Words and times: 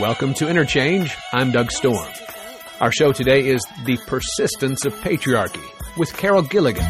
Welcome 0.00 0.32
to 0.34 0.48
Interchange. 0.48 1.16
I'm 1.32 1.50
Doug 1.50 1.72
Storm. 1.72 2.06
Our 2.80 2.92
show 2.92 3.10
today 3.10 3.48
is 3.48 3.60
The 3.84 3.98
Persistence 4.06 4.84
of 4.84 4.94
Patriarchy 4.94 5.60
with 5.96 6.16
Carol 6.16 6.42
Gilligan. 6.42 6.86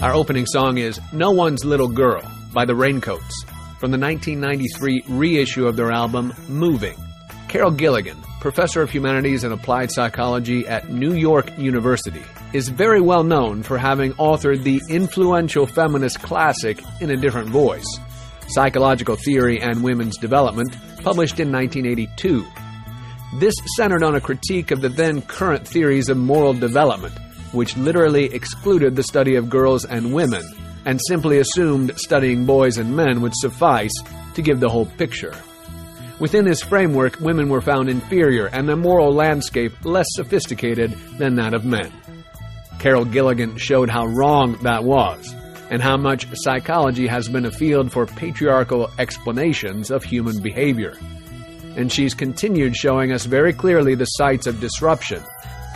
Our 0.00 0.14
opening 0.14 0.46
song 0.46 0.78
is 0.78 1.00
No 1.12 1.32
One's 1.32 1.64
Little 1.64 1.88
Girl 1.88 2.22
by 2.52 2.64
the 2.64 2.76
Raincoats 2.76 3.42
from 3.80 3.90
the 3.90 3.98
1993 3.98 5.02
reissue 5.08 5.66
of 5.66 5.74
their 5.74 5.90
album 5.90 6.32
Moving. 6.48 6.96
Carol 7.48 7.72
Gilligan, 7.72 8.18
professor 8.40 8.80
of 8.80 8.90
humanities 8.90 9.44
and 9.44 9.52
applied 9.52 9.92
psychology 9.92 10.66
at 10.66 10.88
New 10.88 11.12
York 11.12 11.56
University, 11.58 12.24
is 12.52 12.68
very 12.68 13.00
well 13.00 13.22
known 13.22 13.62
for 13.62 13.76
having 13.78 14.12
authored 14.14 14.62
the 14.62 14.80
influential 14.88 15.66
feminist 15.66 16.20
classic 16.20 16.82
In 17.00 17.10
a 17.10 17.16
Different 17.16 17.50
Voice, 17.50 17.86
Psychological 18.48 19.14
Theory 19.14 19.60
and 19.60 19.84
Women's 19.84 20.16
Development, 20.16 20.70
published 21.02 21.38
in 21.38 21.52
1982. 21.52 22.44
This 23.38 23.54
centered 23.76 24.02
on 24.02 24.16
a 24.16 24.20
critique 24.20 24.70
of 24.70 24.80
the 24.80 24.88
then 24.88 25.22
current 25.22 25.68
theories 25.68 26.08
of 26.08 26.16
moral 26.16 26.54
development, 26.54 27.16
which 27.52 27.76
literally 27.76 28.24
excluded 28.34 28.96
the 28.96 29.02
study 29.02 29.36
of 29.36 29.50
girls 29.50 29.84
and 29.84 30.14
women, 30.14 30.42
and 30.86 30.98
simply 31.08 31.38
assumed 31.38 31.92
studying 31.96 32.46
boys 32.46 32.78
and 32.78 32.96
men 32.96 33.20
would 33.20 33.34
suffice 33.36 33.92
to 34.34 34.42
give 34.42 34.60
the 34.60 34.68
whole 34.68 34.86
picture. 34.86 35.36
Within 36.20 36.44
this 36.44 36.62
framework, 36.62 37.18
women 37.18 37.48
were 37.48 37.62
found 37.62 37.88
inferior 37.88 38.46
and 38.46 38.68
the 38.68 38.76
moral 38.76 39.10
landscape 39.10 39.72
less 39.86 40.06
sophisticated 40.10 40.92
than 41.16 41.36
that 41.36 41.54
of 41.54 41.64
men. 41.64 41.90
Carol 42.78 43.06
Gilligan 43.06 43.56
showed 43.56 43.88
how 43.88 44.04
wrong 44.04 44.58
that 44.62 44.84
was, 44.84 45.34
and 45.70 45.80
how 45.80 45.96
much 45.96 46.26
psychology 46.34 47.06
has 47.06 47.26
been 47.26 47.46
a 47.46 47.50
field 47.50 47.90
for 47.90 48.04
patriarchal 48.04 48.90
explanations 48.98 49.90
of 49.90 50.04
human 50.04 50.42
behavior. 50.42 50.98
And 51.76 51.90
she's 51.90 52.12
continued 52.12 52.76
showing 52.76 53.12
us 53.12 53.24
very 53.24 53.54
clearly 53.54 53.94
the 53.94 54.04
sites 54.04 54.46
of 54.46 54.60
disruption, 54.60 55.22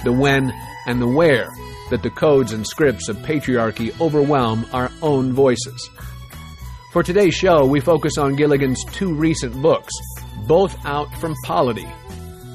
the 0.05 0.13
when 0.13 0.53
and 0.87 1.01
the 1.01 1.09
where 1.09 1.49
that 1.89 2.03
the 2.03 2.11
codes 2.11 2.53
and 2.53 2.67
scripts 2.67 3.09
of 3.09 3.17
patriarchy 3.19 3.99
overwhelm 3.99 4.67
our 4.75 4.91
own 5.01 5.33
voices. 5.33 5.89
For 6.93 7.03
today's 7.03 7.35
show, 7.35 7.65
we 7.65 7.81
focus 7.81 8.19
on 8.19 8.37
Gilligan's 8.37 8.85
two 8.93 9.15
recent 9.15 9.61
books, 9.61 9.93
both 10.47 10.77
out 10.85 11.09
from 11.21 11.35
Polity 11.45 11.89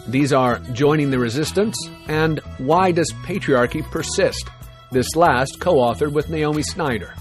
these 0.10 0.34
are 0.34 0.58
Joining 0.74 1.12
the 1.12 1.20
Resistance 1.20 1.78
and 2.08 2.40
Why 2.58 2.92
Does 2.92 3.14
Patriarchy 3.22 3.84
Persist? 3.92 4.50
This 4.92 5.16
last 5.16 5.60
co 5.60 5.76
authored 5.76 6.14
with 6.14 6.32
Naomi 6.32 6.64
Snider. 6.64 7.14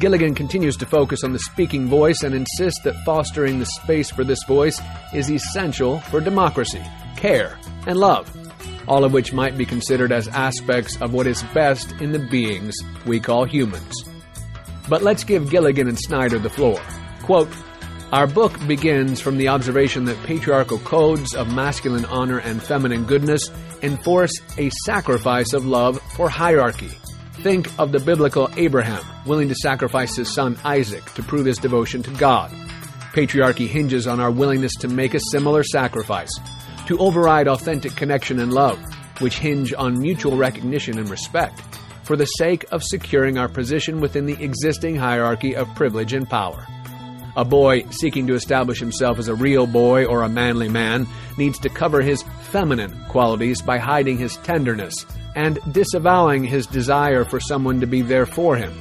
Gilligan 0.00 0.34
continues 0.34 0.76
to 0.78 0.86
focus 0.86 1.22
on 1.22 1.32
the 1.32 1.38
speaking 1.38 1.86
voice 1.86 2.24
and 2.24 2.34
insists 2.34 2.80
that 2.82 3.00
fostering 3.04 3.60
the 3.60 3.66
space 3.66 4.10
for 4.10 4.24
this 4.24 4.42
voice 4.48 4.80
is 5.14 5.30
essential 5.30 6.00
for 6.00 6.20
democracy, 6.20 6.82
care, 7.14 7.60
and 7.86 7.96
love, 7.96 8.28
all 8.88 9.04
of 9.04 9.12
which 9.12 9.32
might 9.32 9.56
be 9.56 9.64
considered 9.64 10.10
as 10.10 10.26
aspects 10.26 11.00
of 11.00 11.12
what 11.12 11.28
is 11.28 11.44
best 11.54 11.92
in 12.00 12.10
the 12.10 12.18
beings 12.18 12.74
we 13.06 13.20
call 13.20 13.44
humans. 13.44 14.04
But 14.88 15.02
let's 15.02 15.22
give 15.22 15.48
Gilligan 15.48 15.86
and 15.86 15.98
Snider 15.98 16.40
the 16.40 16.50
floor. 16.50 16.80
Quote, 17.22 17.48
our 18.12 18.26
book 18.26 18.54
begins 18.66 19.20
from 19.20 19.38
the 19.38 19.48
observation 19.48 20.04
that 20.04 20.22
patriarchal 20.24 20.78
codes 20.78 21.34
of 21.34 21.52
masculine 21.52 22.04
honor 22.04 22.38
and 22.38 22.62
feminine 22.62 23.04
goodness 23.04 23.50
enforce 23.82 24.32
a 24.58 24.70
sacrifice 24.84 25.52
of 25.52 25.66
love 25.66 26.00
for 26.16 26.28
hierarchy. 26.28 26.90
Think 27.42 27.68
of 27.78 27.92
the 27.92 28.00
biblical 28.00 28.48
Abraham, 28.56 29.04
willing 29.26 29.48
to 29.48 29.54
sacrifice 29.54 30.16
his 30.16 30.32
son 30.32 30.56
Isaac 30.64 31.04
to 31.14 31.22
prove 31.22 31.46
his 31.46 31.58
devotion 31.58 32.02
to 32.04 32.10
God. 32.12 32.50
Patriarchy 33.12 33.66
hinges 33.66 34.06
on 34.06 34.20
our 34.20 34.30
willingness 34.30 34.74
to 34.76 34.88
make 34.88 35.14
a 35.14 35.20
similar 35.30 35.62
sacrifice, 35.62 36.30
to 36.86 36.98
override 36.98 37.48
authentic 37.48 37.96
connection 37.96 38.38
and 38.38 38.52
love, 38.52 38.78
which 39.20 39.38
hinge 39.38 39.74
on 39.74 39.98
mutual 39.98 40.36
recognition 40.36 40.98
and 40.98 41.08
respect, 41.08 41.60
for 42.02 42.16
the 42.16 42.26
sake 42.26 42.64
of 42.70 42.82
securing 42.82 43.38
our 43.38 43.48
position 43.48 44.00
within 44.00 44.26
the 44.26 44.42
existing 44.42 44.96
hierarchy 44.96 45.56
of 45.56 45.72
privilege 45.74 46.12
and 46.12 46.28
power. 46.28 46.66
A 47.36 47.44
boy 47.44 47.84
seeking 47.90 48.26
to 48.28 48.34
establish 48.34 48.78
himself 48.78 49.18
as 49.18 49.28
a 49.28 49.34
real 49.34 49.66
boy 49.66 50.04
or 50.04 50.22
a 50.22 50.28
manly 50.28 50.68
man 50.68 51.06
needs 51.36 51.58
to 51.60 51.68
cover 51.68 52.00
his 52.00 52.22
feminine 52.50 52.96
qualities 53.08 53.60
by 53.60 53.78
hiding 53.78 54.18
his 54.18 54.36
tenderness 54.38 54.94
and 55.34 55.58
disavowing 55.72 56.44
his 56.44 56.66
desire 56.66 57.24
for 57.24 57.40
someone 57.40 57.80
to 57.80 57.86
be 57.86 58.02
there 58.02 58.26
for 58.26 58.56
him. 58.56 58.72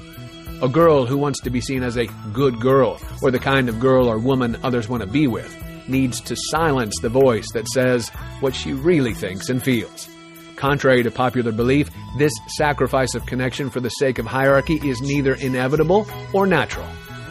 A 0.62 0.70
girl 0.70 1.06
who 1.06 1.18
wants 1.18 1.42
to 1.42 1.50
be 1.50 1.62
seen 1.62 1.84
as 1.84 1.98
a 1.98 2.06
good 2.32 2.60
girl, 2.60 3.00
or 3.22 3.32
the 3.32 3.40
kind 3.40 3.70
of 3.70 3.80
girl 3.80 4.08
or 4.08 4.20
woman 4.20 4.58
others 4.64 4.88
want 4.88 5.02
to 5.02 5.10
be 5.10 5.28
with, 5.28 5.52
needs 5.88 6.22
to 6.22 6.36
silence 6.38 6.94
the 7.02 7.10
voice 7.10 7.48
that 7.54 7.68
says 7.68 8.10
what 8.40 8.56
she 8.56 8.72
really 8.72 9.14
thinks 9.14 9.50
and 9.50 9.64
feels. 9.64 10.08
Contrary 10.56 11.04
to 11.04 11.12
popular 11.12 11.52
belief, 11.52 11.90
this 12.18 12.32
sacrifice 12.56 13.16
of 13.16 13.26
connection 13.26 13.70
for 13.70 13.80
the 13.80 13.90
sake 13.90 14.20
of 14.20 14.26
hierarchy 14.26 14.80
is 14.88 15.02
neither 15.02 15.34
inevitable 15.34 16.08
or 16.34 16.46
natural. 16.46 16.88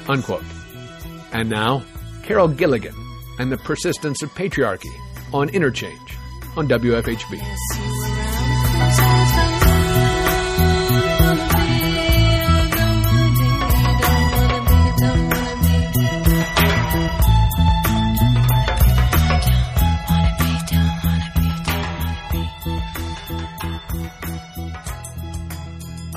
Unquote. 0.09 0.45
And 1.33 1.49
now, 1.49 1.85
Carol 2.23 2.49
Gilligan 2.49 2.95
and 3.39 3.51
the 3.51 3.57
Persistence 3.59 4.23
of 4.23 4.35
Patriarchy 4.35 4.93
on 5.33 5.49
Interchange 5.49 6.19
on 6.57 6.69
WFHB. 6.69 7.41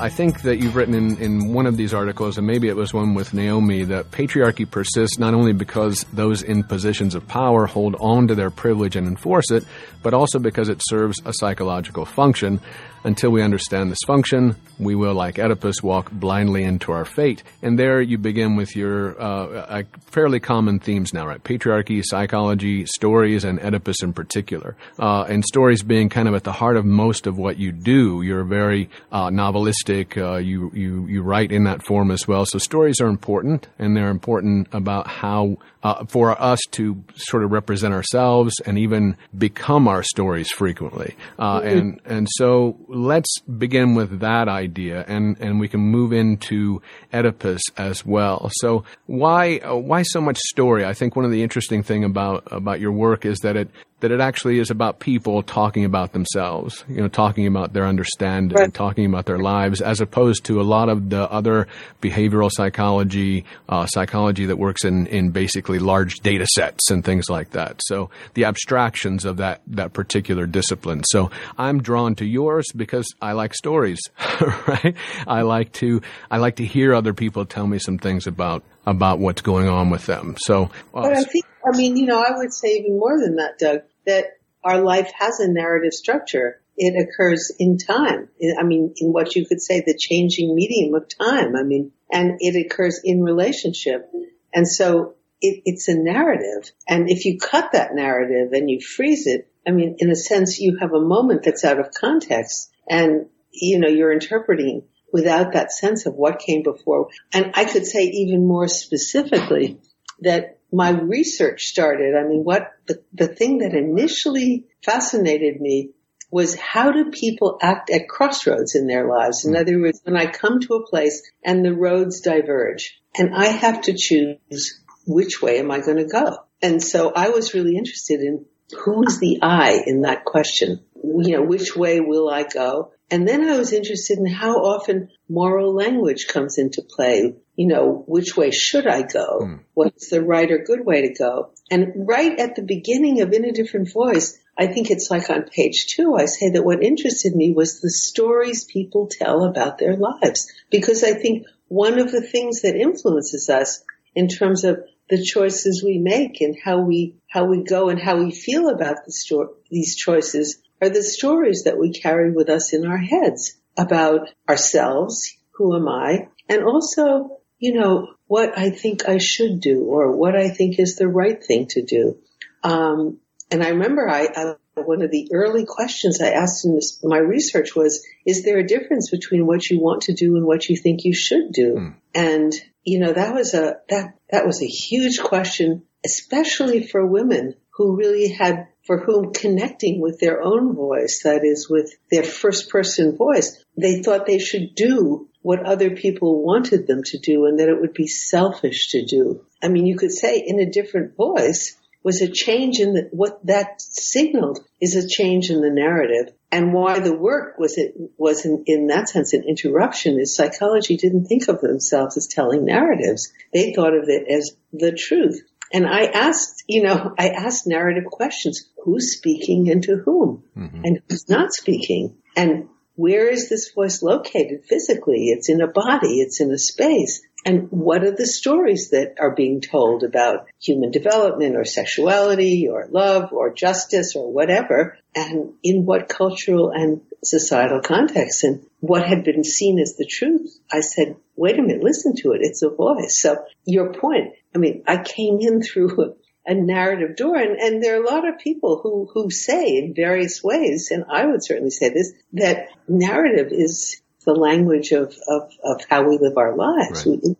I 0.06 0.08
think 0.08 0.42
that 0.42 0.58
you've 0.58 0.76
written 0.76 0.94
in, 0.94 1.16
in 1.18 1.52
one 1.52 1.66
of 1.66 1.76
these 1.76 1.92
articles, 1.92 2.38
and 2.38 2.46
maybe 2.46 2.68
it 2.68 2.76
was 2.76 2.94
one 2.94 3.14
with 3.14 3.34
Naomi, 3.34 3.82
that 3.82 4.12
patriarchy 4.12 4.70
persists 4.70 5.18
not 5.18 5.34
only 5.34 5.52
because 5.52 6.06
those 6.12 6.44
in 6.44 6.62
positions 6.62 7.16
of 7.16 7.26
power 7.26 7.66
hold 7.66 7.96
on 7.98 8.28
to 8.28 8.36
their 8.36 8.50
privilege 8.50 8.94
and 8.94 9.08
enforce 9.08 9.50
it, 9.50 9.64
but 10.04 10.14
also 10.14 10.38
because 10.38 10.68
it 10.68 10.80
serves 10.84 11.20
a 11.24 11.32
psychological 11.32 12.04
function. 12.04 12.60
Until 13.06 13.30
we 13.30 13.40
understand 13.40 13.92
this 13.92 14.02
function, 14.04 14.56
we 14.80 14.96
will, 14.96 15.14
like 15.14 15.38
Oedipus, 15.38 15.80
walk 15.80 16.10
blindly 16.10 16.64
into 16.64 16.90
our 16.90 17.04
fate. 17.04 17.44
And 17.62 17.78
there 17.78 18.00
you 18.00 18.18
begin 18.18 18.56
with 18.56 18.74
your 18.74 19.14
uh, 19.22 19.84
fairly 20.06 20.40
common 20.40 20.80
themes 20.80 21.14
now, 21.14 21.24
right? 21.24 21.40
Patriarchy, 21.40 22.02
psychology, 22.04 22.84
stories, 22.84 23.44
and 23.44 23.60
Oedipus 23.60 24.02
in 24.02 24.12
particular. 24.12 24.74
Uh, 24.98 25.22
and 25.28 25.44
stories 25.44 25.84
being 25.84 26.08
kind 26.08 26.26
of 26.26 26.34
at 26.34 26.42
the 26.42 26.50
heart 26.50 26.76
of 26.76 26.84
most 26.84 27.28
of 27.28 27.38
what 27.38 27.58
you 27.58 27.70
do. 27.70 28.22
You're 28.22 28.42
very 28.42 28.90
uh, 29.12 29.28
novelistic. 29.28 30.20
Uh, 30.20 30.38
you, 30.38 30.72
you, 30.74 31.06
you 31.06 31.22
write 31.22 31.52
in 31.52 31.62
that 31.62 31.84
form 31.84 32.10
as 32.10 32.26
well. 32.26 32.44
So 32.44 32.58
stories 32.58 33.00
are 33.00 33.06
important, 33.06 33.68
and 33.78 33.96
they're 33.96 34.10
important 34.10 34.66
about 34.72 35.06
how 35.06 35.58
uh, 35.86 36.04
for 36.06 36.40
us 36.42 36.58
to 36.72 37.04
sort 37.14 37.44
of 37.44 37.52
represent 37.52 37.94
ourselves 37.94 38.54
and 38.66 38.76
even 38.76 39.16
become 39.38 39.86
our 39.86 40.02
stories 40.02 40.50
frequently. 40.50 41.14
Uh, 41.38 41.60
and 41.62 42.00
and 42.04 42.26
so 42.32 42.76
let's 42.96 43.40
begin 43.40 43.94
with 43.94 44.20
that 44.20 44.48
idea, 44.48 45.04
and 45.06 45.36
and 45.38 45.60
we 45.60 45.68
can 45.68 45.80
move 45.80 46.12
into 46.12 46.82
Oedipus 47.12 47.60
as 47.76 48.04
well. 48.04 48.50
So 48.54 48.84
why 49.06 49.58
uh, 49.58 49.76
why 49.76 50.02
so 50.02 50.20
much 50.20 50.38
story? 50.38 50.84
I 50.84 50.94
think 50.94 51.14
one 51.14 51.24
of 51.24 51.30
the 51.30 51.42
interesting 51.42 51.82
thing 51.82 52.04
about 52.04 52.44
about 52.50 52.80
your 52.80 52.92
work 52.92 53.24
is 53.24 53.38
that 53.40 53.56
it 53.56 53.70
that 54.00 54.10
it 54.10 54.20
actually 54.20 54.58
is 54.58 54.70
about 54.70 54.98
people 55.00 55.42
talking 55.42 55.84
about 55.84 56.12
themselves, 56.12 56.84
you 56.86 56.96
know, 56.96 57.08
talking 57.08 57.46
about 57.46 57.72
their 57.72 57.86
understanding, 57.86 58.56
right. 58.56 58.74
talking 58.74 59.06
about 59.06 59.24
their 59.24 59.38
lives, 59.38 59.80
as 59.80 60.02
opposed 60.02 60.44
to 60.44 60.60
a 60.60 60.62
lot 60.62 60.90
of 60.90 61.08
the 61.08 61.30
other 61.30 61.66
behavioral 62.02 62.50
psychology, 62.52 63.44
uh, 63.70 63.86
psychology 63.86 64.44
that 64.46 64.58
works 64.58 64.84
in, 64.84 65.06
in 65.06 65.30
basically 65.30 65.78
large 65.78 66.16
data 66.16 66.46
sets 66.46 66.90
and 66.90 67.04
things 67.04 67.30
like 67.30 67.50
that. 67.50 67.80
So 67.84 68.10
the 68.34 68.44
abstractions 68.44 69.24
of 69.24 69.38
that, 69.38 69.62
that 69.68 69.94
particular 69.94 70.46
discipline. 70.46 71.02
So 71.04 71.30
I'm 71.56 71.82
drawn 71.82 72.14
to 72.16 72.26
yours 72.26 72.66
because 72.76 73.06
I 73.22 73.32
like 73.32 73.54
stories, 73.54 74.00
right? 74.66 74.94
I 75.26 75.40
like 75.40 75.72
to, 75.74 76.02
I 76.30 76.36
like 76.36 76.56
to 76.56 76.66
hear 76.66 76.94
other 76.94 77.14
people 77.14 77.46
tell 77.46 77.66
me 77.66 77.78
some 77.78 77.96
things 77.96 78.26
about, 78.26 78.62
about 78.86 79.18
what's 79.18 79.42
going 79.42 79.68
on 79.68 79.90
with 79.90 80.06
them. 80.06 80.36
So, 80.38 80.64
uh, 80.94 81.02
but 81.02 81.16
I 81.16 81.24
think 81.24 81.44
I 81.66 81.76
mean, 81.76 81.96
you 81.96 82.06
know, 82.06 82.20
I 82.20 82.36
would 82.36 82.52
say 82.52 82.68
even 82.76 82.98
more 82.98 83.18
than 83.20 83.36
that, 83.36 83.58
Doug, 83.58 83.80
that 84.06 84.38
our 84.62 84.80
life 84.80 85.10
has 85.18 85.40
a 85.40 85.50
narrative 85.50 85.92
structure. 85.92 86.60
It 86.76 87.08
occurs 87.08 87.50
in 87.58 87.78
time. 87.78 88.28
I 88.58 88.62
mean, 88.62 88.94
in 88.98 89.12
what 89.12 89.34
you 89.34 89.46
could 89.46 89.60
say 89.60 89.80
the 89.80 89.96
changing 89.98 90.54
medium 90.54 90.94
of 90.94 91.08
time. 91.08 91.56
I 91.56 91.62
mean, 91.62 91.92
and 92.12 92.36
it 92.40 92.66
occurs 92.66 93.00
in 93.02 93.22
relationship. 93.22 94.10
And 94.52 94.68
so 94.68 95.14
it, 95.40 95.62
it's 95.64 95.88
a 95.88 95.94
narrative. 95.94 96.70
And 96.86 97.10
if 97.10 97.24
you 97.24 97.38
cut 97.38 97.72
that 97.72 97.94
narrative 97.94 98.52
and 98.52 98.70
you 98.70 98.80
freeze 98.80 99.26
it, 99.26 99.50
I 99.66 99.70
mean, 99.72 99.96
in 99.98 100.10
a 100.10 100.14
sense, 100.14 100.60
you 100.60 100.78
have 100.80 100.92
a 100.92 101.00
moment 101.00 101.42
that's 101.44 101.64
out 101.64 101.80
of 101.80 101.92
context 101.92 102.70
and, 102.88 103.26
you 103.50 103.80
know, 103.80 103.88
you're 103.88 104.12
interpreting 104.12 104.82
without 105.16 105.54
that 105.54 105.72
sense 105.72 106.04
of 106.04 106.14
what 106.14 106.38
came 106.38 106.62
before. 106.62 107.08
And 107.32 107.52
I 107.54 107.64
could 107.64 107.86
say 107.86 108.02
even 108.02 108.46
more 108.46 108.68
specifically 108.68 109.78
that 110.20 110.58
my 110.70 110.90
research 110.90 111.64
started. 111.64 112.14
I 112.14 112.28
mean, 112.28 112.44
what 112.44 112.72
the, 112.86 113.02
the 113.14 113.28
thing 113.28 113.58
that 113.58 113.72
initially 113.72 114.66
fascinated 114.84 115.58
me 115.58 115.92
was 116.30 116.54
how 116.54 116.92
do 116.92 117.10
people 117.10 117.56
act 117.62 117.88
at 117.90 118.10
crossroads 118.10 118.74
in 118.74 118.86
their 118.86 119.08
lives? 119.08 119.46
In 119.46 119.56
other 119.56 119.80
words, 119.80 120.02
when 120.04 120.18
I 120.18 120.26
come 120.26 120.60
to 120.60 120.74
a 120.74 120.86
place 120.86 121.22
and 121.42 121.64
the 121.64 121.72
roads 121.72 122.20
diverge 122.20 123.00
and 123.16 123.34
I 123.34 123.46
have 123.46 123.80
to 123.82 123.94
choose 123.96 124.82
which 125.06 125.40
way 125.40 125.60
am 125.60 125.70
I 125.70 125.80
going 125.80 125.96
to 125.96 126.04
go? 126.04 126.36
And 126.60 126.82
so 126.82 127.10
I 127.14 127.30
was 127.30 127.54
really 127.54 127.78
interested 127.78 128.20
in 128.20 128.44
who 128.84 129.02
is 129.06 129.18
the 129.18 129.38
I 129.40 129.82
in 129.86 130.02
that 130.02 130.26
question? 130.26 130.80
You 131.02 131.36
know, 131.36 131.42
which 131.42 131.76
way 131.76 132.00
will 132.00 132.28
I 132.28 132.44
go? 132.44 132.92
And 133.10 133.26
then 133.26 133.48
I 133.48 133.56
was 133.56 133.72
interested 133.72 134.18
in 134.18 134.26
how 134.26 134.56
often 134.56 135.10
moral 135.28 135.72
language 135.72 136.26
comes 136.26 136.58
into 136.58 136.82
play. 136.82 137.36
You 137.54 137.68
know, 137.68 138.04
which 138.06 138.36
way 138.36 138.50
should 138.50 138.86
I 138.86 139.02
go? 139.02 139.40
Mm. 139.42 139.60
What's 139.74 140.10
the 140.10 140.22
right 140.22 140.50
or 140.50 140.58
good 140.58 140.84
way 140.84 141.02
to 141.02 141.14
go? 141.14 141.50
And 141.70 142.06
right 142.08 142.38
at 142.38 142.56
the 142.56 142.62
beginning 142.62 143.20
of 143.20 143.32
In 143.32 143.44
a 143.44 143.52
Different 143.52 143.92
Voice, 143.92 144.38
I 144.58 144.66
think 144.66 144.90
it's 144.90 145.10
like 145.10 145.30
on 145.30 145.44
page 145.44 145.86
two, 145.86 146.16
I 146.16 146.26
say 146.26 146.50
that 146.50 146.64
what 146.64 146.82
interested 146.82 147.34
me 147.34 147.52
was 147.52 147.80
the 147.80 147.90
stories 147.90 148.64
people 148.64 149.08
tell 149.10 149.44
about 149.44 149.78
their 149.78 149.96
lives. 149.96 150.50
Because 150.70 151.04
I 151.04 151.12
think 151.14 151.46
one 151.68 151.98
of 151.98 152.10
the 152.10 152.22
things 152.22 152.62
that 152.62 152.76
influences 152.76 153.48
us 153.48 153.84
in 154.14 154.28
terms 154.28 154.64
of 154.64 154.80
the 155.08 155.22
choices 155.22 155.84
we 155.84 155.98
make 155.98 156.40
and 156.40 156.56
how 156.62 156.80
we, 156.80 157.14
how 157.30 157.44
we 157.44 157.62
go 157.62 157.88
and 157.88 158.00
how 158.00 158.18
we 158.18 158.32
feel 158.32 158.68
about 158.68 158.96
the 159.04 159.12
sto- 159.12 159.54
these 159.70 159.94
choices 159.94 160.60
are 160.80 160.88
the 160.88 161.02
stories 161.02 161.64
that 161.64 161.78
we 161.78 161.92
carry 161.92 162.32
with 162.32 162.48
us 162.48 162.72
in 162.72 162.86
our 162.86 162.98
heads 162.98 163.56
about 163.76 164.28
ourselves, 164.48 165.36
who 165.52 165.76
am 165.76 165.88
I, 165.88 166.28
and 166.48 166.64
also, 166.64 167.38
you 167.58 167.74
know, 167.74 168.08
what 168.26 168.58
I 168.58 168.70
think 168.70 169.08
I 169.08 169.18
should 169.18 169.60
do 169.60 169.84
or 169.84 170.16
what 170.16 170.36
I 170.36 170.50
think 170.50 170.78
is 170.78 170.96
the 170.96 171.08
right 171.08 171.42
thing 171.42 171.66
to 171.70 171.82
do. 171.82 172.18
Um, 172.62 173.18
and 173.50 173.62
I 173.62 173.68
remember 173.68 174.08
I, 174.08 174.28
I, 174.34 174.54
one 174.74 175.02
of 175.02 175.10
the 175.10 175.30
early 175.32 175.64
questions 175.64 176.20
I 176.20 176.30
asked 176.30 176.64
in 176.64 176.74
this, 176.74 177.00
my 177.02 177.18
research 177.18 177.74
was, 177.74 178.04
is 178.26 178.44
there 178.44 178.58
a 178.58 178.66
difference 178.66 179.10
between 179.10 179.46
what 179.46 179.70
you 179.70 179.80
want 179.80 180.02
to 180.02 180.14
do 180.14 180.36
and 180.36 180.44
what 180.44 180.68
you 180.68 180.76
think 180.76 181.04
you 181.04 181.14
should 181.14 181.52
do? 181.52 181.74
Mm. 181.74 181.94
And, 182.14 182.52
you 182.82 182.98
know, 182.98 183.12
that 183.12 183.34
was 183.34 183.54
a, 183.54 183.76
that, 183.88 184.14
that 184.30 184.46
was 184.46 184.62
a 184.62 184.66
huge 184.66 185.20
question, 185.20 185.84
especially 186.04 186.86
for 186.86 187.06
women 187.06 187.54
who 187.76 187.96
really 187.96 188.28
had 188.28 188.68
for 188.86 188.98
whom 188.98 189.32
connecting 189.32 190.00
with 190.00 190.18
their 190.20 190.42
own 190.42 190.74
voice, 190.74 191.22
that 191.24 191.44
is 191.44 191.68
with 191.68 191.92
their 192.10 192.22
first 192.22 192.70
person 192.70 193.16
voice, 193.16 193.62
they 193.76 194.02
thought 194.02 194.26
they 194.26 194.38
should 194.38 194.74
do 194.74 195.28
what 195.42 195.66
other 195.66 195.90
people 195.90 196.44
wanted 196.44 196.86
them 196.86 197.02
to 197.04 197.18
do 197.18 197.46
and 197.46 197.58
that 197.58 197.68
it 197.68 197.80
would 197.80 197.92
be 197.92 198.06
selfish 198.06 198.90
to 198.92 199.04
do. 199.04 199.44
I 199.62 199.68
mean, 199.68 199.86
you 199.86 199.96
could 199.96 200.12
say 200.12 200.42
in 200.44 200.60
a 200.60 200.70
different 200.70 201.16
voice 201.16 201.76
was 202.02 202.22
a 202.22 202.30
change 202.30 202.78
in 202.78 202.94
the, 202.94 203.08
what 203.10 203.44
that 203.44 203.82
signaled 203.82 204.60
is 204.80 204.94
a 204.94 205.08
change 205.08 205.50
in 205.50 205.60
the 205.60 205.70
narrative. 205.70 206.32
And 206.52 206.72
why 206.72 207.00
the 207.00 207.16
work 207.16 207.58
was 207.58 207.76
it 207.76 207.94
was 208.16 208.46
in, 208.46 208.62
in 208.66 208.86
that 208.86 209.08
sense 209.08 209.32
an 209.32 209.42
interruption 209.42 210.20
is 210.20 210.36
psychology 210.36 210.96
didn't 210.96 211.26
think 211.26 211.48
of 211.48 211.60
themselves 211.60 212.16
as 212.16 212.28
telling 212.28 212.64
narratives. 212.64 213.32
They 213.52 213.72
thought 213.74 213.94
of 213.94 214.04
it 214.06 214.28
as 214.30 214.56
the 214.72 214.92
truth. 214.92 215.42
And 215.72 215.86
I 215.86 216.04
asked, 216.04 216.64
you 216.66 216.82
know, 216.82 217.14
I 217.18 217.28
asked 217.30 217.66
narrative 217.66 218.04
questions. 218.04 218.68
Who's 218.84 219.16
speaking 219.16 219.70
and 219.70 219.82
to 219.84 219.96
whom? 219.96 220.44
Mm-hmm. 220.56 220.80
And 220.84 221.02
who's 221.08 221.28
not 221.28 221.52
speaking? 221.52 222.16
And 222.36 222.68
where 222.94 223.28
is 223.28 223.48
this 223.48 223.72
voice 223.72 224.02
located 224.02 224.64
physically? 224.68 225.26
It's 225.28 225.48
in 225.48 225.60
a 225.60 225.66
body. 225.66 226.20
It's 226.20 226.40
in 226.40 226.50
a 226.50 226.58
space. 226.58 227.22
And 227.44 227.68
what 227.70 228.02
are 228.02 228.10
the 228.10 228.26
stories 228.26 228.90
that 228.90 229.14
are 229.20 229.34
being 229.34 229.60
told 229.60 230.02
about 230.02 230.48
human 230.60 230.90
development 230.90 231.56
or 231.56 231.64
sexuality 231.64 232.66
or 232.68 232.88
love 232.90 233.32
or 233.32 233.52
justice 233.52 234.16
or 234.16 234.32
whatever? 234.32 234.98
And 235.14 235.52
in 235.62 235.84
what 235.84 236.08
cultural 236.08 236.72
and 236.74 237.02
societal 237.24 237.80
context? 237.80 238.44
And 238.44 238.66
what 238.80 239.06
had 239.06 239.24
been 239.24 239.44
seen 239.44 239.78
as 239.78 239.96
the 239.96 240.06
truth? 240.06 240.58
I 240.70 240.80
said, 240.80 241.16
wait 241.36 241.58
a 241.58 241.62
minute, 241.62 241.82
listen 241.82 242.14
to 242.16 242.32
it. 242.32 242.40
It's 242.42 242.62
a 242.62 242.70
voice. 242.70 243.20
So 243.20 243.36
your 243.64 243.92
point, 243.92 244.34
I 244.54 244.58
mean, 244.58 244.84
I 244.86 245.02
came 245.02 245.38
in 245.40 245.62
through 245.66 246.16
a 246.46 246.54
narrative 246.54 247.16
door 247.16 247.36
and, 247.36 247.58
and 247.58 247.82
there 247.82 247.98
are 247.98 248.04
a 248.04 248.08
lot 248.08 248.28
of 248.28 248.38
people 248.38 248.80
who, 248.82 249.10
who 249.12 249.30
say 249.30 249.78
in 249.78 249.94
various 249.94 250.44
ways, 250.44 250.90
and 250.92 251.04
I 251.10 251.26
would 251.26 251.44
certainly 251.44 251.70
say 251.70 251.88
this, 251.88 252.12
that 252.34 252.68
narrative 252.86 253.48
is 253.50 254.00
the 254.24 254.32
language 254.32 254.92
of, 254.92 255.14
of, 255.28 255.50
of 255.64 255.80
how 255.88 256.08
we 256.08 256.18
live 256.18 256.36
our 256.36 256.54
lives. 256.56 257.06
Right. 257.06 257.18
We, 257.22 257.36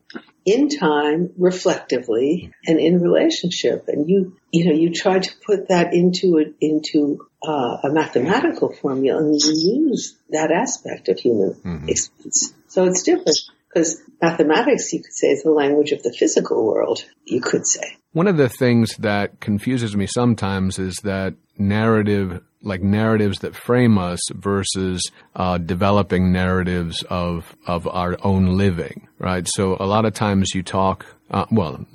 in 0.46 0.68
time, 0.68 1.32
reflectively, 1.36 2.52
and 2.64 2.78
in 2.78 3.00
relationship. 3.00 3.88
And 3.88 4.08
you, 4.08 4.36
you 4.52 4.66
know, 4.66 4.72
you 4.72 4.92
try 4.92 5.18
to 5.18 5.30
put 5.44 5.68
that 5.68 5.92
into 5.92 6.38
a, 6.38 6.44
into 6.64 7.26
uh, 7.46 7.78
a 7.82 7.90
mathematical 7.90 8.72
formula, 8.72 9.18
and 9.18 9.34
you 9.34 9.88
lose 9.88 10.16
that 10.30 10.52
aspect 10.52 11.08
of 11.08 11.18
human 11.18 11.54
mm-hmm. 11.54 11.88
experience. 11.88 12.54
So 12.68 12.84
it's 12.84 13.02
different 13.02 13.36
because 13.68 14.00
mathematics, 14.22 14.92
you 14.92 15.02
could 15.02 15.12
say, 15.12 15.28
is 15.28 15.42
the 15.42 15.50
language 15.50 15.90
of 15.90 16.02
the 16.02 16.14
physical 16.16 16.64
world. 16.64 17.04
You 17.24 17.40
could 17.40 17.66
say. 17.66 17.96
One 18.12 18.28
of 18.28 18.36
the 18.36 18.48
things 18.48 18.96
that 18.98 19.40
confuses 19.40 19.96
me 19.96 20.06
sometimes 20.06 20.78
is 20.78 20.96
that 21.02 21.34
narrative, 21.58 22.42
like 22.62 22.82
narratives 22.82 23.40
that 23.40 23.54
frame 23.54 23.98
us 23.98 24.20
versus 24.32 25.02
uh, 25.34 25.58
developing 25.58 26.32
narratives 26.32 27.02
of 27.10 27.54
of 27.66 27.86
our 27.86 28.16
own 28.22 28.56
living, 28.56 29.08
right? 29.18 29.46
So 29.54 29.76
a 29.78 29.86
lot 29.86 30.04
of 30.04 30.14
times 30.14 30.54
you 30.54 30.62
talk, 30.62 31.06
uh, 31.30 31.46
well, 31.50 31.86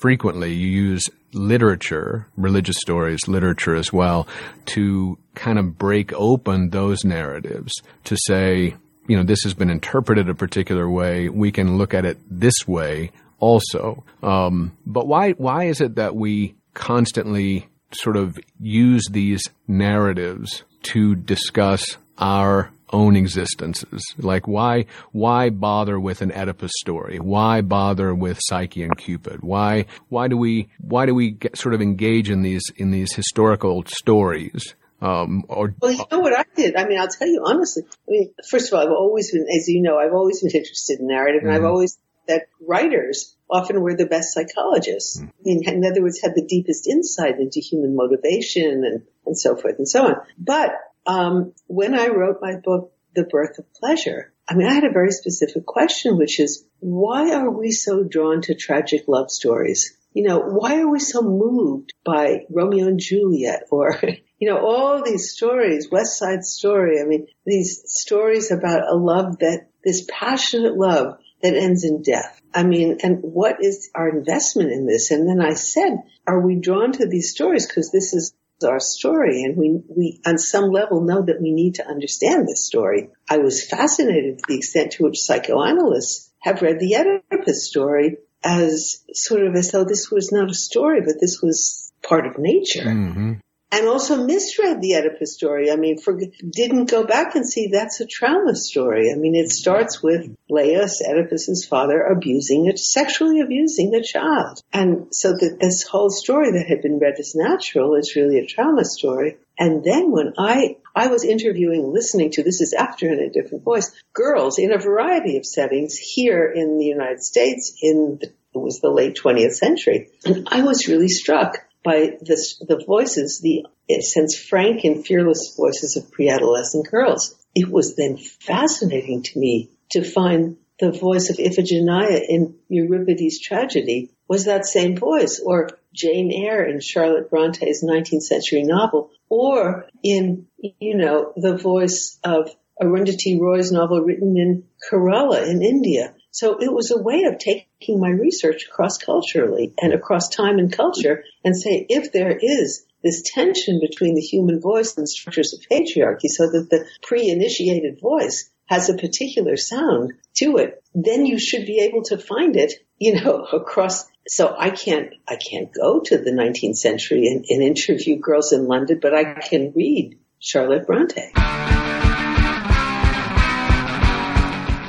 frequently 0.00 0.52
you 0.52 0.68
use 0.68 1.08
literature, 1.32 2.26
religious 2.36 2.76
stories, 2.78 3.28
literature 3.28 3.74
as 3.74 3.92
well, 3.92 4.26
to 4.66 5.18
kind 5.34 5.58
of 5.58 5.76
break 5.78 6.12
open 6.14 6.70
those 6.70 7.04
narratives 7.04 7.72
to 8.04 8.16
say, 8.26 8.74
you 9.06 9.16
know, 9.16 9.22
this 9.22 9.42
has 9.44 9.54
been 9.54 9.70
interpreted 9.70 10.28
a 10.28 10.34
particular 10.34 10.88
way. 10.90 11.28
We 11.28 11.52
can 11.52 11.78
look 11.78 11.94
at 11.94 12.04
it 12.04 12.18
this 12.30 12.66
way 12.66 13.12
also. 13.38 14.04
Um, 14.22 14.76
but 14.86 15.06
why 15.06 15.32
why 15.32 15.64
is 15.64 15.80
it 15.80 15.96
that 15.96 16.16
we 16.16 16.56
constantly 16.74 17.68
sort 17.92 18.16
of 18.16 18.38
use 18.60 19.04
these 19.10 19.42
narratives 19.66 20.64
to 20.82 21.14
discuss 21.14 21.96
our 22.18 22.70
own 22.92 23.16
existences. 23.16 24.02
Like 24.18 24.46
why 24.46 24.86
why 25.12 25.50
bother 25.50 25.98
with 25.98 26.22
an 26.22 26.32
Oedipus 26.32 26.72
story? 26.78 27.18
Why 27.18 27.60
bother 27.60 28.14
with 28.14 28.38
Psyche 28.40 28.82
and 28.82 28.96
Cupid? 28.96 29.42
Why 29.42 29.86
why 30.08 30.28
do 30.28 30.36
we 30.36 30.68
why 30.78 31.06
do 31.06 31.14
we 31.14 31.32
get, 31.32 31.58
sort 31.58 31.74
of 31.74 31.82
engage 31.82 32.30
in 32.30 32.42
these 32.42 32.62
in 32.76 32.90
these 32.90 33.12
historical 33.12 33.84
stories? 33.86 34.74
Um, 35.02 35.44
or, 35.48 35.74
well, 35.78 35.92
you 35.92 36.04
know 36.10 36.20
what 36.20 36.32
I 36.32 36.44
did? 36.54 36.74
I 36.74 36.86
mean, 36.86 36.98
I'll 36.98 37.08
tell 37.08 37.28
you 37.28 37.44
honestly. 37.46 37.82
I 38.08 38.10
mean, 38.10 38.34
first 38.48 38.72
of 38.72 38.78
all, 38.78 38.86
I've 38.86 38.92
always 38.92 39.30
been, 39.30 39.46
as 39.54 39.68
you 39.68 39.82
know, 39.82 39.98
I've 39.98 40.14
always 40.14 40.40
been 40.42 40.52
interested 40.52 41.00
in 41.00 41.06
narrative, 41.06 41.42
and 41.42 41.50
mm-hmm. 41.50 41.64
I've 41.64 41.70
always 41.70 41.98
that 42.28 42.48
writers 42.60 43.36
often 43.50 43.80
were 43.80 43.96
the 43.96 44.06
best 44.06 44.32
psychologists. 44.34 45.20
Mm. 45.44 45.62
In 45.66 45.84
other 45.84 46.02
words, 46.02 46.20
had 46.20 46.34
the 46.34 46.46
deepest 46.46 46.86
insight 46.86 47.38
into 47.38 47.60
human 47.60 47.94
motivation 47.94 48.84
and, 48.84 49.02
and 49.24 49.38
so 49.38 49.56
forth 49.56 49.76
and 49.78 49.88
so 49.88 50.06
on. 50.06 50.16
But 50.38 50.72
um, 51.06 51.52
when 51.66 51.98
I 51.98 52.08
wrote 52.08 52.38
my 52.40 52.56
book, 52.56 52.92
The 53.14 53.24
Birth 53.24 53.58
of 53.58 53.72
Pleasure, 53.74 54.32
I 54.48 54.54
mean, 54.54 54.68
I 54.68 54.74
had 54.74 54.84
a 54.84 54.92
very 54.92 55.10
specific 55.10 55.66
question, 55.66 56.16
which 56.16 56.38
is, 56.38 56.64
why 56.80 57.32
are 57.32 57.50
we 57.50 57.70
so 57.72 58.04
drawn 58.04 58.42
to 58.42 58.54
tragic 58.54 59.04
love 59.08 59.30
stories? 59.30 59.96
You 60.12 60.22
know, 60.22 60.38
why 60.38 60.80
are 60.80 60.88
we 60.88 61.00
so 61.00 61.20
moved 61.20 61.92
by 62.04 62.46
Romeo 62.50 62.86
and 62.86 62.98
Juliet 62.98 63.64
or, 63.70 64.00
you 64.38 64.48
know, 64.48 64.58
all 64.58 65.02
these 65.02 65.32
stories, 65.32 65.90
West 65.90 66.18
Side 66.18 66.44
Story. 66.44 67.00
I 67.00 67.04
mean, 67.04 67.26
these 67.44 67.82
stories 67.86 68.50
about 68.50 68.88
a 68.88 68.96
love 68.96 69.38
that, 69.40 69.68
this 69.84 70.06
passionate 70.10 70.76
love 70.76 71.18
that 71.42 71.54
ends 71.54 71.84
in 71.84 72.02
death. 72.02 72.40
I 72.54 72.64
mean, 72.64 72.98
and 73.02 73.18
what 73.20 73.56
is 73.60 73.90
our 73.94 74.08
investment 74.08 74.72
in 74.72 74.86
this? 74.86 75.10
And 75.10 75.28
then 75.28 75.40
I 75.40 75.54
said, 75.54 76.02
are 76.26 76.40
we 76.40 76.56
drawn 76.56 76.92
to 76.92 77.06
these 77.06 77.30
stories 77.30 77.66
because 77.66 77.90
this 77.90 78.14
is 78.14 78.34
our 78.64 78.80
story 78.80 79.42
and 79.42 79.56
we, 79.56 79.82
we 79.88 80.20
on 80.24 80.38
some 80.38 80.70
level 80.70 81.02
know 81.02 81.22
that 81.22 81.42
we 81.42 81.52
need 81.52 81.74
to 81.74 81.86
understand 81.86 82.48
this 82.48 82.64
story. 82.64 83.10
I 83.28 83.38
was 83.38 83.62
fascinated 83.62 84.38
to 84.38 84.44
the 84.48 84.56
extent 84.56 84.92
to 84.92 85.04
which 85.04 85.20
psychoanalysts 85.20 86.32
have 86.38 86.62
read 86.62 86.80
the 86.80 86.96
Oedipus 86.96 87.68
story 87.68 88.16
as 88.42 89.04
sort 89.12 89.46
of 89.46 89.54
as 89.56 89.72
though 89.72 89.84
this 89.84 90.10
was 90.10 90.32
not 90.32 90.50
a 90.50 90.54
story, 90.54 91.00
but 91.00 91.16
this 91.20 91.42
was 91.42 91.92
part 92.02 92.26
of 92.26 92.38
nature. 92.38 92.84
Mm-hmm 92.84 93.32
and 93.72 93.88
also 93.88 94.24
misread 94.24 94.80
the 94.80 94.94
Oedipus 94.94 95.34
story. 95.34 95.70
I 95.70 95.76
mean, 95.76 95.98
for, 95.98 96.18
didn't 96.50 96.90
go 96.90 97.04
back 97.04 97.34
and 97.34 97.48
see 97.48 97.68
that's 97.68 98.00
a 98.00 98.06
trauma 98.06 98.54
story. 98.54 99.12
I 99.12 99.16
mean, 99.18 99.34
it 99.34 99.50
starts 99.50 100.02
with 100.02 100.34
Laius, 100.48 101.02
Oedipus's 101.02 101.66
father, 101.68 102.00
abusing 102.00 102.66
it, 102.66 102.78
sexually 102.78 103.40
abusing 103.40 103.90
the 103.90 104.02
child. 104.02 104.62
And 104.72 105.08
so 105.10 105.32
that 105.32 105.58
this 105.60 105.82
whole 105.82 106.10
story 106.10 106.52
that 106.52 106.66
had 106.68 106.82
been 106.82 106.98
read 106.98 107.14
as 107.18 107.34
natural 107.34 107.96
is 107.96 108.14
really 108.14 108.38
a 108.38 108.46
trauma 108.46 108.84
story. 108.84 109.36
And 109.58 109.82
then 109.82 110.12
when 110.12 110.34
I, 110.38 110.76
I 110.94 111.08
was 111.08 111.24
interviewing, 111.24 111.92
listening 111.92 112.30
to, 112.32 112.44
this 112.44 112.60
is 112.60 112.72
after 112.72 113.12
in 113.12 113.18
a 113.18 113.30
different 113.30 113.64
voice, 113.64 113.90
girls 114.12 114.58
in 114.58 114.72
a 114.72 114.78
variety 114.78 115.38
of 115.38 115.46
settings 115.46 115.96
here 115.96 116.52
in 116.54 116.78
the 116.78 116.84
United 116.84 117.22
States 117.22 117.76
in 117.82 118.18
the, 118.20 118.26
it 118.54 118.62
was 118.62 118.80
the 118.80 118.90
late 118.90 119.18
20th 119.22 119.52
century. 119.52 120.08
And 120.24 120.48
I 120.50 120.62
was 120.62 120.88
really 120.88 121.08
struck 121.08 121.65
by 121.86 122.18
this, 122.20 122.58
the 122.58 122.82
voices, 122.84 123.40
the 123.40 123.64
sense 124.02 124.36
frank 124.36 124.82
and 124.82 125.06
fearless 125.06 125.54
voices 125.56 125.96
of 125.96 126.10
pre-adolescent 126.10 126.90
girls. 126.90 127.36
It 127.54 127.70
was 127.70 127.94
then 127.94 128.16
fascinating 128.16 129.22
to 129.22 129.38
me 129.38 129.70
to 129.92 130.02
find 130.02 130.56
the 130.80 130.90
voice 130.90 131.30
of 131.30 131.36
Iphigenia 131.36 132.20
in 132.28 132.56
Euripides' 132.68 133.40
tragedy 133.40 134.10
was 134.28 134.44
that 134.46 134.66
same 134.66 134.96
voice, 134.96 135.40
or 135.42 135.70
Jane 135.94 136.32
Eyre 136.32 136.68
in 136.68 136.80
Charlotte 136.80 137.30
Bronte's 137.30 137.84
19th 137.84 138.22
century 138.22 138.64
novel, 138.64 139.10
or 139.30 139.88
in, 140.02 140.48
you 140.58 140.96
know, 140.96 141.32
the 141.36 141.56
voice 141.56 142.18
of 142.24 142.50
Arundhati 142.82 143.40
Roy's 143.40 143.70
novel 143.70 144.02
written 144.02 144.36
in 144.36 144.64
Kerala 144.90 145.46
in 145.46 145.62
India. 145.62 146.14
So 146.36 146.58
it 146.58 146.70
was 146.70 146.90
a 146.90 147.02
way 147.02 147.22
of 147.22 147.38
taking 147.38 147.98
my 147.98 148.10
research 148.10 148.68
cross 148.70 148.98
culturally 148.98 149.72
and 149.80 149.94
across 149.94 150.28
time 150.28 150.58
and 150.58 150.70
culture 150.70 151.24
and 151.42 151.56
say, 151.56 151.86
if 151.88 152.12
there 152.12 152.38
is 152.38 152.84
this 153.02 153.22
tension 153.24 153.80
between 153.80 154.14
the 154.14 154.20
human 154.20 154.60
voice 154.60 154.98
and 154.98 155.08
structures 155.08 155.54
of 155.54 155.60
patriarchy 155.60 156.28
so 156.28 156.50
that 156.50 156.68
the 156.68 156.84
pre-initiated 157.00 157.98
voice 158.02 158.50
has 158.66 158.90
a 158.90 158.98
particular 158.98 159.56
sound 159.56 160.12
to 160.34 160.58
it, 160.58 160.84
then 160.94 161.24
you 161.24 161.38
should 161.38 161.64
be 161.64 161.80
able 161.80 162.02
to 162.02 162.18
find 162.18 162.54
it, 162.56 162.74
you 162.98 163.14
know, 163.14 163.42
across. 163.54 164.04
So 164.28 164.54
I 164.58 164.68
can't, 164.68 165.14
I 165.26 165.36
can't 165.36 165.72
go 165.72 166.00
to 166.00 166.18
the 166.18 166.32
19th 166.32 166.76
century 166.76 167.28
and, 167.28 167.46
and 167.48 167.62
interview 167.62 168.18
girls 168.18 168.52
in 168.52 168.66
London, 168.66 168.98
but 169.00 169.14
I 169.14 169.40
can 169.40 169.72
read 169.74 170.18
Charlotte 170.38 170.86
Bronte. 170.86 171.32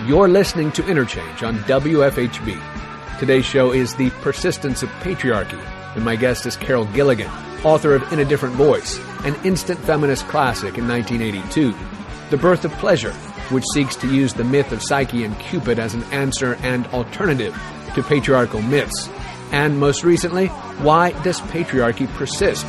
You're 0.08 0.30
listening 0.30 0.72
to 0.72 0.88
Interchange 0.88 1.44
on 1.44 1.58
WFHB. 1.64 3.20
Today's 3.20 3.44
show 3.44 3.74
is 3.74 3.94
The 3.94 4.10
Persistence 4.22 4.82
of 4.82 4.88
Patriarchy, 5.02 5.62
and 5.98 6.06
my 6.06 6.16
guest 6.16 6.46
is 6.46 6.56
Carol 6.56 6.86
Gilligan, 6.86 7.30
author 7.66 7.94
of 7.94 8.10
In 8.14 8.20
a 8.20 8.24
Different 8.24 8.56
Voice, 8.56 9.02
an 9.26 9.36
instant 9.44 9.78
feminist 9.82 10.26
classic 10.30 10.78
in 10.78 10.88
1982. 10.88 11.76
The 12.30 12.38
Birth 12.38 12.64
of 12.64 12.72
Pleasure, 12.78 13.12
which 13.52 13.66
seeks 13.74 13.98
to 13.98 14.08
use 14.08 14.34
the 14.34 14.46
myth 14.46 14.72
of 14.72 14.82
Psyche 14.82 15.26
and 15.26 15.38
Cupid 15.40 15.78
as 15.78 15.94
an 15.94 16.04
answer 16.04 16.54
and 16.62 16.88
alternative 16.88 17.54
to 17.94 18.02
patriarchal 18.02 18.62
myths. 18.62 19.10
And 19.52 19.78
most 19.78 20.06
recently, 20.06 20.48
Why 20.48 21.12
Does 21.24 21.42
Patriarchy 21.42 22.08
Persist? 22.14 22.66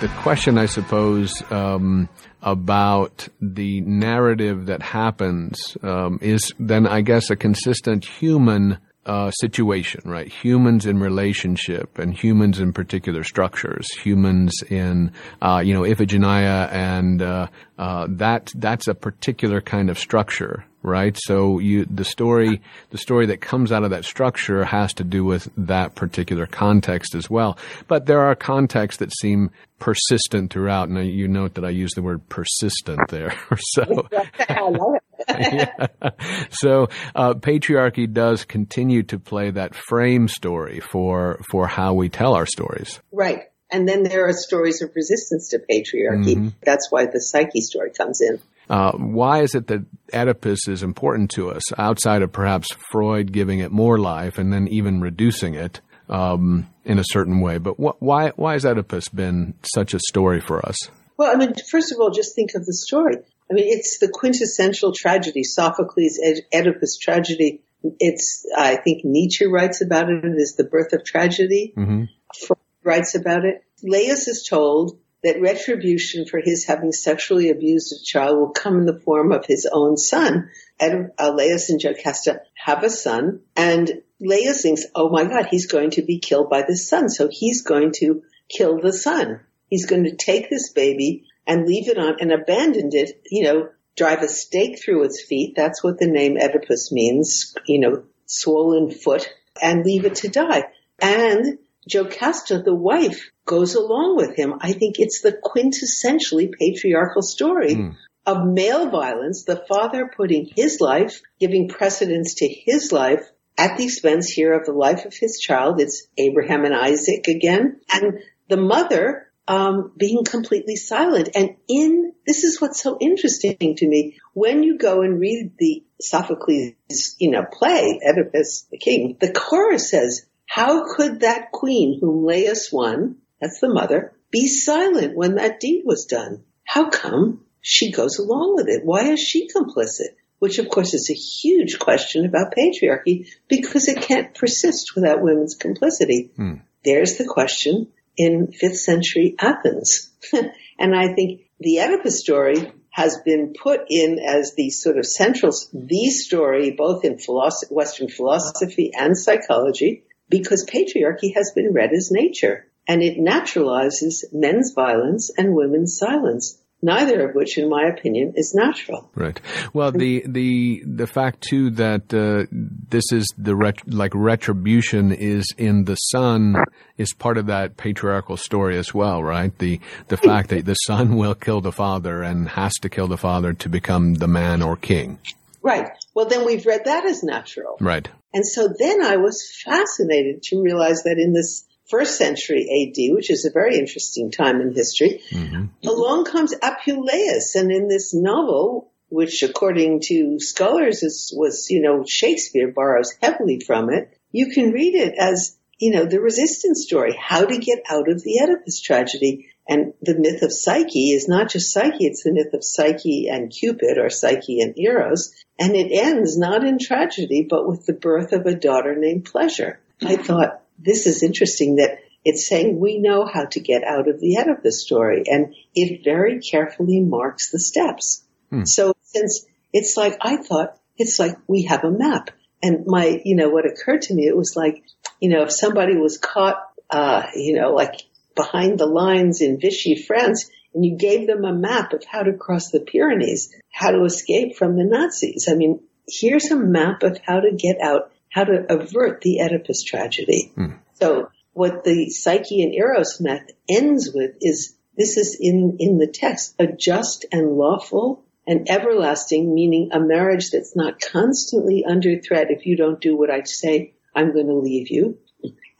The 0.00 0.08
question, 0.08 0.58
I 0.58 0.66
suppose, 0.66 1.42
um, 1.50 2.08
about 2.42 3.28
the 3.40 3.80
narrative 3.80 4.66
that 4.66 4.80
happens 4.80 5.76
um, 5.82 6.18
is 6.22 6.52
then, 6.58 6.86
I 6.86 7.00
guess, 7.00 7.30
a 7.30 7.36
consistent 7.36 8.04
human 8.04 8.78
uh, 9.06 9.30
situation, 9.32 10.02
right? 10.04 10.28
Humans 10.28 10.86
in 10.86 11.00
relationship 11.00 11.98
and 11.98 12.14
humans 12.14 12.60
in 12.60 12.72
particular 12.72 13.24
structures, 13.24 13.88
humans 13.96 14.62
in, 14.68 15.12
uh, 15.40 15.62
you 15.64 15.74
know, 15.74 15.82
Iphigenia 15.82 16.70
and, 16.70 17.22
uh, 17.22 17.46
uh, 17.78 18.06
that, 18.10 18.52
that's 18.54 18.86
a 18.86 18.94
particular 18.94 19.60
kind 19.60 19.90
of 19.90 19.98
structure, 19.98 20.64
right? 20.82 21.16
So 21.18 21.58
you, 21.58 21.84
the 21.84 22.04
story, 22.04 22.60
the 22.90 22.98
story 22.98 23.26
that 23.26 23.40
comes 23.40 23.72
out 23.72 23.84
of 23.84 23.90
that 23.90 24.04
structure 24.04 24.64
has 24.64 24.92
to 24.94 25.04
do 25.04 25.24
with 25.24 25.48
that 25.56 25.94
particular 25.94 26.46
context 26.46 27.14
as 27.14 27.28
well. 27.28 27.58
But 27.86 28.06
there 28.06 28.20
are 28.20 28.34
contexts 28.34 28.98
that 29.00 29.12
seem 29.12 29.50
persistent 29.78 30.52
throughout, 30.52 30.88
and 30.88 31.06
you 31.06 31.28
note 31.28 31.54
that 31.54 31.64
I 31.64 31.70
use 31.70 31.92
the 31.94 32.02
word 32.02 32.28
persistent 32.28 33.00
there. 33.08 33.34
so, 33.58 33.82
I 34.48 34.60
love 34.62 34.94
it. 34.94 35.02
yeah. 35.28 36.10
So 36.50 36.88
uh, 37.14 37.34
patriarchy 37.34 38.10
does 38.12 38.44
continue 38.44 39.02
to 39.04 39.18
play 39.18 39.50
that 39.50 39.74
frame 39.74 40.28
story 40.28 40.80
for 40.80 41.40
for 41.50 41.66
how 41.66 41.94
we 41.94 42.08
tell 42.08 42.34
our 42.34 42.46
stories. 42.46 43.00
Right. 43.12 43.44
And 43.70 43.86
then 43.86 44.02
there 44.02 44.26
are 44.28 44.32
stories 44.32 44.80
of 44.80 44.92
resistance 44.94 45.50
to 45.50 45.58
patriarchy. 45.58 46.36
Mm-hmm. 46.36 46.48
That's 46.62 46.90
why 46.90 47.06
the 47.06 47.20
psyche 47.20 47.60
story 47.60 47.90
comes 47.90 48.20
in. 48.22 48.40
Uh, 48.68 48.92
why 48.92 49.42
is 49.42 49.54
it 49.54 49.66
that 49.68 49.84
Oedipus 50.12 50.68
is 50.68 50.82
important 50.82 51.30
to 51.32 51.50
us 51.50 51.62
outside 51.78 52.22
of 52.22 52.32
perhaps 52.32 52.68
Freud 52.90 53.32
giving 53.32 53.60
it 53.60 53.72
more 53.72 53.98
life 53.98 54.38
and 54.38 54.52
then 54.52 54.68
even 54.68 55.00
reducing 55.00 55.54
it 55.54 55.80
um, 56.08 56.68
in 56.84 56.98
a 56.98 57.04
certain 57.04 57.40
way? 57.40 57.58
But 57.58 57.74
wh- 57.74 58.00
why 58.02 58.30
why 58.36 58.52
has 58.54 58.66
Oedipus 58.66 59.08
been 59.08 59.54
such 59.74 59.94
a 59.94 60.00
story 60.08 60.40
for 60.40 60.64
us? 60.64 60.76
Well, 61.16 61.32
I 61.32 61.36
mean, 61.36 61.52
first 61.70 61.92
of 61.92 61.98
all, 62.00 62.10
just 62.10 62.34
think 62.34 62.50
of 62.54 62.64
the 62.64 62.74
story. 62.74 63.16
I 63.50 63.54
mean, 63.54 63.66
it's 63.66 63.98
the 63.98 64.08
quintessential 64.08 64.92
tragedy, 64.94 65.42
Sophocles' 65.42 66.20
Oedipus 66.54 66.98
tragedy. 66.98 67.62
It's, 67.98 68.44
I 68.56 68.76
think 68.76 69.02
Nietzsche 69.04 69.46
writes 69.46 69.80
about 69.80 70.10
it 70.10 70.24
as 70.24 70.54
the 70.56 70.64
birth 70.64 70.92
of 70.92 71.04
tragedy. 71.04 71.72
Mm-hmm. 71.76 72.04
Freud 72.46 72.58
writes 72.84 73.14
about 73.14 73.44
it. 73.44 73.62
Laius 73.82 74.28
is 74.28 74.46
told 74.48 74.98
that 75.24 75.40
retribution 75.40 76.26
for 76.26 76.40
his 76.42 76.64
having 76.64 76.92
sexually 76.92 77.50
abused 77.50 77.92
a 77.92 78.04
child 78.04 78.38
will 78.38 78.50
come 78.50 78.78
in 78.78 78.86
the 78.86 79.00
form 79.00 79.32
of 79.32 79.46
his 79.46 79.68
own 79.70 79.96
son. 79.96 80.50
And 80.80 81.10
uh, 81.18 81.36
and 81.36 81.80
Jocasta 81.80 82.40
have 82.54 82.84
a 82.84 82.90
son, 82.90 83.40
and 83.56 84.02
Laius 84.20 84.62
thinks, 84.62 84.84
oh 84.94 85.08
my 85.10 85.24
God, 85.24 85.46
he's 85.50 85.66
going 85.66 85.90
to 85.90 86.02
be 86.02 86.18
killed 86.18 86.50
by 86.50 86.62
this 86.62 86.88
son. 86.88 87.08
So 87.08 87.28
he's 87.30 87.62
going 87.62 87.92
to 87.96 88.22
kill 88.48 88.80
the 88.80 88.92
son. 88.92 89.40
He's 89.68 89.86
going 89.86 90.04
to 90.04 90.16
take 90.16 90.48
this 90.48 90.72
baby 90.72 91.24
and 91.46 91.66
leave 91.66 91.88
it 91.88 91.98
on 91.98 92.16
and 92.20 92.32
abandoned 92.32 92.94
it, 92.94 93.22
you 93.30 93.44
know, 93.44 93.68
drive 93.96 94.22
a 94.22 94.28
stake 94.28 94.80
through 94.80 95.04
its 95.04 95.22
feet. 95.22 95.54
That's 95.56 95.82
what 95.82 95.98
the 95.98 96.06
name 96.06 96.36
Oedipus 96.36 96.92
means, 96.92 97.54
you 97.66 97.80
know, 97.80 98.04
swollen 98.26 98.90
foot 98.90 99.28
and 99.60 99.84
leave 99.84 100.04
it 100.04 100.16
to 100.16 100.28
die. 100.28 100.64
And 101.00 101.58
Jocasta, 101.88 102.62
the 102.62 102.74
wife, 102.74 103.30
goes 103.46 103.74
along 103.74 104.16
with 104.16 104.36
him. 104.36 104.54
I 104.60 104.72
think 104.72 104.96
it's 104.98 105.20
the 105.22 105.32
quintessentially 105.32 106.52
patriarchal 106.52 107.22
story 107.22 107.74
mm. 107.74 107.96
of 108.26 108.46
male 108.46 108.90
violence, 108.90 109.44
the 109.44 109.64
father 109.68 110.10
putting 110.14 110.50
his 110.54 110.80
life, 110.80 111.20
giving 111.40 111.68
precedence 111.68 112.34
to 112.36 112.48
his 112.48 112.92
life 112.92 113.30
at 113.56 113.76
the 113.76 113.84
expense 113.84 114.28
here 114.28 114.52
of 114.52 114.66
the 114.66 114.72
life 114.72 115.04
of 115.04 115.14
his 115.14 115.38
child. 115.38 115.80
It's 115.80 116.06
Abraham 116.16 116.64
and 116.64 116.74
Isaac 116.74 117.26
again. 117.26 117.80
And 117.92 118.20
the 118.48 118.56
mother 118.56 119.28
um, 119.48 119.92
being 119.96 120.24
completely 120.24 120.76
silent. 120.76 121.30
And 121.34 121.56
in 121.68 122.12
this 122.26 122.44
is 122.44 122.60
what's 122.60 122.82
so 122.82 122.98
interesting 123.00 123.74
to 123.76 123.88
me. 123.88 124.18
When 124.34 124.62
you 124.62 124.76
go 124.76 125.00
and 125.00 125.18
read 125.18 125.52
the 125.58 125.82
Sophocles, 126.00 126.74
you 127.18 127.30
know, 127.30 127.44
play 127.50 127.98
Oedipus 128.06 128.66
the 128.70 128.78
King, 128.78 129.16
the 129.18 129.32
chorus 129.32 129.90
says, 129.90 130.26
"How 130.48 130.94
could 130.94 131.20
that 131.20 131.52
queen 131.52 131.98
whom 132.00 132.24
Laius 132.24 132.72
won, 132.72 133.16
that's 133.38 133.60
the 133.60 133.68
mother, 133.68 134.14
be 134.30 134.48
silent 134.48 135.14
when 135.14 135.34
that 135.34 135.60
deed 135.60 135.82
was 135.84 136.06
done? 136.06 136.42
How 136.64 136.88
come 136.88 137.44
she 137.60 137.92
goes 137.92 138.18
along 138.18 138.54
with 138.56 138.66
it? 138.66 138.82
Why 138.82 139.12
is 139.12 139.20
she 139.20 139.48
complicit?" 139.48 140.16
Which 140.38 140.58
of 140.58 140.70
course 140.70 140.94
is 140.94 141.10
a 141.10 141.14
huge 141.14 141.78
question 141.78 142.24
about 142.24 142.54
patriarchy 142.56 143.28
because 143.46 143.88
it 143.88 144.00
can't 144.00 144.34
persist 144.34 144.94
without 144.94 145.22
women's 145.22 145.54
complicity. 145.54 146.30
Hmm. 146.34 146.54
There's 146.82 147.18
the 147.18 147.26
question 147.26 147.88
in 148.16 148.46
5th 148.46 148.76
century 148.76 149.34
Athens. 149.38 150.10
and 150.78 150.94
I 150.96 151.12
think 151.14 151.42
the 151.60 151.80
Oedipus 151.80 152.20
story 152.20 152.72
has 152.88 153.20
been 153.22 153.52
put 153.52 153.82
in 153.90 154.18
as 154.18 154.54
the 154.56 154.70
sort 154.70 154.96
of 154.96 155.04
central, 155.04 155.52
the 155.74 156.08
story 156.08 156.70
both 156.70 157.04
in 157.04 157.18
philosophy, 157.18 157.74
Western 157.74 158.08
philosophy 158.08 158.92
and 158.96 159.14
psychology 159.14 160.04
because 160.28 160.66
patriarchy 160.66 161.34
has 161.34 161.52
been 161.54 161.72
read 161.72 161.92
as 161.92 162.10
nature 162.10 162.66
and 162.86 163.02
it 163.02 163.18
naturalizes 163.18 164.24
men's 164.32 164.72
violence 164.74 165.30
and 165.36 165.54
women's 165.54 165.96
silence 165.98 166.58
neither 166.82 167.28
of 167.28 167.34
which, 167.34 167.58
in 167.58 167.68
my 167.68 167.84
opinion, 167.86 168.34
is 168.36 168.54
natural. 168.54 169.10
Right. 169.14 169.40
Well, 169.72 169.92
the 169.92 170.24
the 170.26 170.82
the 170.86 171.06
fact 171.06 171.40
too 171.42 171.70
that 171.70 172.12
uh, 172.14 172.46
this 172.52 173.04
is 173.12 173.26
the 173.36 173.56
ret- 173.56 173.88
like 173.92 174.12
retribution 174.14 175.12
is 175.12 175.46
in 175.56 175.84
the 175.84 175.96
son 175.96 176.56
is 176.96 177.12
part 177.12 177.38
of 177.38 177.46
that 177.46 177.76
patriarchal 177.76 178.36
story 178.36 178.78
as 178.78 178.94
well, 178.94 179.22
right? 179.22 179.56
The 179.58 179.80
the 180.08 180.16
fact 180.16 180.50
that 180.50 180.64
the 180.64 180.74
son 180.74 181.16
will 181.16 181.34
kill 181.34 181.60
the 181.60 181.72
father 181.72 182.22
and 182.22 182.48
has 182.48 182.74
to 182.82 182.88
kill 182.88 183.08
the 183.08 183.18
father 183.18 183.52
to 183.54 183.68
become 183.68 184.14
the 184.14 184.28
man 184.28 184.62
or 184.62 184.76
king. 184.76 185.18
Right. 185.62 185.88
Well, 186.18 186.26
then 186.26 186.44
we've 186.44 186.66
read 186.66 186.86
that 186.86 187.06
as 187.06 187.22
natural. 187.22 187.76
Right. 187.80 188.10
And 188.34 188.44
so 188.44 188.68
then 188.76 189.04
I 189.04 189.18
was 189.18 189.48
fascinated 189.64 190.42
to 190.46 190.60
realize 190.60 191.04
that 191.04 191.16
in 191.16 191.32
this 191.32 191.64
first 191.88 192.18
century 192.18 192.62
AD, 192.64 193.14
which 193.14 193.30
is 193.30 193.44
a 193.44 193.52
very 193.52 193.76
interesting 193.76 194.32
time 194.32 194.60
in 194.60 194.74
history, 194.74 195.22
mm-hmm. 195.30 195.66
along 195.86 196.24
comes 196.24 196.56
Apuleius. 196.56 197.54
And 197.54 197.70
in 197.70 197.86
this 197.86 198.12
novel, 198.12 198.90
which 199.10 199.44
according 199.44 200.00
to 200.06 200.40
scholars 200.40 201.04
is, 201.04 201.32
was, 201.36 201.70
you 201.70 201.82
know, 201.82 202.02
Shakespeare 202.04 202.72
borrows 202.72 203.14
heavily 203.22 203.60
from 203.64 203.88
it, 203.88 204.18
you 204.32 204.50
can 204.50 204.72
read 204.72 204.96
it 204.96 205.14
as 205.16 205.56
you 205.78 205.92
know, 205.92 206.04
the 206.04 206.20
resistance 206.20 206.84
story, 206.84 207.16
how 207.16 207.44
to 207.44 207.56
get 207.56 207.78
out 207.88 208.10
of 208.10 208.22
the 208.22 208.40
Oedipus 208.42 208.80
tragedy. 208.80 209.50
And 209.68 209.94
the 210.02 210.18
myth 210.18 210.42
of 210.42 210.52
Psyche 210.52 211.12
is 211.12 211.28
not 211.28 211.50
just 211.50 211.72
Psyche, 211.72 212.06
it's 212.06 212.24
the 212.24 212.32
myth 212.32 212.52
of 212.52 212.64
Psyche 212.64 213.28
and 213.28 213.50
Cupid 213.50 213.96
or 213.98 214.10
Psyche 214.10 214.60
and 214.60 214.76
Eros. 214.76 215.32
And 215.58 215.74
it 215.74 215.90
ends 215.92 216.38
not 216.38 216.64
in 216.64 216.78
tragedy, 216.78 217.46
but 217.48 217.66
with 217.66 217.84
the 217.86 217.92
birth 217.92 218.32
of 218.32 218.46
a 218.46 218.54
daughter 218.54 218.94
named 218.96 219.24
Pleasure. 219.24 219.80
I 220.00 220.16
thought, 220.16 220.62
this 220.78 221.06
is 221.06 221.22
interesting 221.22 221.76
that 221.76 221.98
it's 222.24 222.48
saying 222.48 222.78
we 222.78 222.98
know 222.98 223.26
how 223.26 223.46
to 223.46 223.60
get 223.60 223.82
out 223.82 224.08
of 224.08 224.20
the 224.20 224.34
head 224.34 224.48
of 224.48 224.62
the 224.62 224.70
story 224.70 225.24
and 225.26 225.54
it 225.74 226.04
very 226.04 226.40
carefully 226.40 227.00
marks 227.00 227.50
the 227.50 227.58
steps. 227.58 228.24
Hmm. 228.50 228.64
So 228.64 228.94
since 229.02 229.46
it's 229.72 229.96
like, 229.96 230.16
I 230.20 230.36
thought 230.36 230.78
it's 230.96 231.18
like 231.18 231.36
we 231.48 231.62
have 231.64 231.84
a 231.84 231.90
map 231.90 232.30
and 232.62 232.86
my, 232.86 233.20
you 233.24 233.36
know, 233.36 233.48
what 233.48 233.66
occurred 233.66 234.02
to 234.02 234.14
me, 234.14 234.26
it 234.26 234.36
was 234.36 234.54
like, 234.56 234.84
you 235.20 235.30
know, 235.30 235.42
if 235.42 235.52
somebody 235.52 235.96
was 235.96 236.18
caught, 236.18 236.56
uh, 236.90 237.24
you 237.34 237.60
know, 237.60 237.72
like 237.72 238.02
behind 238.34 238.78
the 238.78 238.86
lines 238.86 239.40
in 239.40 239.60
Vichy, 239.60 239.96
France, 239.96 240.50
and 240.74 240.84
you 240.84 240.96
gave 240.96 241.26
them 241.26 241.44
a 241.44 241.52
map 241.52 241.92
of 241.92 242.04
how 242.04 242.22
to 242.22 242.32
cross 242.32 242.70
the 242.70 242.80
Pyrenees, 242.80 243.54
how 243.72 243.90
to 243.90 244.04
escape 244.04 244.56
from 244.56 244.76
the 244.76 244.84
Nazis. 244.84 245.48
I 245.50 245.54
mean, 245.54 245.80
here's 246.06 246.50
a 246.50 246.56
map 246.56 247.02
of 247.02 247.18
how 247.24 247.40
to 247.40 247.52
get 247.52 247.80
out, 247.80 248.12
how 248.30 248.44
to 248.44 248.66
avert 248.72 249.20
the 249.20 249.40
Oedipus 249.40 249.82
tragedy. 249.82 250.52
Mm. 250.56 250.78
So 250.94 251.30
what 251.52 251.84
the 251.84 252.10
Psyche 252.10 252.62
and 252.62 252.74
Eros 252.74 253.20
myth 253.20 253.50
ends 253.68 254.12
with 254.14 254.36
is 254.40 254.76
this 254.96 255.16
is 255.16 255.36
in, 255.40 255.76
in 255.78 255.98
the 255.98 256.06
text, 256.06 256.54
a 256.58 256.66
just 256.66 257.24
and 257.32 257.52
lawful 257.52 258.24
and 258.46 258.68
everlasting, 258.70 259.54
meaning 259.54 259.90
a 259.92 260.00
marriage 260.00 260.50
that's 260.50 260.74
not 260.74 261.00
constantly 261.00 261.84
under 261.84 262.20
threat. 262.20 262.50
If 262.50 262.66
you 262.66 262.76
don't 262.76 263.00
do 263.00 263.16
what 263.16 263.30
I 263.30 263.42
say, 263.42 263.94
I'm 264.14 264.32
going 264.32 264.46
to 264.46 264.54
leave 264.54 264.90
you. 264.90 265.18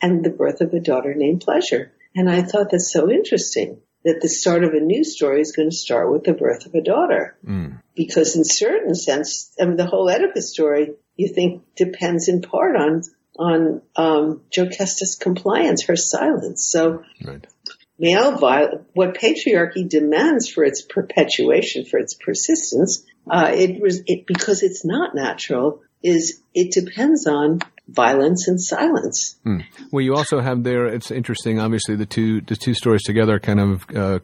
And 0.01 0.25
the 0.25 0.31
birth 0.31 0.61
of 0.61 0.73
a 0.73 0.81
daughter 0.81 1.15
named 1.15 1.41
Pleasure. 1.41 1.93
And 2.15 2.31
I 2.31 2.43
thought 2.43 2.71
that's 2.71 2.93
so 2.93 3.11
interesting 3.11 3.81
that 4.05 4.21
the 4.21 4.29
start 4.29 4.65
of 4.65 4.73
a 4.73 4.81
new 4.81 5.05
story 5.05 5.41
is 5.41 5.53
going 5.53 5.71
to 5.71 5.77
start 5.77 6.11
with 6.11 6.25
the 6.25 6.33
birth 6.33 6.67
of 6.67 6.75
a 6.75 6.83
daughter. 6.83 7.37
Mm. 7.47 7.83
Because 7.95 8.37
in 8.37 8.45
certain 8.45 8.95
sense, 8.95 9.53
I 9.61 9.65
mean, 9.65 9.77
the 9.77 9.87
whole 9.87 10.09
Oedipus 10.09 10.51
story, 10.51 10.95
you 11.17 11.29
think 11.29 11.63
depends 11.75 12.29
in 12.29 12.43
part 12.43 12.77
on, 12.77 13.03
on, 13.39 13.83
um, 13.97 14.43
Jocasta's 14.51 15.17
compliance, 15.21 15.85
her 15.85 15.97
silence. 15.97 16.69
So 16.71 17.03
right. 17.25 17.47
male 17.99 18.37
violence, 18.37 18.85
what 18.95 19.15
patriarchy 19.15 19.89
demands 19.89 20.49
for 20.49 20.65
its 20.65 20.83
perpetuation, 20.83 21.85
for 21.85 21.99
its 21.99 22.15
persistence, 22.15 23.05
uh, 23.29 23.51
it 23.53 23.81
was, 23.81 24.03
it, 24.07 24.27
because 24.27 24.63
it's 24.63 24.85
not 24.85 25.15
natural, 25.15 25.83
is 26.03 26.41
it 26.55 26.73
depends 26.73 27.27
on 27.27 27.59
violence 27.89 28.49
and 28.49 28.61
silence. 28.61 29.37
Hmm. 29.45 29.61
Well, 29.91 30.03
you 30.03 30.15
also 30.15 30.41
have 30.41 30.63
there. 30.63 30.87
It's 30.87 31.11
interesting. 31.11 31.59
Obviously, 31.59 31.97
the 31.97 32.07
two 32.07 32.41
the 32.43 32.57
two 32.57 32.75
stories 32.75 33.03
together 33.03 33.39
kind 33.39 33.61
of. 33.61 33.85
Uh, 33.95 34.19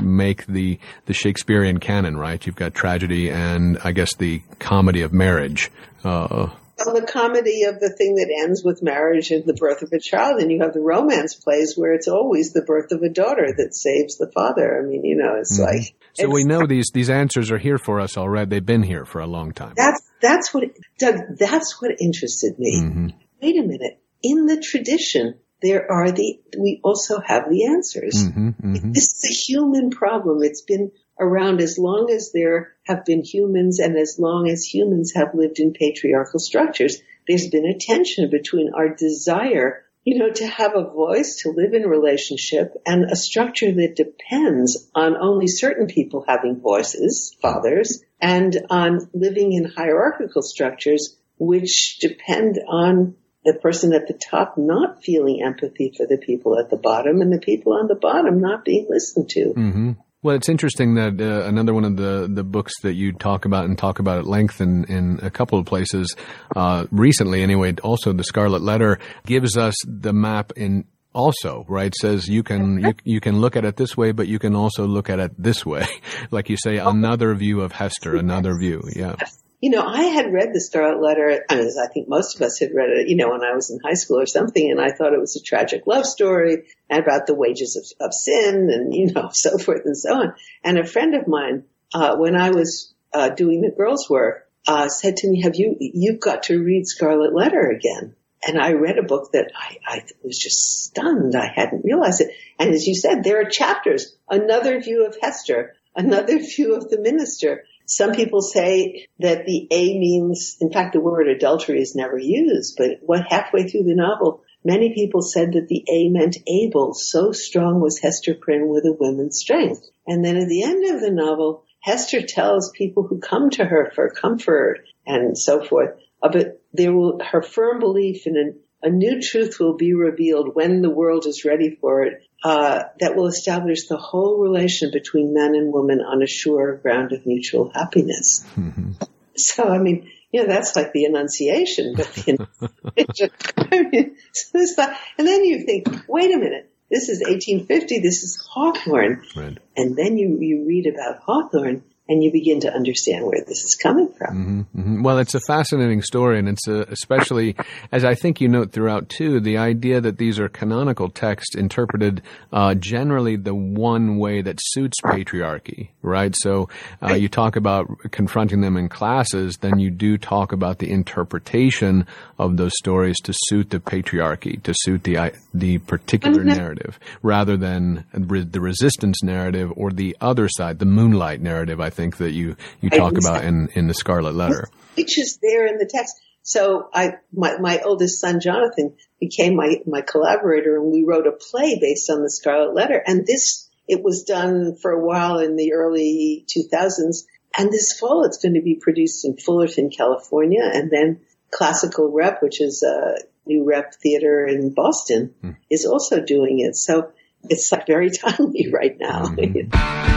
make 0.00 0.46
the 0.46 0.78
the 1.06 1.12
Shakespearean 1.12 1.80
canon, 1.80 2.16
right? 2.16 2.46
You've 2.46 2.54
got 2.54 2.74
tragedy 2.74 3.28
and 3.28 3.76
I 3.82 3.90
guess 3.90 4.14
the 4.14 4.40
comedy 4.60 5.02
of 5.02 5.12
marriage. 5.12 5.72
Uh, 6.04 6.50
well, 6.84 6.94
the 6.94 7.06
comedy 7.06 7.64
of 7.64 7.80
the 7.80 7.90
thing 7.90 8.16
that 8.16 8.30
ends 8.44 8.62
with 8.64 8.82
marriage 8.82 9.30
and 9.30 9.44
the 9.44 9.54
birth 9.54 9.82
of 9.82 9.92
a 9.92 9.98
child, 9.98 10.40
and 10.40 10.50
you 10.50 10.60
have 10.62 10.72
the 10.72 10.80
romance 10.80 11.34
plays 11.34 11.74
where 11.76 11.92
it's 11.92 12.08
always 12.08 12.52
the 12.52 12.62
birth 12.62 12.92
of 12.92 13.02
a 13.02 13.08
daughter 13.08 13.48
that 13.56 13.74
saves 13.74 14.16
the 14.18 14.30
father. 14.32 14.78
I 14.78 14.86
mean, 14.86 15.04
you 15.04 15.16
know, 15.16 15.36
it's 15.38 15.58
mm-hmm. 15.58 15.76
like. 15.76 15.94
So 16.14 16.24
it's, 16.24 16.32
we 16.32 16.44
know 16.44 16.66
these 16.66 16.90
these 16.92 17.10
answers 17.10 17.50
are 17.50 17.58
here 17.58 17.78
for 17.78 18.00
us 18.00 18.16
already. 18.16 18.48
They've 18.50 18.64
been 18.64 18.82
here 18.82 19.04
for 19.04 19.20
a 19.20 19.26
long 19.26 19.52
time. 19.52 19.74
That's 19.76 20.02
that's 20.20 20.52
what 20.54 20.64
Doug. 20.98 21.16
That's 21.38 21.80
what 21.80 21.92
interested 22.00 22.58
me. 22.58 22.80
Mm-hmm. 22.80 23.08
Wait 23.42 23.56
a 23.56 23.62
minute. 23.62 24.00
In 24.22 24.46
the 24.46 24.60
tradition, 24.60 25.34
there 25.62 25.90
are 25.90 26.10
the. 26.10 26.40
We 26.58 26.80
also 26.82 27.20
have 27.20 27.48
the 27.50 27.66
answers. 27.66 28.14
Mm-hmm, 28.14 28.48
mm-hmm. 28.48 28.92
this 28.92 29.14
is 29.14 29.24
a 29.30 29.34
human 29.34 29.90
problem. 29.90 30.42
It's 30.42 30.62
been 30.62 30.92
around 31.20 31.60
as 31.60 31.78
long 31.78 32.10
as 32.10 32.32
there 32.32 32.74
have 32.86 33.04
been 33.04 33.22
humans 33.22 33.78
and 33.78 33.96
as 33.96 34.16
long 34.18 34.48
as 34.48 34.64
humans 34.64 35.12
have 35.14 35.34
lived 35.34 35.58
in 35.58 35.72
patriarchal 35.72 36.40
structures. 36.40 37.00
There's 37.26 37.48
been 37.48 37.66
a 37.66 37.78
tension 37.78 38.30
between 38.30 38.72
our 38.74 38.88
desire, 38.94 39.84
you 40.04 40.18
know, 40.18 40.30
to 40.30 40.46
have 40.46 40.74
a 40.74 40.90
voice, 40.90 41.42
to 41.42 41.50
live 41.50 41.74
in 41.74 41.82
relationship 41.82 42.74
and 42.86 43.10
a 43.10 43.16
structure 43.16 43.72
that 43.72 43.96
depends 43.96 44.88
on 44.94 45.16
only 45.16 45.46
certain 45.46 45.86
people 45.86 46.24
having 46.26 46.60
voices, 46.60 47.36
fathers, 47.42 48.02
and 48.20 48.56
on 48.70 49.08
living 49.12 49.52
in 49.52 49.64
hierarchical 49.64 50.42
structures 50.42 51.16
which 51.38 51.98
depend 52.00 52.58
on 52.66 53.14
the 53.44 53.54
person 53.54 53.92
at 53.92 54.08
the 54.08 54.14
top 54.14 54.58
not 54.58 55.02
feeling 55.02 55.42
empathy 55.42 55.92
for 55.96 56.06
the 56.06 56.18
people 56.18 56.58
at 56.58 56.70
the 56.70 56.76
bottom 56.76 57.20
and 57.20 57.32
the 57.32 57.38
people 57.38 57.72
on 57.72 57.86
the 57.86 57.94
bottom 57.94 58.40
not 58.40 58.64
being 58.64 58.86
listened 58.88 59.28
to. 59.30 59.54
Mm-hmm. 59.56 59.92
Well, 60.22 60.34
it's 60.34 60.48
interesting 60.48 60.96
that 60.96 61.20
uh, 61.20 61.46
another 61.46 61.72
one 61.72 61.84
of 61.84 61.96
the, 61.96 62.28
the 62.28 62.42
books 62.42 62.72
that 62.82 62.94
you 62.94 63.12
talk 63.12 63.44
about 63.44 63.66
and 63.66 63.78
talk 63.78 64.00
about 64.00 64.18
at 64.18 64.26
length 64.26 64.60
in, 64.60 64.84
in 64.86 65.20
a 65.22 65.30
couple 65.30 65.60
of 65.60 65.66
places, 65.66 66.14
uh, 66.56 66.86
recently 66.90 67.42
anyway, 67.42 67.74
also 67.84 68.12
the 68.12 68.24
Scarlet 68.24 68.60
Letter 68.62 68.98
gives 69.26 69.56
us 69.56 69.74
the 69.86 70.12
map 70.12 70.52
in 70.56 70.86
also, 71.14 71.64
right? 71.68 71.94
Says 71.94 72.26
you 72.26 72.42
can 72.42 72.80
you, 72.80 72.94
you 73.04 73.20
can 73.20 73.40
look 73.40 73.54
at 73.56 73.64
it 73.64 73.76
this 73.76 73.96
way, 73.96 74.10
but 74.10 74.26
you 74.26 74.38
can 74.40 74.56
also 74.56 74.86
look 74.86 75.08
at 75.08 75.20
it 75.20 75.32
this 75.38 75.64
way, 75.64 75.86
like 76.32 76.48
you 76.50 76.56
say, 76.56 76.78
another 76.78 77.34
view 77.34 77.60
of 77.60 77.72
Hester, 77.72 78.16
another 78.16 78.58
view. 78.58 78.82
Yeah 78.94 79.14
you 79.60 79.70
know, 79.70 79.82
I 79.82 80.02
had 80.02 80.32
read 80.32 80.50
the 80.52 80.60
Scarlet 80.60 81.02
Letter, 81.02 81.44
mean, 81.50 81.70
I 81.82 81.88
think 81.92 82.08
most 82.08 82.36
of 82.36 82.42
us 82.42 82.60
had 82.60 82.74
read 82.74 82.90
it, 82.90 83.08
you 83.08 83.16
know, 83.16 83.30
when 83.30 83.42
I 83.42 83.54
was 83.54 83.70
in 83.70 83.80
high 83.84 83.94
school 83.94 84.20
or 84.20 84.26
something, 84.26 84.70
and 84.70 84.80
I 84.80 84.92
thought 84.92 85.12
it 85.12 85.20
was 85.20 85.36
a 85.36 85.42
tragic 85.42 85.86
love 85.86 86.06
story 86.06 86.68
about 86.90 87.26
the 87.26 87.34
wages 87.34 87.76
of, 87.76 88.06
of 88.06 88.14
sin 88.14 88.70
and, 88.72 88.94
you 88.94 89.12
know, 89.12 89.30
so 89.32 89.58
forth 89.58 89.82
and 89.84 89.96
so 89.96 90.14
on. 90.14 90.34
And 90.62 90.78
a 90.78 90.86
friend 90.86 91.14
of 91.14 91.26
mine, 91.26 91.64
uh, 91.92 92.16
when 92.16 92.36
I 92.36 92.50
was, 92.50 92.94
uh, 93.12 93.30
doing 93.30 93.62
the 93.62 93.70
girls' 93.70 94.08
work, 94.08 94.48
uh, 94.68 94.88
said 94.88 95.16
to 95.18 95.28
me, 95.28 95.42
have 95.42 95.56
you, 95.56 95.76
you've 95.80 96.20
got 96.20 96.44
to 96.44 96.62
read 96.62 96.86
Scarlet 96.86 97.34
Letter 97.34 97.70
again. 97.70 98.14
And 98.46 98.60
I 98.60 98.74
read 98.74 98.98
a 98.98 99.02
book 99.02 99.32
that 99.32 99.50
I, 99.56 99.78
I 99.84 100.04
was 100.22 100.38
just 100.38 100.84
stunned. 100.84 101.34
I 101.34 101.50
hadn't 101.52 101.84
realized 101.84 102.20
it. 102.20 102.30
And 102.58 102.70
as 102.70 102.86
you 102.86 102.94
said, 102.94 103.24
there 103.24 103.40
are 103.40 103.50
chapters, 103.50 104.14
another 104.30 104.80
view 104.80 105.06
of 105.06 105.16
Hester, 105.20 105.74
another 105.96 106.38
view 106.56 106.76
of 106.76 106.88
the 106.88 107.00
minister, 107.00 107.64
some 107.88 108.12
people 108.12 108.42
say 108.42 109.08
that 109.18 109.46
the 109.46 109.66
A 109.70 109.98
means, 109.98 110.58
in 110.60 110.70
fact, 110.70 110.92
the 110.92 111.00
word 111.00 111.26
adultery 111.26 111.80
is 111.80 111.96
never 111.96 112.18
used, 112.18 112.76
but 112.76 112.98
what 113.00 113.24
halfway 113.26 113.66
through 113.66 113.84
the 113.84 113.94
novel, 113.94 114.42
many 114.62 114.94
people 114.94 115.22
said 115.22 115.54
that 115.54 115.68
the 115.68 115.84
A 115.88 116.10
meant 116.10 116.36
able. 116.46 116.92
So 116.92 117.32
strong 117.32 117.80
was 117.80 117.98
Hester 117.98 118.34
Prynne 118.34 118.68
with 118.68 118.84
a 118.84 118.92
woman's 118.92 119.38
strength. 119.38 119.80
And 120.06 120.22
then 120.22 120.36
at 120.36 120.48
the 120.48 120.62
end 120.62 120.94
of 120.94 121.00
the 121.00 121.10
novel, 121.10 121.64
Hester 121.80 122.20
tells 122.20 122.70
people 122.72 123.04
who 123.04 123.20
come 123.20 123.48
to 123.50 123.64
her 123.64 123.90
for 123.94 124.10
comfort 124.10 124.84
and 125.06 125.38
so 125.38 125.64
forth, 125.64 125.98
but 126.20 126.60
there 126.74 126.92
will, 126.92 127.20
her 127.24 127.40
firm 127.40 127.78
belief 127.80 128.26
in 128.26 128.36
an 128.36 128.60
a 128.80 128.90
new 128.90 129.20
truth 129.20 129.58
will 129.58 129.76
be 129.76 129.92
revealed 129.92 130.54
when 130.54 130.82
the 130.82 130.90
world 130.90 131.26
is 131.26 131.44
ready 131.44 131.76
for 131.80 132.04
it 132.04 132.22
uh, 132.44 132.84
that 133.00 133.16
will 133.16 133.26
establish 133.26 133.88
the 133.88 133.96
whole 133.96 134.38
relation 134.38 134.90
between 134.92 135.34
man 135.34 135.54
and 135.54 135.72
woman 135.72 136.00
on 136.00 136.22
a 136.22 136.26
sure 136.26 136.76
ground 136.76 137.12
of 137.12 137.26
mutual 137.26 137.70
happiness. 137.74 138.44
Mm-hmm. 138.56 138.92
So, 139.36 139.68
I 139.68 139.78
mean, 139.78 140.10
you 140.32 140.42
know, 140.42 140.48
that's 140.48 140.76
like 140.76 140.92
the 140.92 141.04
Annunciation, 141.04 141.94
but 141.96 142.12
the 142.12 142.48
Annunciation, 142.90 143.30
I 143.56 143.88
mean, 143.88 144.16
so 144.32 144.86
and 145.16 145.26
then 145.26 145.44
you 145.44 145.64
think, 145.64 145.88
wait 146.08 146.34
a 146.34 146.38
minute, 146.38 146.70
this 146.90 147.08
is 147.08 147.20
1850, 147.20 148.00
this 148.00 148.22
is 148.22 148.36
Hawthorne. 148.50 149.22
Right. 149.36 149.58
And 149.76 149.96
then 149.96 150.16
you, 150.16 150.38
you 150.40 150.64
read 150.66 150.86
about 150.86 151.20
Hawthorne 151.22 151.82
and 152.08 152.24
you 152.24 152.32
begin 152.32 152.60
to 152.60 152.72
understand 152.72 153.26
where 153.26 153.44
this 153.46 153.64
is 153.64 153.74
coming 153.74 154.08
from. 154.08 154.36
Mm-hmm, 154.36 154.80
mm-hmm. 154.80 155.02
Well, 155.02 155.18
it's 155.18 155.34
a 155.34 155.40
fascinating 155.46 156.02
story, 156.02 156.38
and 156.38 156.48
it's 156.48 156.66
a, 156.66 156.82
especially, 156.90 157.54
as 157.92 158.04
I 158.04 158.14
think 158.14 158.40
you 158.40 158.48
note 158.48 158.72
throughout 158.72 159.08
too, 159.08 159.40
the 159.40 159.58
idea 159.58 160.00
that 160.00 160.16
these 160.16 160.38
are 160.38 160.48
canonical 160.48 161.10
texts 161.10 161.54
interpreted 161.54 162.22
uh, 162.52 162.74
generally 162.74 163.36
the 163.36 163.54
one 163.54 164.18
way 164.18 164.40
that 164.40 164.58
suits 164.60 164.96
patriarchy, 165.04 165.88
right? 166.02 166.34
So 166.38 166.68
uh, 167.02 167.14
you 167.14 167.28
talk 167.28 167.56
about 167.56 167.86
confronting 168.10 168.62
them 168.62 168.76
in 168.76 168.88
classes, 168.88 169.58
then 169.60 169.78
you 169.78 169.90
do 169.90 170.16
talk 170.16 170.52
about 170.52 170.78
the 170.78 170.90
interpretation 170.90 172.06
of 172.38 172.56
those 172.56 172.72
stories 172.78 173.16
to 173.24 173.34
suit 173.48 173.70
the 173.70 173.80
patriarchy, 173.80 174.62
to 174.62 174.72
suit 174.74 175.04
the 175.04 175.32
the 175.52 175.78
particular 175.78 176.38
mm-hmm. 176.38 176.56
narrative, 176.56 176.98
rather 177.22 177.56
than 177.56 178.04
the 178.12 178.60
resistance 178.60 179.22
narrative 179.22 179.72
or 179.76 179.90
the 179.90 180.16
other 180.20 180.48
side, 180.48 180.78
the 180.78 180.86
moonlight 180.86 181.40
narrative. 181.40 181.80
I 181.80 181.90
think 181.98 182.18
that 182.18 182.30
you 182.30 182.56
you 182.80 182.90
talk 182.90 183.18
about 183.18 183.44
in 183.44 183.68
in 183.74 183.88
the 183.88 183.94
Scarlet 183.94 184.34
Letter, 184.34 184.68
which 184.94 185.18
is 185.18 185.38
there 185.42 185.66
in 185.66 185.78
the 185.78 185.90
text. 185.92 186.14
So 186.42 186.88
I, 186.94 187.16
my, 187.30 187.58
my 187.58 187.80
oldest 187.84 188.22
son 188.22 188.40
Jonathan 188.40 188.94
became 189.20 189.56
my 189.56 189.82
my 189.86 190.00
collaborator, 190.00 190.76
and 190.76 190.90
we 190.90 191.04
wrote 191.04 191.26
a 191.26 191.32
play 191.32 191.78
based 191.80 192.08
on 192.08 192.22
the 192.22 192.30
Scarlet 192.30 192.74
Letter. 192.74 193.02
And 193.04 193.26
this 193.26 193.68
it 193.88 194.02
was 194.02 194.24
done 194.24 194.76
for 194.80 194.92
a 194.92 195.04
while 195.04 195.38
in 195.38 195.56
the 195.56 195.72
early 195.72 196.46
2000s. 196.56 197.24
And 197.56 197.72
this 197.72 197.98
fall, 197.98 198.24
it's 198.24 198.38
going 198.38 198.54
to 198.54 198.62
be 198.62 198.76
produced 198.80 199.24
in 199.24 199.36
Fullerton, 199.36 199.90
California, 199.90 200.62
and 200.62 200.90
then 200.90 201.20
Classical 201.50 202.12
Rep, 202.12 202.42
which 202.42 202.60
is 202.60 202.82
a 202.82 203.16
New 203.46 203.64
Rep 203.64 203.94
Theater 203.94 204.46
in 204.46 204.74
Boston 204.74 205.34
mm. 205.42 205.56
is 205.70 205.86
also 205.86 206.20
doing 206.20 206.60
it. 206.60 206.76
So 206.76 207.10
it's 207.44 207.72
like 207.72 207.86
very 207.86 208.10
timely 208.24 208.70
right 208.70 208.96
now. 209.00 209.24
Mm-hmm. 209.24 210.04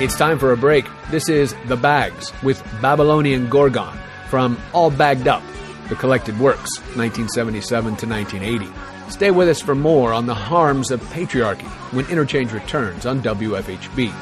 It's 0.00 0.16
time 0.16 0.38
for 0.38 0.52
a 0.52 0.56
break. 0.56 0.86
This 1.10 1.28
is 1.28 1.56
The 1.66 1.76
Bags 1.76 2.32
with 2.44 2.62
Babylonian 2.80 3.48
Gorgon 3.48 3.98
from 4.28 4.56
All 4.72 4.92
Bagged 4.92 5.26
Up, 5.26 5.42
The 5.88 5.96
Collected 5.96 6.38
Works, 6.38 6.78
1977 6.94 7.96
to 7.96 8.06
1980. 8.06 9.10
Stay 9.10 9.32
with 9.32 9.48
us 9.48 9.60
for 9.60 9.74
more 9.74 10.12
on 10.12 10.26
the 10.26 10.34
harms 10.34 10.92
of 10.92 11.00
patriarchy 11.10 11.66
when 11.92 12.08
Interchange 12.10 12.52
returns 12.52 13.06
on 13.06 13.20
WFHB. 13.22 14.12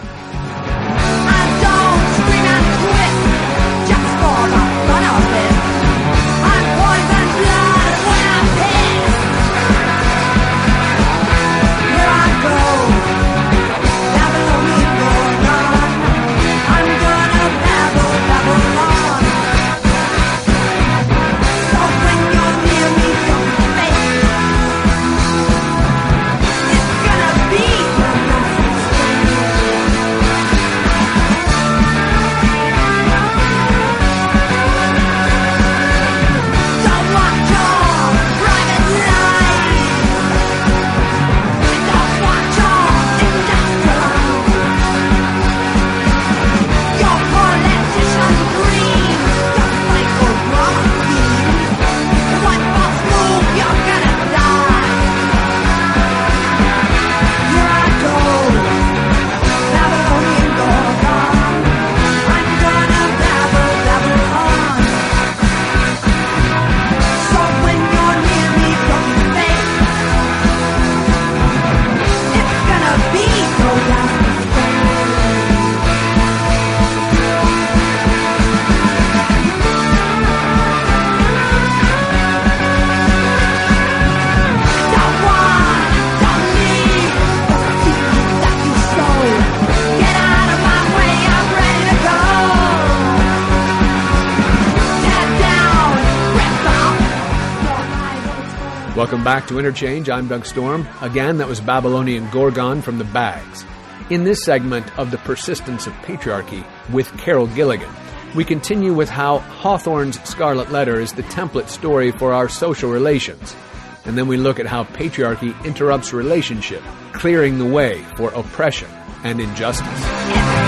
Back 99.27 99.49
to 99.49 99.59
Interchange. 99.59 100.09
I'm 100.09 100.29
Doug 100.29 100.47
Storm. 100.47 100.87
Again, 101.01 101.39
that 101.39 101.49
was 101.49 101.61
Babylonian 101.61 102.31
Gorgon 102.31 102.81
from 102.81 102.99
the 102.99 103.05
Bags. 103.07 103.65
In 104.09 104.23
this 104.23 104.45
segment 104.45 104.97
of 105.01 105.11
The 105.11 105.19
Persistence 105.19 105.89
of 105.89 105.95
Patriarchy 105.95 106.65
with 106.93 107.11
Carol 107.19 107.49
Gilligan, 107.49 107.93
we 108.37 108.45
continue 108.45 108.95
with 108.95 109.09
how 109.09 109.39
Hawthorne's 109.39 110.23
Scarlet 110.23 110.71
Letter 110.71 111.01
is 111.01 111.13
the 111.13 111.25
template 111.25 111.71
story 111.71 112.13
for 112.13 112.33
our 112.33 112.49
social 112.49 112.89
relations. 112.89 113.57
And 114.05 114.17
then 114.17 114.29
we 114.29 114.37
look 114.37 114.61
at 114.61 114.67
how 114.67 114.85
patriarchy 114.85 115.61
interrupts 115.65 116.13
relationship, 116.13 116.85
clearing 117.13 117.59
the 117.59 117.67
way 117.67 118.05
for 118.15 118.29
oppression 118.29 118.89
and 119.25 119.41
injustice. 119.41 120.66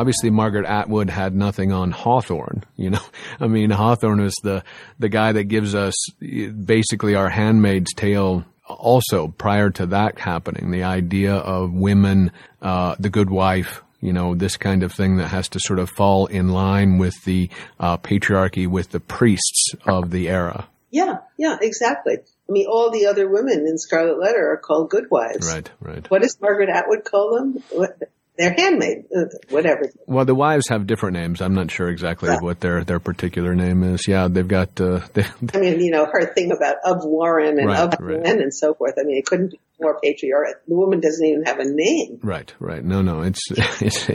Obviously 0.00 0.30
Margaret 0.30 0.64
Atwood 0.64 1.10
had 1.10 1.34
nothing 1.34 1.72
on 1.72 1.90
Hawthorne. 1.90 2.64
You 2.76 2.90
know, 2.90 3.02
I 3.40 3.46
mean, 3.46 3.70
Hawthorne 3.70 4.20
is 4.20 4.34
the 4.42 4.64
the 4.98 5.08
guy 5.08 5.32
that 5.32 5.44
gives 5.44 5.74
us 5.74 5.94
basically 6.20 7.14
our 7.14 7.28
Handmaid's 7.28 7.92
Tale. 7.94 8.44
Also, 8.66 9.26
prior 9.26 9.68
to 9.70 9.86
that 9.86 10.18
happening, 10.20 10.70
the 10.70 10.84
idea 10.84 11.34
of 11.34 11.72
women, 11.72 12.30
uh, 12.62 12.94
the 13.00 13.10
good 13.10 13.28
wife, 13.28 13.82
you 14.00 14.12
know, 14.12 14.36
this 14.36 14.56
kind 14.56 14.84
of 14.84 14.92
thing 14.92 15.16
that 15.16 15.26
has 15.26 15.48
to 15.48 15.60
sort 15.60 15.80
of 15.80 15.90
fall 15.90 16.26
in 16.26 16.50
line 16.50 16.98
with 16.98 17.14
the 17.24 17.50
uh, 17.80 17.96
patriarchy, 17.96 18.68
with 18.68 18.90
the 18.90 19.00
priests 19.00 19.74
of 19.86 20.12
the 20.12 20.28
era. 20.28 20.68
Yeah, 20.92 21.18
yeah, 21.36 21.56
exactly. 21.60 22.18
I 22.18 22.52
mean, 22.52 22.66
all 22.70 22.92
the 22.92 23.06
other 23.06 23.28
women 23.28 23.66
in 23.66 23.76
Scarlet 23.76 24.20
Letter 24.20 24.52
are 24.52 24.56
called 24.56 24.88
good 24.88 25.10
wives. 25.10 25.52
Right, 25.52 25.68
right. 25.80 26.08
What 26.08 26.22
does 26.22 26.36
Margaret 26.40 26.68
Atwood 26.68 27.04
call 27.04 27.34
them? 27.34 27.62
What, 27.70 27.98
they're 28.40 28.54
handmade, 28.56 29.04
uh, 29.14 29.24
whatever. 29.50 29.90
Well, 30.06 30.24
the 30.24 30.34
wives 30.34 30.68
have 30.70 30.86
different 30.86 31.14
names. 31.14 31.42
I'm 31.42 31.54
not 31.54 31.70
sure 31.70 31.90
exactly 31.90 32.30
yeah. 32.30 32.38
what 32.40 32.60
their 32.60 32.84
their 32.84 32.98
particular 32.98 33.54
name 33.54 33.82
is. 33.82 34.08
Yeah, 34.08 34.28
they've 34.28 34.48
got. 34.48 34.80
Uh, 34.80 35.00
they, 35.12 35.26
I 35.52 35.58
mean, 35.58 35.80
you 35.80 35.90
know, 35.90 36.06
her 36.10 36.32
thing 36.32 36.50
about 36.50 36.76
of 36.84 37.04
Warren 37.04 37.58
and 37.58 37.68
right, 37.68 37.78
of 37.80 37.94
right. 38.00 38.24
and 38.24 38.52
so 38.52 38.72
forth. 38.72 38.94
I 38.98 39.02
mean, 39.04 39.18
it 39.18 39.26
couldn't 39.26 39.50
be 39.50 39.60
more 39.78 40.00
patriarchal. 40.02 40.54
The 40.66 40.74
woman 40.74 41.00
doesn't 41.00 41.24
even 41.24 41.44
have 41.44 41.58
a 41.58 41.66
name. 41.66 42.20
Right, 42.22 42.52
right. 42.58 42.82
No, 42.82 43.02
no, 43.02 43.20
it's, 43.20 43.42
it's 43.50 44.08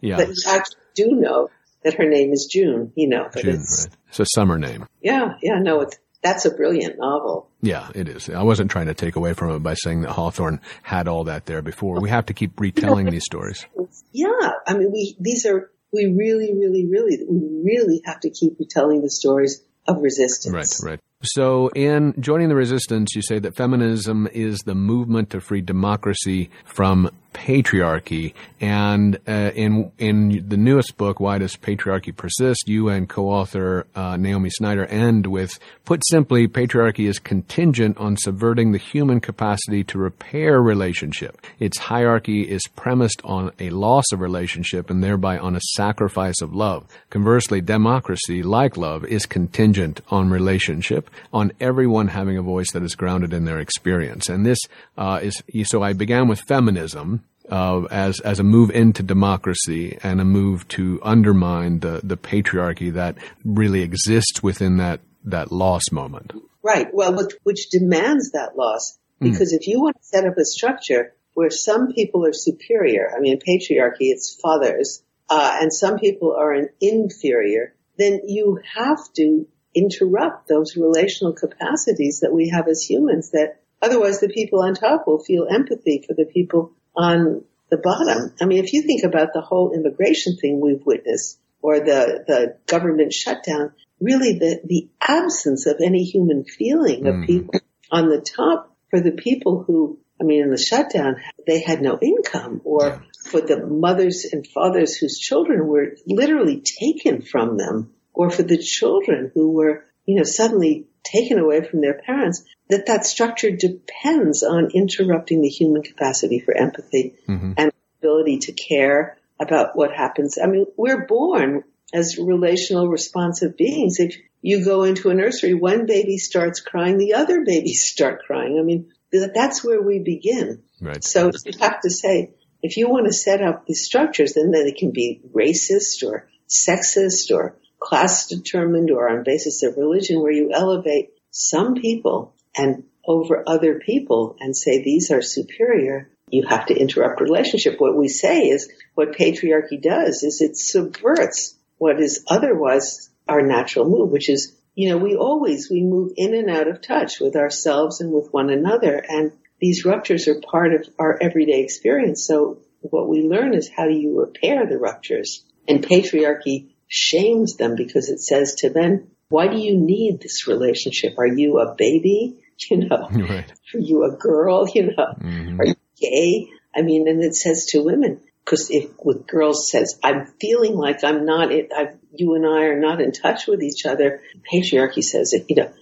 yeah. 0.00 0.18
But 0.18 0.28
you 0.28 0.34
actually 0.46 0.76
do 0.94 1.08
know 1.12 1.50
that 1.82 1.94
her 1.94 2.08
name 2.08 2.32
is 2.32 2.48
June. 2.50 2.92
You 2.94 3.08
know, 3.08 3.28
June, 3.36 3.56
it's, 3.56 3.88
right. 3.88 3.96
It's 4.08 4.20
a 4.20 4.26
summer 4.36 4.56
name. 4.56 4.86
Yeah, 5.02 5.34
yeah. 5.42 5.58
No, 5.58 5.80
it's 5.80 5.98
that's 6.24 6.46
a 6.46 6.50
brilliant 6.50 6.98
novel. 6.98 7.48
Yeah, 7.60 7.90
it 7.94 8.08
is. 8.08 8.30
I 8.30 8.42
wasn't 8.42 8.70
trying 8.70 8.86
to 8.86 8.94
take 8.94 9.14
away 9.14 9.34
from 9.34 9.50
it 9.50 9.58
by 9.60 9.74
saying 9.74 10.00
that 10.00 10.10
Hawthorne 10.10 10.60
had 10.82 11.06
all 11.06 11.24
that 11.24 11.46
there 11.46 11.62
before. 11.62 12.00
We 12.00 12.08
have 12.10 12.26
to 12.26 12.34
keep 12.34 12.58
retelling 12.58 13.06
these 13.10 13.24
stories. 13.24 13.64
Yeah, 14.12 14.52
I 14.66 14.74
mean, 14.74 14.90
we 14.90 15.16
these 15.20 15.46
are 15.46 15.70
we 15.92 16.06
really, 16.06 16.52
really, 16.54 16.86
really, 16.86 17.18
we 17.28 17.62
really 17.62 18.02
have 18.06 18.20
to 18.20 18.30
keep 18.30 18.58
retelling 18.58 19.02
the 19.02 19.10
stories 19.10 19.62
of 19.86 19.98
resistance. 20.02 20.82
Right, 20.82 20.92
right. 20.92 21.00
So, 21.22 21.68
in 21.68 22.14
joining 22.20 22.48
the 22.48 22.54
resistance, 22.54 23.14
you 23.14 23.22
say 23.22 23.38
that 23.38 23.54
feminism 23.54 24.26
is 24.32 24.60
the 24.60 24.74
movement 24.74 25.30
to 25.30 25.40
free 25.40 25.60
democracy 25.60 26.50
from 26.64 27.10
patriarchy. 27.34 28.32
And 28.60 29.18
uh, 29.28 29.50
in 29.54 29.92
in 29.98 30.48
the 30.48 30.56
newest 30.56 30.96
book, 30.96 31.20
Why 31.20 31.36
Does 31.36 31.56
Patriarchy 31.56 32.16
Persist? 32.16 32.66
You 32.66 32.88
and 32.88 33.06
co-author 33.08 33.86
uh, 33.94 34.16
Naomi 34.16 34.48
Snider 34.48 34.86
end 34.86 35.26
with, 35.26 35.58
put 35.84 36.00
simply, 36.08 36.48
patriarchy 36.48 37.06
is 37.06 37.18
contingent 37.18 37.98
on 37.98 38.16
subverting 38.16 38.72
the 38.72 38.78
human 38.78 39.20
capacity 39.20 39.84
to 39.84 39.98
repair 39.98 40.62
relationship. 40.62 41.44
Its 41.58 41.76
hierarchy 41.76 42.42
is 42.42 42.62
premised 42.74 43.20
on 43.24 43.50
a 43.58 43.68
loss 43.70 44.04
of 44.12 44.20
relationship 44.20 44.88
and 44.88 45.04
thereby 45.04 45.36
on 45.36 45.56
a 45.56 45.60
sacrifice 45.74 46.40
of 46.40 46.54
love. 46.54 46.86
Conversely, 47.10 47.60
democracy, 47.60 48.42
like 48.42 48.76
love, 48.76 49.04
is 49.04 49.26
contingent 49.26 50.00
on 50.08 50.30
relationship, 50.30 51.10
on 51.32 51.52
everyone 51.60 52.08
having 52.08 52.38
a 52.38 52.42
voice 52.42 52.70
that 52.72 52.82
is 52.82 52.94
grounded 52.94 53.32
in 53.32 53.44
their 53.44 53.58
experience. 53.58 54.28
And 54.28 54.46
this 54.46 54.58
uh, 54.96 55.20
is 55.22 55.42
so. 55.64 55.82
I 55.82 55.92
began 55.92 56.28
with 56.28 56.40
feminism 56.40 57.23
uh, 57.50 57.82
as 57.90 58.20
as 58.20 58.38
a 58.38 58.44
move 58.44 58.70
into 58.70 59.02
democracy 59.02 59.98
and 60.02 60.20
a 60.20 60.24
move 60.24 60.66
to 60.68 61.00
undermine 61.02 61.80
the 61.80 62.00
the 62.02 62.16
patriarchy 62.16 62.92
that 62.92 63.16
really 63.44 63.82
exists 63.82 64.42
within 64.42 64.78
that 64.78 65.00
that 65.24 65.52
loss 65.52 65.90
moment. 65.92 66.32
Right. 66.62 66.88
Well, 66.92 67.14
which, 67.14 67.34
which 67.42 67.68
demands 67.70 68.32
that 68.32 68.56
loss 68.56 68.98
hmm. 69.20 69.30
because 69.30 69.52
mm. 69.52 69.56
if 69.60 69.66
you 69.66 69.80
want 69.80 69.96
to 69.96 70.04
set 70.04 70.26
up 70.26 70.38
a 70.38 70.44
structure 70.44 71.14
where 71.34 71.50
some 71.50 71.92
people 71.92 72.24
are 72.24 72.32
superior, 72.32 73.12
I 73.14 73.20
mean, 73.20 73.38
patriarchy, 73.38 74.10
it's 74.12 74.38
fathers, 74.40 75.02
uh, 75.28 75.58
and 75.60 75.72
some 75.72 75.98
people 75.98 76.34
are 76.38 76.52
an 76.52 76.68
inferior, 76.80 77.74
then 77.98 78.20
you 78.26 78.60
have 78.74 78.98
to 79.16 79.46
interrupt 79.74 80.48
those 80.48 80.76
relational 80.76 81.32
capacities 81.32 82.20
that 82.20 82.32
we 82.32 82.50
have 82.50 82.68
as 82.68 82.82
humans 82.82 83.32
that 83.32 83.60
otherwise 83.82 84.20
the 84.20 84.28
people 84.28 84.62
on 84.62 84.74
top 84.74 85.06
will 85.06 85.22
feel 85.22 85.48
empathy 85.50 86.04
for 86.06 86.14
the 86.14 86.24
people 86.24 86.72
on 86.96 87.44
the 87.70 87.78
bottom. 87.78 88.34
I 88.40 88.46
mean, 88.46 88.62
if 88.62 88.72
you 88.72 88.82
think 88.82 89.04
about 89.04 89.28
the 89.32 89.40
whole 89.40 89.72
immigration 89.72 90.36
thing 90.36 90.60
we've 90.60 90.84
witnessed 90.84 91.38
or 91.62 91.80
the, 91.80 92.24
the 92.26 92.56
government 92.66 93.12
shutdown, 93.12 93.72
really 94.00 94.38
the, 94.38 94.60
the 94.64 94.88
absence 95.06 95.66
of 95.66 95.80
any 95.82 96.04
human 96.04 96.44
feeling 96.44 97.06
of 97.06 97.14
mm. 97.14 97.26
people 97.26 97.60
on 97.90 98.08
the 98.08 98.20
top 98.20 98.76
for 98.90 99.00
the 99.00 99.12
people 99.12 99.64
who, 99.66 99.98
I 100.20 100.24
mean, 100.24 100.42
in 100.42 100.50
the 100.50 100.58
shutdown, 100.58 101.16
they 101.46 101.60
had 101.60 101.80
no 101.80 101.98
income 102.00 102.60
or 102.64 103.02
for 103.26 103.40
the 103.40 103.66
mothers 103.66 104.26
and 104.30 104.46
fathers 104.46 104.96
whose 104.96 105.18
children 105.18 105.66
were 105.66 105.96
literally 106.06 106.62
taken 106.62 107.22
from 107.22 107.56
them 107.56 107.94
or 108.12 108.30
for 108.30 108.42
the 108.42 108.58
children 108.58 109.32
who 109.34 109.52
were, 109.52 109.84
you 110.06 110.16
know, 110.16 110.22
suddenly 110.22 110.86
taken 111.02 111.38
away 111.38 111.62
from 111.62 111.80
their 111.80 111.94
parents, 111.94 112.44
that 112.68 112.86
that 112.86 113.04
structure 113.04 113.50
depends 113.50 114.42
on 114.42 114.70
interrupting 114.72 115.42
the 115.42 115.48
human 115.48 115.82
capacity 115.82 116.40
for 116.40 116.56
empathy 116.56 117.14
mm-hmm. 117.28 117.52
and 117.56 117.72
ability 118.00 118.38
to 118.38 118.52
care 118.52 119.18
about 119.40 119.76
what 119.76 119.92
happens. 119.92 120.38
I 120.42 120.46
mean, 120.46 120.66
we're 120.76 121.06
born 121.06 121.64
as 121.92 122.18
relational 122.18 122.88
responsive 122.88 123.56
beings. 123.56 123.98
If 123.98 124.16
you 124.42 124.64
go 124.64 124.84
into 124.84 125.10
a 125.10 125.14
nursery, 125.14 125.54
one 125.54 125.86
baby 125.86 126.18
starts 126.18 126.60
crying, 126.60 126.98
the 126.98 127.14
other 127.14 127.44
babies 127.44 127.86
start 127.90 128.22
crying. 128.26 128.58
I 128.58 128.62
mean, 128.62 128.92
that's 129.12 129.64
where 129.64 129.80
we 129.80 130.00
begin. 130.00 130.62
Right. 130.80 131.04
So 131.04 131.30
you 131.44 131.52
have 131.60 131.80
to 131.82 131.90
say, 131.90 132.34
if 132.62 132.76
you 132.76 132.88
want 132.88 133.06
to 133.06 133.12
set 133.12 133.42
up 133.42 133.66
these 133.66 133.84
structures, 133.84 134.34
then 134.34 134.50
they 134.50 134.72
can 134.72 134.90
be 134.90 135.20
racist 135.32 136.02
or 136.02 136.28
sexist 136.48 137.30
or 137.32 137.56
class 137.84 138.26
determined 138.26 138.90
or 138.90 139.08
on 139.08 139.24
basis 139.24 139.62
of 139.62 139.76
religion 139.76 140.22
where 140.22 140.32
you 140.32 140.50
elevate 140.52 141.10
some 141.30 141.74
people 141.74 142.34
and 142.56 142.84
over 143.06 143.44
other 143.46 143.78
people 143.78 144.36
and 144.40 144.56
say 144.56 144.82
these 144.82 145.10
are 145.10 145.20
superior, 145.20 146.10
you 146.30 146.44
have 146.48 146.66
to 146.66 146.74
interrupt 146.74 147.20
relationship. 147.20 147.78
What 147.78 147.96
we 147.96 148.08
say 148.08 148.48
is 148.48 148.72
what 148.94 149.16
patriarchy 149.16 149.80
does 149.80 150.22
is 150.22 150.40
it 150.40 150.56
subverts 150.56 151.56
what 151.76 152.00
is 152.00 152.24
otherwise 152.26 153.10
our 153.28 153.42
natural 153.42 153.88
move, 153.88 154.10
which 154.10 154.30
is, 154.30 154.56
you 154.74 154.88
know, 154.88 154.96
we 154.96 155.14
always, 155.16 155.68
we 155.70 155.82
move 155.82 156.12
in 156.16 156.34
and 156.34 156.48
out 156.48 156.68
of 156.68 156.80
touch 156.80 157.20
with 157.20 157.36
ourselves 157.36 158.00
and 158.00 158.10
with 158.12 158.32
one 158.32 158.48
another. 158.48 159.02
And 159.06 159.32
these 159.60 159.84
ruptures 159.84 160.26
are 160.26 160.40
part 160.40 160.72
of 160.72 160.88
our 160.98 161.18
everyday 161.20 161.60
experience. 161.60 162.26
So 162.26 162.62
what 162.80 163.08
we 163.08 163.22
learn 163.22 163.54
is 163.54 163.68
how 163.68 163.84
do 163.84 163.94
you 163.94 164.18
repair 164.18 164.66
the 164.66 164.78
ruptures? 164.78 165.44
And 165.68 165.82
patriarchy 165.82 166.73
shames 166.94 167.56
them 167.56 167.74
because 167.74 168.08
it 168.08 168.20
says 168.20 168.54
to 168.54 168.70
them, 168.70 169.08
why 169.28 169.48
do 169.48 169.58
you 169.58 169.76
need 169.76 170.20
this 170.20 170.46
relationship? 170.46 171.18
Are 171.18 171.26
you 171.26 171.58
a 171.58 171.74
baby? 171.74 172.38
You 172.70 172.88
know, 172.88 173.08
right. 173.10 173.52
are 173.74 173.80
you 173.80 174.04
a 174.04 174.16
girl? 174.16 174.64
You 174.72 174.86
know, 174.86 175.06
mm-hmm. 175.20 175.60
are 175.60 175.66
you 175.66 175.74
gay? 176.00 176.50
I 176.74 176.82
mean, 176.82 177.08
and 177.08 177.22
it 177.22 177.34
says 177.34 177.66
to 177.70 177.82
women, 177.82 178.20
because 178.44 178.70
if 178.70 178.90
with 179.04 179.26
girls 179.26 179.68
says, 179.68 179.98
I'm 180.04 180.26
feeling 180.40 180.76
like 180.76 181.02
I'm 181.02 181.26
not, 181.26 181.50
it, 181.50 181.72
you 182.14 182.36
and 182.36 182.46
I 182.46 182.66
are 182.66 182.78
not 182.78 183.00
in 183.00 183.10
touch 183.10 183.48
with 183.48 183.60
each 183.60 183.84
other. 183.86 184.20
Patriarchy 184.52 185.02
says, 185.02 185.32
it, 185.32 185.46
you 185.48 185.56
know, 185.56 185.72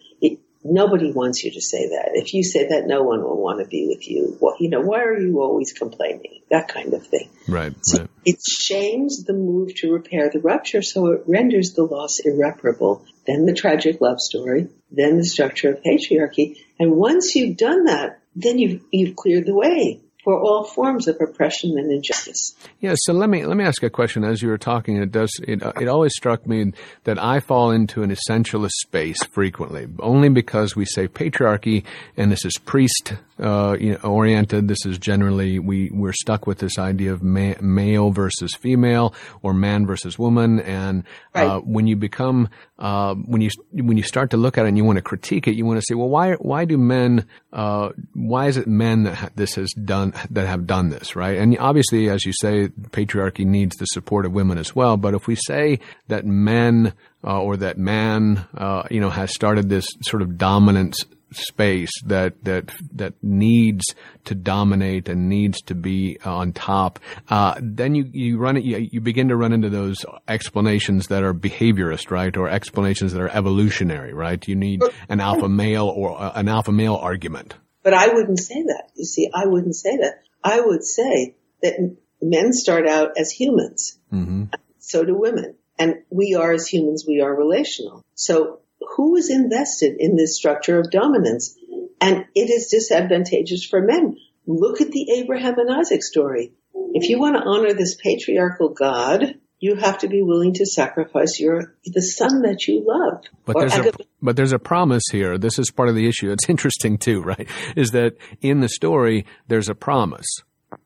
nobody 0.65 1.13
wants 1.13 1.43
you 1.45 1.51
to 1.53 1.61
say 1.61 1.89
that. 1.91 2.11
If 2.15 2.35
you 2.35 2.43
say 2.43 2.69
that, 2.69 2.87
no 2.87 3.03
one 3.03 3.23
will 3.23 3.41
want 3.41 3.61
to 3.61 3.67
be 3.67 3.87
with 3.89 4.09
you. 4.09 4.37
Well, 4.41 4.57
you 4.59 4.71
know, 4.71 4.81
why 4.81 5.03
are 5.03 5.19
you 5.19 5.41
always 5.41 5.73
complaining? 5.73 6.41
That 6.51 6.69
kind 6.69 6.95
of 6.95 7.07
thing. 7.07 7.31
Right. 7.49 7.75
So 7.83 8.01
right. 8.01 8.11
It 8.25 8.39
shames 8.47 9.25
the 9.25 9.33
move 9.33 9.75
to 9.77 9.93
repair 9.93 10.31
the 10.31 10.41
rupture, 10.41 10.83
so 10.83 11.13
it 11.13 11.23
renders 11.27 11.73
the 11.73 11.85
loss 11.85 12.21
irreparable. 12.21 13.05
Then 13.27 13.47
the 13.47 13.55
tragic 13.55 14.01
love 14.01 14.21
story, 14.21 14.69
then 14.91 15.17
the 15.17 15.25
structure 15.25 15.73
of 15.73 15.83
patriarchy. 15.83 16.57
And 16.79 16.93
once 16.93 17.35
you've 17.35 17.57
done 17.57 17.85
that, 17.85 18.21
then 18.35 18.59
you've, 18.59 18.83
you've 18.91 19.17
cleared 19.17 19.47
the 19.47 19.55
way 19.55 20.01
for 20.23 20.41
all 20.41 20.65
forms 20.65 21.09
of 21.09 21.17
oppression 21.21 21.77
and 21.77 21.91
injustice. 21.91 22.55
Yeah, 22.81 22.95
so 22.97 23.13
let 23.13 23.29
me 23.29 23.45
let 23.45 23.57
me 23.57 23.65
ask 23.65 23.83
a 23.83 23.91
question. 23.91 24.25
As 24.25 24.41
you 24.41 24.49
were 24.49 24.59
talking, 24.59 24.97
it 24.97 25.11
does 25.11 25.33
it 25.47 25.63
it 25.81 25.89
always 25.89 26.13
struck 26.15 26.47
me 26.47 26.73
that 27.05 27.23
I 27.23 27.41
fall 27.41 27.71
into 27.71 28.03
an 28.03 28.15
essentialist 28.15 28.73
space 28.83 29.23
frequently, 29.25 29.89
only 29.99 30.29
because 30.29 30.77
we 30.77 30.85
say 30.85 31.09
patriarchy 31.09 31.85
and 32.17 32.31
this 32.31 32.45
is 32.45 32.53
priest 32.65 33.15
uh, 33.43 33.77
you 33.79 33.93
know, 33.93 33.99
oriented. 34.09 34.69
This 34.69 34.87
is 34.87 34.99
generally 34.99 35.59
we 35.59 35.91
we're 35.93 36.13
stuck 36.13 36.47
with 36.47 36.59
this 36.59 36.79
idea 36.79 37.13
of 37.13 37.23
ma- 37.23 37.55
male 37.61 38.11
versus 38.11 38.55
female 38.55 39.15
or 39.43 39.53
man 39.53 39.87
versus 39.87 40.19
woman, 40.19 40.61
and 40.61 41.05
uh, 41.35 41.39
right. 41.39 41.47
uh, 41.47 41.61
when 41.61 41.87
you 41.87 41.97
become 41.97 42.49
uh, 42.79 43.15
when 43.15 43.41
you 43.41 43.51
when 43.73 43.97
you 43.97 44.03
start 44.03 44.31
to 44.31 44.37
look 44.37 44.59
at 44.59 44.65
it 44.65 44.69
and 44.69 44.77
you 44.77 44.85
want 44.85 44.97
to 44.97 45.03
critique 45.03 45.49
it, 45.49 45.57
you 45.57 45.67
want 45.67 45.81
to 45.81 45.85
say, 45.87 45.95
well, 45.95 46.09
why 46.09 46.35
why 46.35 46.65
do 46.65 46.79
men 46.79 47.27
uh, 47.53 47.91
why 48.15 48.47
is 48.47 48.57
it 48.57 48.67
men 48.67 49.05
that 49.05 49.15
ha- 49.15 49.31
this 49.35 49.57
has 49.57 49.73
done 49.73 50.12
that 50.31 50.47
have 50.47 50.67
done 50.67 50.91
this 50.91 51.13
right? 51.17 51.39
And 51.39 51.57
obviously, 51.59 52.09
as 52.09 52.25
you 52.25 52.33
say, 52.41 52.69
patriarchy 52.91 53.45
needs 53.45 53.77
the 53.77 53.87
support 53.87 54.27
of 54.27 54.33
women 54.33 54.59
as 54.59 54.75
well. 54.75 54.97
But 54.97 55.15
if 55.15 55.27
we 55.27 55.37
say 55.37 55.81
that 56.09 56.25
men 56.27 56.95
uh, 57.25 57.41
or 57.41 57.57
that 57.59 57.79
man, 57.79 58.47
uh, 58.57 58.85
you 58.91 59.01
know, 59.01 59.11
has 59.11 59.33
started 59.33 59.69
this 59.69 59.87
sort 60.03 60.23
of 60.23 60.37
dominance 60.39 61.05
space 61.35 61.91
that 62.05 62.45
that 62.45 62.71
that 62.93 63.15
needs 63.23 63.85
to 64.25 64.35
dominate 64.35 65.09
and 65.09 65.29
needs 65.29 65.61
to 65.63 65.75
be 65.75 66.19
on 66.25 66.53
top, 66.53 66.99
uh, 67.29 67.55
then 67.61 67.95
you 67.95 68.09
you 68.13 68.39
run 68.39 68.57
it. 68.57 68.65
You, 68.65 68.89
you, 68.91 69.01
begin 69.01 69.29
to 69.29 69.37
run 69.37 69.53
into 69.53 69.71
those 69.71 70.05
explanations 70.29 71.07
that 71.09 71.23
are 71.23 71.35
behaviorist, 71.35 72.11
right, 72.11 72.37
or 72.37 72.49
explanations 72.49 73.13
that 73.13 73.23
are 73.23 73.31
evolutionary, 73.31 74.13
right. 74.13 74.47
You 74.47 74.55
need 74.55 74.83
an 75.09 75.21
alpha 75.21 75.49
male 75.49 75.87
or 75.87 76.21
uh, 76.21 76.33
an 76.35 76.49
alpha 76.49 76.73
male 76.73 76.97
argument. 76.97 77.55
But 77.83 77.95
I 77.95 78.15
wouldn't 78.15 78.39
say 78.39 78.63
that. 78.63 78.91
You 78.95 79.05
see, 79.05 79.31
I 79.35 79.47
wouldn't 79.47 79.77
say 79.77 79.97
that. 79.99 80.23
I 80.43 80.61
would 80.61 80.85
say 80.85 81.37
that 81.63 81.97
men 82.21 82.53
start 82.53 82.87
out 82.87 83.13
as 83.17 83.31
humans. 83.31 83.99
Mm-hmm. 84.13 84.45
So 84.79 85.05
do 85.05 85.17
women. 85.17 85.57
And 85.79 86.03
we 86.11 86.35
are 86.35 86.53
as 86.53 86.67
humans, 86.67 87.05
we 87.07 87.21
are 87.21 87.35
relational. 87.35 88.05
So 88.15 88.61
who 88.97 89.17
is 89.17 89.31
invested 89.31 89.97
in 89.99 90.17
this 90.17 90.37
structure 90.37 90.79
of 90.79 90.91
dominance? 90.91 91.59
And 92.01 92.27
it 92.35 92.51
is 92.51 92.69
disadvantageous 92.69 93.65
for 93.65 93.81
men. 93.81 94.17
Look 94.47 94.81
at 94.81 94.91
the 94.91 95.13
Abraham 95.19 95.59
and 95.59 95.71
Isaac 95.71 96.03
story. 96.03 96.53
If 96.75 97.09
you 97.09 97.19
want 97.19 97.37
to 97.37 97.43
honor 97.43 97.73
this 97.73 97.95
patriarchal 97.95 98.71
God, 98.71 99.37
you 99.63 99.77
have 99.77 99.99
to 99.99 100.09
be 100.09 100.23
willing 100.23 100.53
to 100.55 100.67
sacrifice 100.67 101.39
your 101.39 101.77
the 101.85 102.03
son 102.03 102.43
that 102.43 102.67
you 102.67 102.85
love. 102.85 103.23
But 103.45 103.61
there's 103.61 103.77
a 103.77 103.93
but 104.21 104.35
there's 104.35 104.53
a 104.53 104.59
promise 104.59 105.05
here. 105.11 105.39
This 105.39 105.61
is 105.61 105.71
part 105.71 105.89
of 105.89 105.95
the 105.95 106.09
issue. 106.09 106.33
It's 106.33 106.49
interesting 106.49 106.99
too, 106.99 107.23
right? 107.23 107.49
Is 107.77 107.93
that 107.93 108.17
in 108.41 108.61
the 108.61 108.69
story 108.69 109.25
there's 109.47 109.69
a 109.69 109.75
promise. 109.77 110.27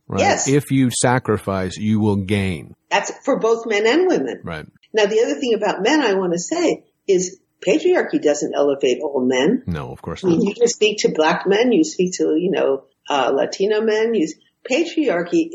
Right? 0.06 0.20
Yes. 0.20 0.46
If 0.46 0.70
you 0.70 0.90
sacrifice, 0.90 1.78
you 1.78 2.00
will 2.00 2.16
gain. 2.16 2.74
That's 2.90 3.10
for 3.24 3.38
both 3.38 3.66
men 3.66 3.86
and 3.86 4.06
women. 4.08 4.42
Right. 4.44 4.66
Now 4.92 5.06
the 5.06 5.22
other 5.22 5.40
thing 5.40 5.54
about 5.54 5.82
men 5.82 6.02
I 6.02 6.14
want 6.14 6.34
to 6.34 6.38
say 6.38 6.84
is 7.08 7.40
patriarchy 7.66 8.20
doesn't 8.20 8.54
elevate 8.54 8.98
all 9.02 9.24
men. 9.24 9.62
No, 9.66 9.90
of 9.90 10.02
course 10.02 10.22
not. 10.22 10.34
I 10.34 10.36
mean, 10.36 10.46
you 10.46 10.54
can 10.54 10.68
speak 10.68 10.98
to 10.98 11.08
black 11.08 11.46
men, 11.46 11.72
you 11.72 11.82
speak 11.82 12.12
to, 12.18 12.36
you 12.36 12.50
know, 12.50 12.84
uh, 13.08 13.32
Latino 13.34 13.80
men. 13.80 14.14
You, 14.14 14.28
patriarchy 14.70 15.50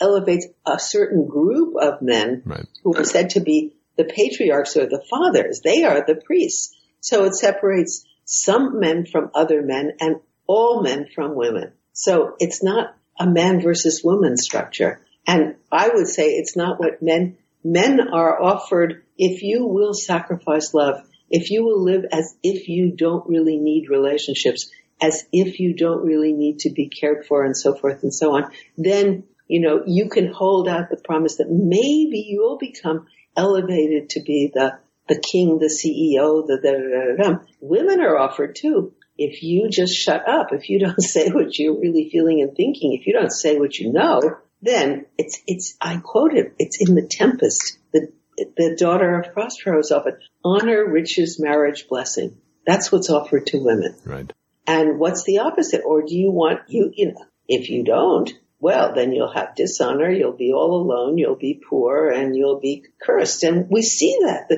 elevates 0.00 0.46
a 0.66 0.78
certain 0.78 1.26
group 1.26 1.74
of 1.80 2.02
men 2.02 2.42
right. 2.44 2.66
who 2.82 2.94
are 2.96 3.04
said 3.04 3.30
to 3.30 3.40
be 3.40 3.74
the 3.96 4.04
patriarchs 4.04 4.76
or 4.76 4.86
the 4.86 5.02
fathers. 5.10 5.60
They 5.62 5.84
are 5.84 6.04
the 6.06 6.16
priests. 6.16 6.76
So 7.00 7.24
it 7.24 7.34
separates 7.34 8.06
some 8.24 8.80
men 8.80 9.06
from 9.06 9.30
other 9.34 9.62
men 9.62 9.92
and 10.00 10.16
all 10.46 10.82
men 10.82 11.06
from 11.14 11.34
women. 11.34 11.72
So 11.92 12.34
it's 12.38 12.62
not 12.62 12.94
a 13.18 13.26
man 13.26 13.60
versus 13.60 14.02
woman 14.02 14.36
structure. 14.36 15.00
And 15.26 15.56
I 15.70 15.88
would 15.88 16.08
say 16.08 16.28
it's 16.28 16.56
not 16.56 16.80
what 16.80 17.02
men, 17.02 17.36
men 17.62 18.00
are 18.12 18.40
offered 18.42 19.02
if 19.18 19.42
you 19.42 19.66
will 19.66 19.92
sacrifice 19.92 20.72
love 20.72 21.02
if 21.30 21.50
you 21.50 21.64
will 21.64 21.82
live 21.82 22.04
as 22.12 22.34
if 22.42 22.68
you 22.68 22.92
don't 22.94 23.26
really 23.28 23.56
need 23.56 23.88
relationships, 23.88 24.68
as 25.00 25.24
if 25.32 25.60
you 25.60 25.74
don't 25.74 26.04
really 26.04 26.32
need 26.32 26.58
to 26.60 26.70
be 26.70 26.88
cared 26.88 27.24
for 27.26 27.44
and 27.44 27.56
so 27.56 27.74
forth 27.74 28.02
and 28.02 28.12
so 28.12 28.34
on, 28.34 28.50
then, 28.76 29.22
you 29.50 29.60
know, 29.60 29.82
you 29.84 30.08
can 30.08 30.32
hold 30.32 30.68
out 30.68 30.90
the 30.90 30.96
promise 30.96 31.38
that 31.38 31.50
maybe 31.50 32.24
you'll 32.28 32.56
become 32.56 33.08
elevated 33.36 34.10
to 34.10 34.22
be 34.22 34.48
the, 34.54 34.78
the 35.08 35.18
king, 35.18 35.58
the 35.58 35.66
CEO, 35.66 36.46
the 36.46 36.60
da 36.62 36.70
da 36.70 37.26
da 37.26 37.38
da. 37.38 37.44
Women 37.60 38.00
are 38.00 38.16
offered 38.16 38.54
too. 38.54 38.94
If 39.18 39.42
you 39.42 39.68
just 39.68 39.92
shut 39.92 40.28
up, 40.28 40.52
if 40.52 40.70
you 40.70 40.78
don't 40.78 41.02
say 41.02 41.30
what 41.30 41.58
you're 41.58 41.80
really 41.80 42.08
feeling 42.12 42.40
and 42.42 42.56
thinking, 42.56 42.96
if 42.96 43.08
you 43.08 43.12
don't 43.12 43.32
say 43.32 43.58
what 43.58 43.76
you 43.76 43.92
know, 43.92 44.20
then 44.62 45.06
it's, 45.18 45.40
it's, 45.48 45.76
I 45.80 45.96
quote 45.96 46.32
it, 46.32 46.54
it's 46.60 46.78
in 46.80 46.94
the 46.94 47.08
Tempest. 47.10 47.76
The, 47.92 48.12
the 48.36 48.76
daughter 48.78 49.18
of 49.18 49.34
Prospero's 49.34 49.90
offered 49.90 50.22
honor, 50.44 50.88
riches, 50.88 51.40
marriage, 51.40 51.88
blessing. 51.88 52.38
That's 52.66 52.92
what's 52.92 53.10
offered 53.10 53.46
to 53.46 53.58
women. 53.58 53.96
Right. 54.04 54.32
And 54.68 55.00
what's 55.00 55.24
the 55.24 55.40
opposite? 55.40 55.82
Or 55.84 56.02
do 56.02 56.16
you 56.16 56.30
want 56.30 56.60
you, 56.68 56.92
you 56.94 57.08
know, 57.08 57.24
if 57.48 57.68
you 57.68 57.82
don't, 57.82 58.30
well, 58.60 58.94
then 58.94 59.12
you'll 59.12 59.32
have 59.32 59.54
dishonor, 59.54 60.10
you'll 60.10 60.36
be 60.36 60.52
all 60.52 60.82
alone, 60.82 61.18
you'll 61.18 61.36
be 61.36 61.60
poor, 61.68 62.10
and 62.10 62.36
you'll 62.36 62.60
be 62.60 62.84
cursed. 63.02 63.42
And 63.42 63.68
we 63.70 63.82
see 63.82 64.18
that, 64.22 64.50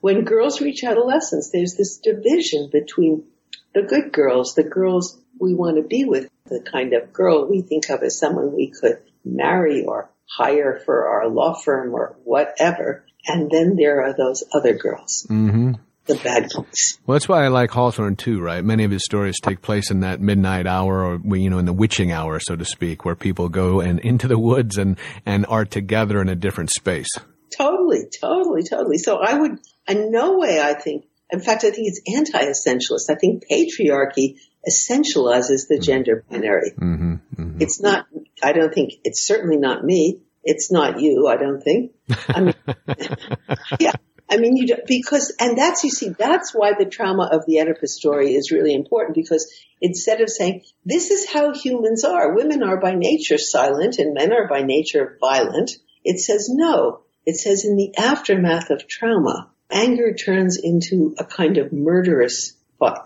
when 0.00 0.24
girls 0.24 0.60
reach 0.60 0.84
adolescence, 0.84 1.50
there's 1.52 1.74
this 1.76 1.98
division 1.98 2.68
between 2.70 3.24
the 3.74 3.82
good 3.82 4.12
girls, 4.12 4.54
the 4.54 4.64
girls 4.64 5.18
we 5.38 5.54
want 5.54 5.76
to 5.76 5.82
be 5.82 6.04
with, 6.04 6.28
the 6.46 6.60
kind 6.60 6.92
of 6.92 7.12
girl 7.12 7.48
we 7.48 7.62
think 7.62 7.88
of 7.90 8.02
as 8.02 8.18
someone 8.18 8.54
we 8.54 8.70
could 8.70 8.98
marry 9.24 9.84
or 9.84 10.10
hire 10.28 10.80
for 10.84 11.08
our 11.08 11.28
law 11.28 11.54
firm 11.54 11.94
or 11.94 12.16
whatever, 12.24 13.06
and 13.26 13.50
then 13.50 13.76
there 13.76 14.02
are 14.02 14.14
those 14.14 14.44
other 14.52 14.74
girls. 14.74 15.26
Mm-hmm. 15.30 15.72
The 16.06 16.16
bad 16.16 16.50
guys. 16.54 16.98
Well, 17.06 17.14
that's 17.14 17.28
why 17.28 17.44
I 17.44 17.48
like 17.48 17.70
Hawthorne 17.70 18.16
too, 18.16 18.40
right? 18.40 18.64
Many 18.64 18.84
of 18.84 18.90
his 18.90 19.04
stories 19.04 19.36
take 19.40 19.62
place 19.62 19.90
in 19.90 20.00
that 20.00 20.20
midnight 20.20 20.66
hour, 20.66 21.04
or 21.04 21.36
you 21.36 21.50
know, 21.50 21.58
in 21.58 21.66
the 21.66 21.72
witching 21.72 22.12
hour, 22.12 22.38
so 22.40 22.56
to 22.56 22.64
speak, 22.64 23.04
where 23.04 23.14
people 23.14 23.48
go 23.48 23.80
and 23.80 24.00
into 24.00 24.28
the 24.28 24.38
woods 24.38 24.76
and 24.78 24.98
and 25.24 25.46
are 25.46 25.64
together 25.64 26.20
in 26.20 26.28
a 26.28 26.36
different 26.36 26.70
space. 26.70 27.08
Totally, 27.56 28.06
totally, 28.20 28.62
totally. 28.62 28.98
So 28.98 29.18
I 29.18 29.34
would, 29.34 29.60
in 29.88 30.10
no 30.10 30.38
way, 30.38 30.60
I 30.60 30.74
think. 30.74 31.04
In 31.30 31.40
fact, 31.40 31.64
I 31.64 31.70
think 31.70 31.88
it's 31.88 32.00
anti-essentialist. 32.14 33.10
I 33.10 33.14
think 33.14 33.44
patriarchy 33.50 34.36
essentializes 34.68 35.68
the 35.68 35.78
gender 35.80 36.24
binary. 36.30 36.72
Mm-hmm, 36.72 37.14
mm-hmm. 37.14 37.58
It's 37.60 37.80
not. 37.80 38.06
I 38.42 38.52
don't 38.52 38.72
think 38.72 38.94
it's 39.04 39.26
certainly 39.26 39.56
not 39.56 39.84
me. 39.84 40.20
It's 40.42 40.70
not 40.70 41.00
you. 41.00 41.26
I 41.26 41.36
don't 41.36 41.60
think. 41.62 41.92
I 42.28 42.40
mean, 42.40 42.54
yeah. 43.80 43.92
I 44.30 44.38
mean, 44.38 44.56
you 44.56 44.76
because, 44.86 45.34
and 45.38 45.56
that's, 45.56 45.84
you 45.84 45.90
see, 45.90 46.08
that's 46.08 46.54
why 46.54 46.72
the 46.78 46.86
trauma 46.86 47.28
of 47.30 47.44
the 47.46 47.60
Oedipus 47.60 47.94
story 47.94 48.34
is 48.34 48.50
really 48.50 48.74
important 48.74 49.14
because 49.14 49.52
instead 49.80 50.20
of 50.20 50.30
saying, 50.30 50.62
this 50.84 51.10
is 51.10 51.30
how 51.30 51.52
humans 51.52 52.04
are, 52.04 52.34
women 52.34 52.62
are 52.62 52.80
by 52.80 52.94
nature 52.94 53.38
silent 53.38 53.98
and 53.98 54.14
men 54.14 54.32
are 54.32 54.48
by 54.48 54.62
nature 54.62 55.18
violent, 55.20 55.72
it 56.04 56.18
says 56.18 56.48
no. 56.50 57.00
It 57.26 57.36
says 57.36 57.64
in 57.64 57.76
the 57.76 57.94
aftermath 57.98 58.70
of 58.70 58.88
trauma, 58.88 59.50
anger 59.70 60.14
turns 60.14 60.58
into 60.62 61.14
a 61.18 61.24
kind 61.24 61.58
of 61.58 61.72
murderous 61.72 62.54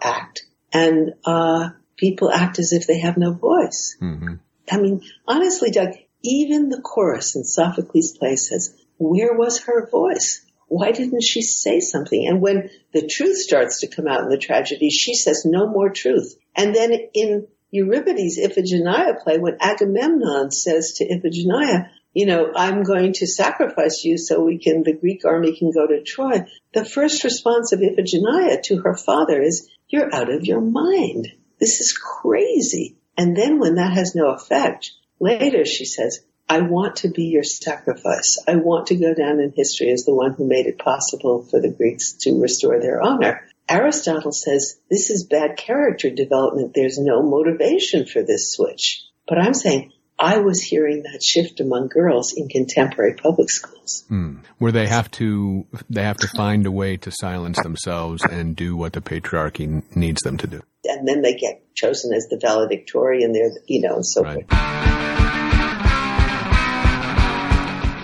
act 0.02 0.46
and, 0.72 1.14
uh, 1.24 1.70
people 1.96 2.30
act 2.30 2.58
as 2.58 2.72
if 2.72 2.86
they 2.86 3.00
have 3.00 3.16
no 3.16 3.32
voice. 3.32 3.96
Mm-hmm. 4.00 4.34
I 4.70 4.76
mean, 4.78 5.02
honestly, 5.26 5.70
Doug, 5.70 5.94
even 6.22 6.68
the 6.68 6.80
chorus 6.80 7.36
in 7.36 7.44
Sophocles' 7.44 8.16
play 8.16 8.36
says, 8.36 8.74
where 8.98 9.34
was 9.34 9.60
her 9.60 9.88
voice? 9.88 10.44
Why 10.68 10.92
didn't 10.92 11.22
she 11.22 11.42
say 11.42 11.80
something? 11.80 12.26
And 12.26 12.40
when 12.40 12.70
the 12.92 13.06
truth 13.06 13.38
starts 13.38 13.80
to 13.80 13.88
come 13.88 14.06
out 14.06 14.22
in 14.22 14.28
the 14.28 14.38
tragedy, 14.38 14.90
she 14.90 15.14
says 15.14 15.44
no 15.44 15.66
more 15.66 15.90
truth. 15.90 16.36
And 16.54 16.74
then 16.74 16.92
in 17.14 17.48
Euripides' 17.70 18.38
Iphigenia 18.38 19.22
play, 19.22 19.38
when 19.38 19.56
Agamemnon 19.60 20.50
says 20.50 20.92
to 20.94 21.06
Iphigenia, 21.06 21.90
you 22.12 22.26
know, 22.26 22.52
I'm 22.54 22.82
going 22.82 23.12
to 23.14 23.26
sacrifice 23.26 24.04
you 24.04 24.18
so 24.18 24.42
we 24.42 24.58
can, 24.58 24.82
the 24.82 24.96
Greek 24.96 25.24
army 25.24 25.56
can 25.56 25.70
go 25.70 25.86
to 25.86 26.02
Troy. 26.02 26.44
The 26.72 26.84
first 26.84 27.24
response 27.24 27.72
of 27.72 27.80
Iphigenia 27.80 28.62
to 28.64 28.78
her 28.82 28.94
father 28.94 29.40
is, 29.40 29.68
you're 29.88 30.14
out 30.14 30.32
of 30.32 30.44
your 30.44 30.60
mind. 30.60 31.28
This 31.60 31.80
is 31.80 31.96
crazy. 31.96 32.96
And 33.16 33.36
then 33.36 33.58
when 33.58 33.76
that 33.76 33.92
has 33.92 34.14
no 34.14 34.30
effect, 34.30 34.92
later 35.20 35.64
she 35.64 35.84
says, 35.84 36.20
I 36.48 36.62
want 36.62 36.96
to 36.96 37.08
be 37.08 37.24
your 37.24 37.44
sacrifice. 37.44 38.38
I 38.46 38.56
want 38.56 38.86
to 38.86 38.96
go 38.96 39.12
down 39.14 39.40
in 39.40 39.52
history 39.54 39.90
as 39.90 40.04
the 40.04 40.14
one 40.14 40.32
who 40.32 40.48
made 40.48 40.66
it 40.66 40.78
possible 40.78 41.42
for 41.42 41.60
the 41.60 41.70
Greeks 41.70 42.14
to 42.20 42.40
restore 42.40 42.80
their 42.80 43.02
honor. 43.02 43.46
Aristotle 43.68 44.32
says 44.32 44.80
this 44.90 45.10
is 45.10 45.26
bad 45.28 45.58
character 45.58 46.10
development. 46.10 46.72
There's 46.74 46.98
no 46.98 47.22
motivation 47.22 48.06
for 48.06 48.22
this 48.22 48.52
switch. 48.52 49.02
But 49.26 49.38
I'm 49.38 49.52
saying 49.52 49.92
I 50.18 50.38
was 50.38 50.62
hearing 50.62 51.02
that 51.02 51.22
shift 51.22 51.60
among 51.60 51.88
girls 51.88 52.32
in 52.34 52.48
contemporary 52.48 53.14
public 53.14 53.50
schools. 53.50 54.04
Hmm. 54.08 54.38
Where 54.56 54.72
they 54.72 54.86
have 54.86 55.10
to 55.12 55.66
they 55.90 56.02
have 56.02 56.16
to 56.18 56.28
find 56.28 56.64
a 56.64 56.72
way 56.72 56.96
to 56.96 57.10
silence 57.10 57.62
themselves 57.62 58.24
and 58.24 58.56
do 58.56 58.74
what 58.74 58.94
the 58.94 59.02
patriarchy 59.02 59.82
needs 59.94 60.22
them 60.22 60.38
to 60.38 60.46
do. 60.46 60.62
And 60.84 61.06
then 61.06 61.20
they 61.20 61.34
get 61.34 61.74
chosen 61.74 62.14
as 62.14 62.26
the 62.28 62.38
valedictorian 62.40 63.32
They're 63.32 63.50
you 63.66 63.82
know, 63.82 63.96
and 63.96 64.06
so 64.06 64.22
right. 64.22 64.48
forth. 64.48 65.17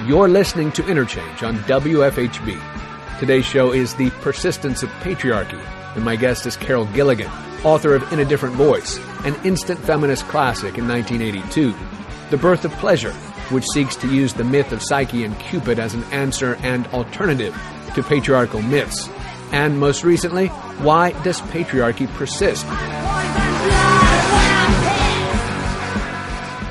You're 0.07 0.29
listening 0.29 0.71
to 0.73 0.87
Interchange 0.87 1.43
on 1.43 1.57
WFHB. 1.61 3.19
Today's 3.19 3.47
show 3.47 3.73
is 3.73 3.95
The 3.95 4.11
Persistence 4.21 4.83
of 4.83 4.91
Patriarchy, 5.01 5.59
and 5.95 6.05
my 6.05 6.15
guest 6.15 6.45
is 6.45 6.59
Carol 6.59 6.85
Gilligan, 6.93 7.31
author 7.65 7.95
of 7.95 8.13
In 8.13 8.21
a 8.21 8.25
Different 8.27 8.55
Voice, 8.55 8.99
an 9.25 9.35
instant 9.47 9.81
feminist 9.81 10.27
classic 10.29 10.77
in 10.77 10.87
1982. 10.87 11.75
The 12.29 12.37
Birth 12.37 12.67
of 12.67 12.73
Pleasure, 12.73 13.15
which 13.49 13.65
seeks 13.69 13.97
to 13.97 14.15
use 14.15 14.35
the 14.35 14.45
myth 14.45 14.73
of 14.73 14.83
Psyche 14.83 15.25
and 15.25 15.39
Cupid 15.41 15.79
as 15.79 15.95
an 15.95 16.05
answer 16.13 16.57
and 16.57 16.87
alternative 16.89 17.59
to 17.95 18.03
patriarchal 18.03 18.61
myths. 18.61 19.09
And 19.53 19.81
most 19.81 20.05
recently, 20.05 20.49
Why 20.83 21.13
Does 21.23 21.41
Patriarchy 21.41 22.09
Persist? 22.09 22.67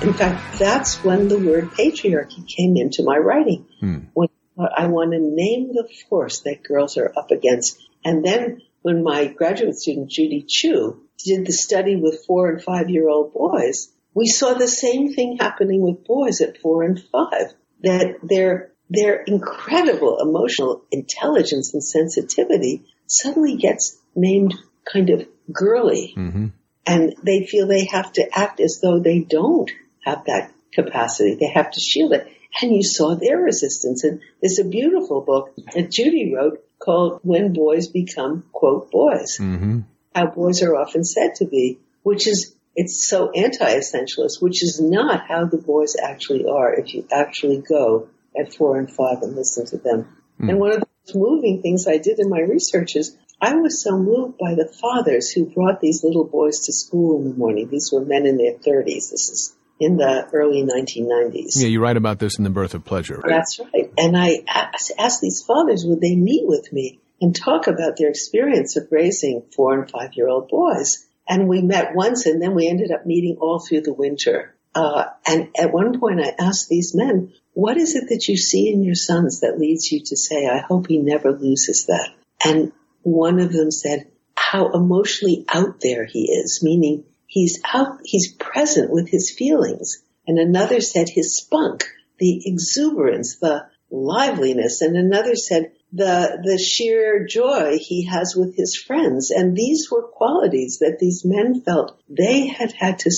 In 0.03 0.13
fact, 0.13 0.59
that's 0.59 1.01
when 1.03 1.29
the 1.29 1.39
word 1.39 1.71
patriarchy 1.71 2.45
came 2.45 2.75
into 2.75 3.03
my 3.03 3.15
writing. 3.15 3.65
Hmm. 3.79 3.99
When 4.13 4.27
I 4.57 4.87
want 4.87 5.13
to 5.13 5.19
name 5.19 5.69
the 5.69 5.87
force 6.09 6.41
that 6.41 6.63
girls 6.63 6.97
are 6.97 7.13
up 7.15 7.31
against. 7.31 7.81
And 8.03 8.23
then 8.23 8.61
when 8.81 9.01
my 9.01 9.27
graduate 9.27 9.75
student, 9.75 10.11
Judy 10.11 10.45
Chu, 10.47 11.01
did 11.23 11.45
the 11.45 11.53
study 11.53 11.95
with 11.95 12.25
four 12.27 12.49
and 12.49 12.61
five 12.61 12.89
year 12.89 13.07
old 13.07 13.33
boys, 13.33 13.93
we 14.13 14.27
saw 14.27 14.53
the 14.53 14.67
same 14.67 15.13
thing 15.13 15.37
happening 15.39 15.81
with 15.81 16.05
boys 16.05 16.41
at 16.41 16.57
four 16.57 16.83
and 16.83 17.01
five, 17.11 17.53
that 17.83 18.17
their, 18.21 18.73
their 18.89 19.23
incredible 19.23 20.19
emotional 20.19 20.83
intelligence 20.91 21.73
and 21.73 21.83
sensitivity 21.83 22.83
suddenly 23.07 23.55
gets 23.55 23.97
named 24.15 24.53
kind 24.91 25.09
of 25.09 25.25
girly. 25.51 26.13
Mm-hmm. 26.17 26.47
And 26.85 27.15
they 27.23 27.45
feel 27.45 27.67
they 27.67 27.85
have 27.85 28.11
to 28.13 28.27
act 28.37 28.59
as 28.59 28.81
though 28.83 28.99
they 28.99 29.19
don't 29.19 29.71
have 30.03 30.25
that 30.25 30.51
capacity. 30.73 31.35
They 31.35 31.47
have 31.47 31.71
to 31.71 31.79
shield 31.79 32.13
it. 32.13 32.27
And 32.61 32.75
you 32.75 32.83
saw 32.83 33.15
their 33.15 33.37
resistance. 33.37 34.03
And 34.03 34.21
there's 34.41 34.59
a 34.59 34.65
beautiful 34.65 35.21
book 35.21 35.53
that 35.73 35.89
Judy 35.89 36.33
wrote 36.35 36.63
called 36.79 37.19
When 37.23 37.53
Boys 37.53 37.87
Become, 37.87 38.43
quote, 38.51 38.91
boys. 38.91 39.37
Mm-hmm. 39.39 39.79
How 40.13 40.27
boys 40.27 40.61
are 40.61 40.75
often 40.75 41.03
said 41.03 41.35
to 41.35 41.45
be, 41.45 41.79
which 42.03 42.27
is, 42.27 42.53
it's 42.75 43.07
so 43.07 43.31
anti-essentialist, 43.31 44.41
which 44.41 44.63
is 44.63 44.79
not 44.79 45.27
how 45.27 45.45
the 45.45 45.57
boys 45.57 45.95
actually 46.01 46.45
are 46.47 46.73
if 46.73 46.93
you 46.93 47.07
actually 47.11 47.63
go 47.67 48.09
at 48.39 48.53
four 48.53 48.77
and 48.77 48.91
five 48.91 49.21
and 49.21 49.35
listen 49.35 49.65
to 49.67 49.77
them. 49.77 50.07
Mm. 50.39 50.49
And 50.49 50.59
one 50.59 50.73
of 50.73 50.79
the 50.81 50.87
most 51.05 51.15
moving 51.15 51.61
things 51.61 51.87
I 51.87 51.97
did 51.97 52.19
in 52.19 52.29
my 52.29 52.39
research 52.39 52.95
is 52.95 53.15
I 53.41 53.55
was 53.55 53.81
so 53.81 53.97
moved 53.97 54.37
by 54.37 54.55
the 54.55 54.71
fathers 54.81 55.29
who 55.29 55.45
brought 55.45 55.81
these 55.81 56.03
little 56.03 56.23
boys 56.23 56.65
to 56.65 56.73
school 56.73 57.19
in 57.19 57.29
the 57.29 57.35
morning. 57.35 57.69
These 57.69 57.91
were 57.91 58.05
men 58.05 58.25
in 58.25 58.37
their 58.37 58.53
30s. 58.53 59.11
This 59.11 59.29
is 59.29 59.55
in 59.83 59.97
the 59.97 60.27
early 60.33 60.63
1990s. 60.63 61.53
Yeah, 61.55 61.67
you 61.67 61.81
write 61.81 61.97
about 61.97 62.19
this 62.19 62.37
in 62.37 62.43
The 62.43 62.49
Birth 62.49 62.73
of 62.73 62.85
Pleasure. 62.85 63.15
Right? 63.15 63.33
That's 63.33 63.59
right. 63.59 63.91
And 63.97 64.17
I 64.17 64.43
asked 64.47 65.21
these 65.21 65.43
fathers, 65.45 65.85
would 65.85 66.01
they 66.01 66.15
meet 66.15 66.45
with 66.45 66.71
me 66.71 66.99
and 67.21 67.35
talk 67.35 67.67
about 67.67 67.97
their 67.97 68.09
experience 68.09 68.75
of 68.75 68.87
raising 68.91 69.43
four 69.55 69.77
and 69.77 69.89
five 69.89 70.11
year 70.13 70.27
old 70.27 70.49
boys? 70.49 71.05
And 71.27 71.47
we 71.47 71.61
met 71.61 71.95
once 71.95 72.25
and 72.25 72.41
then 72.41 72.53
we 72.53 72.67
ended 72.67 72.91
up 72.91 73.05
meeting 73.05 73.37
all 73.39 73.59
through 73.59 73.81
the 73.81 73.93
winter. 73.93 74.55
Uh, 74.75 75.05
and 75.25 75.49
at 75.57 75.71
one 75.71 75.99
point 75.99 76.19
I 76.19 76.33
asked 76.37 76.67
these 76.67 76.95
men, 76.95 77.33
what 77.53 77.77
is 77.77 77.95
it 77.95 78.05
that 78.09 78.27
you 78.27 78.35
see 78.35 78.71
in 78.71 78.83
your 78.83 78.95
sons 78.95 79.41
that 79.41 79.59
leads 79.59 79.91
you 79.91 80.01
to 80.05 80.17
say, 80.17 80.47
I 80.47 80.59
hope 80.59 80.87
he 80.87 80.97
never 80.97 81.31
loses 81.31 81.85
that? 81.87 82.09
And 82.43 82.71
one 83.03 83.39
of 83.39 83.53
them 83.53 83.69
said, 83.71 84.07
how 84.35 84.71
emotionally 84.71 85.45
out 85.47 85.79
there 85.81 86.05
he 86.05 86.31
is, 86.31 86.61
meaning 86.63 87.05
he's 87.33 87.59
out, 87.73 87.97
he's 88.03 88.31
present 88.31 88.91
with 88.91 89.09
his 89.09 89.33
feelings. 89.35 90.03
And 90.27 90.37
another 90.37 90.81
said 90.81 91.09
his 91.09 91.35
spunk, 91.35 91.83
the 92.19 92.43
exuberance, 92.45 93.37
the 93.37 93.65
liveliness. 93.89 94.81
And 94.81 94.95
another 94.95 95.35
said 95.35 95.71
the, 95.91 96.39
the 96.43 96.59
sheer 96.59 97.25
joy 97.25 97.77
he 97.79 98.05
has 98.05 98.35
with 98.35 98.55
his 98.55 98.77
friends. 98.77 99.31
And 99.31 99.55
these 99.57 99.89
were 99.91 100.03
qualities 100.03 100.77
that 100.79 100.99
these 100.99 101.25
men 101.25 101.61
felt 101.61 101.99
they 102.07 102.47
had 102.47 102.71
had 102.71 102.99
to 102.99 103.11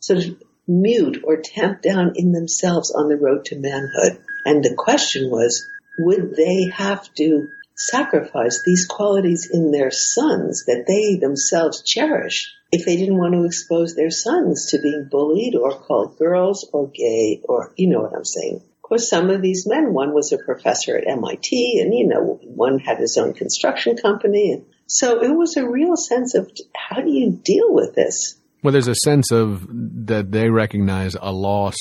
sort 0.00 0.18
of 0.18 0.42
mute 0.68 1.22
or 1.24 1.38
tamp 1.42 1.80
down 1.80 2.12
in 2.14 2.32
themselves 2.32 2.94
on 2.94 3.08
the 3.08 3.16
road 3.16 3.46
to 3.46 3.58
manhood. 3.58 4.22
And 4.44 4.62
the 4.62 4.74
question 4.76 5.30
was, 5.30 5.64
would 5.98 6.36
they 6.36 6.70
have 6.74 7.12
to 7.14 7.48
sacrifice 7.76 8.62
these 8.64 8.86
qualities 8.86 9.48
in 9.52 9.70
their 9.70 9.90
sons 9.90 10.64
that 10.66 10.84
they 10.86 11.18
themselves 11.18 11.82
cherish 11.84 12.52
if 12.70 12.86
they 12.86 12.96
didn't 12.96 13.18
want 13.18 13.34
to 13.34 13.44
expose 13.44 13.94
their 13.94 14.10
sons 14.10 14.70
to 14.70 14.80
being 14.80 15.08
bullied 15.10 15.54
or 15.54 15.72
called 15.72 16.18
girls 16.18 16.68
or 16.72 16.88
gay 16.88 17.40
or, 17.44 17.72
you 17.76 17.88
know 17.88 18.00
what 18.00 18.14
I'm 18.14 18.24
saying. 18.24 18.56
Of 18.56 18.82
course, 18.82 19.10
some 19.10 19.30
of 19.30 19.42
these 19.42 19.66
men, 19.66 19.92
one 19.92 20.14
was 20.14 20.32
a 20.32 20.38
professor 20.38 20.96
at 20.96 21.06
MIT 21.06 21.80
and, 21.82 21.94
you 21.94 22.06
know, 22.06 22.40
one 22.42 22.78
had 22.78 22.98
his 22.98 23.18
own 23.18 23.34
construction 23.34 23.96
company. 23.96 24.52
And 24.52 24.64
so 24.86 25.22
it 25.22 25.34
was 25.34 25.56
a 25.56 25.68
real 25.68 25.96
sense 25.96 26.34
of 26.34 26.50
how 26.74 27.02
do 27.02 27.10
you 27.10 27.30
deal 27.30 27.72
with 27.72 27.94
this? 27.94 28.38
Well, 28.62 28.72
there's 28.72 28.88
a 28.88 28.94
sense 29.04 29.30
of 29.30 29.66
that 30.06 30.30
they 30.30 30.48
recognize 30.48 31.14
a 31.20 31.32
loss 31.32 31.76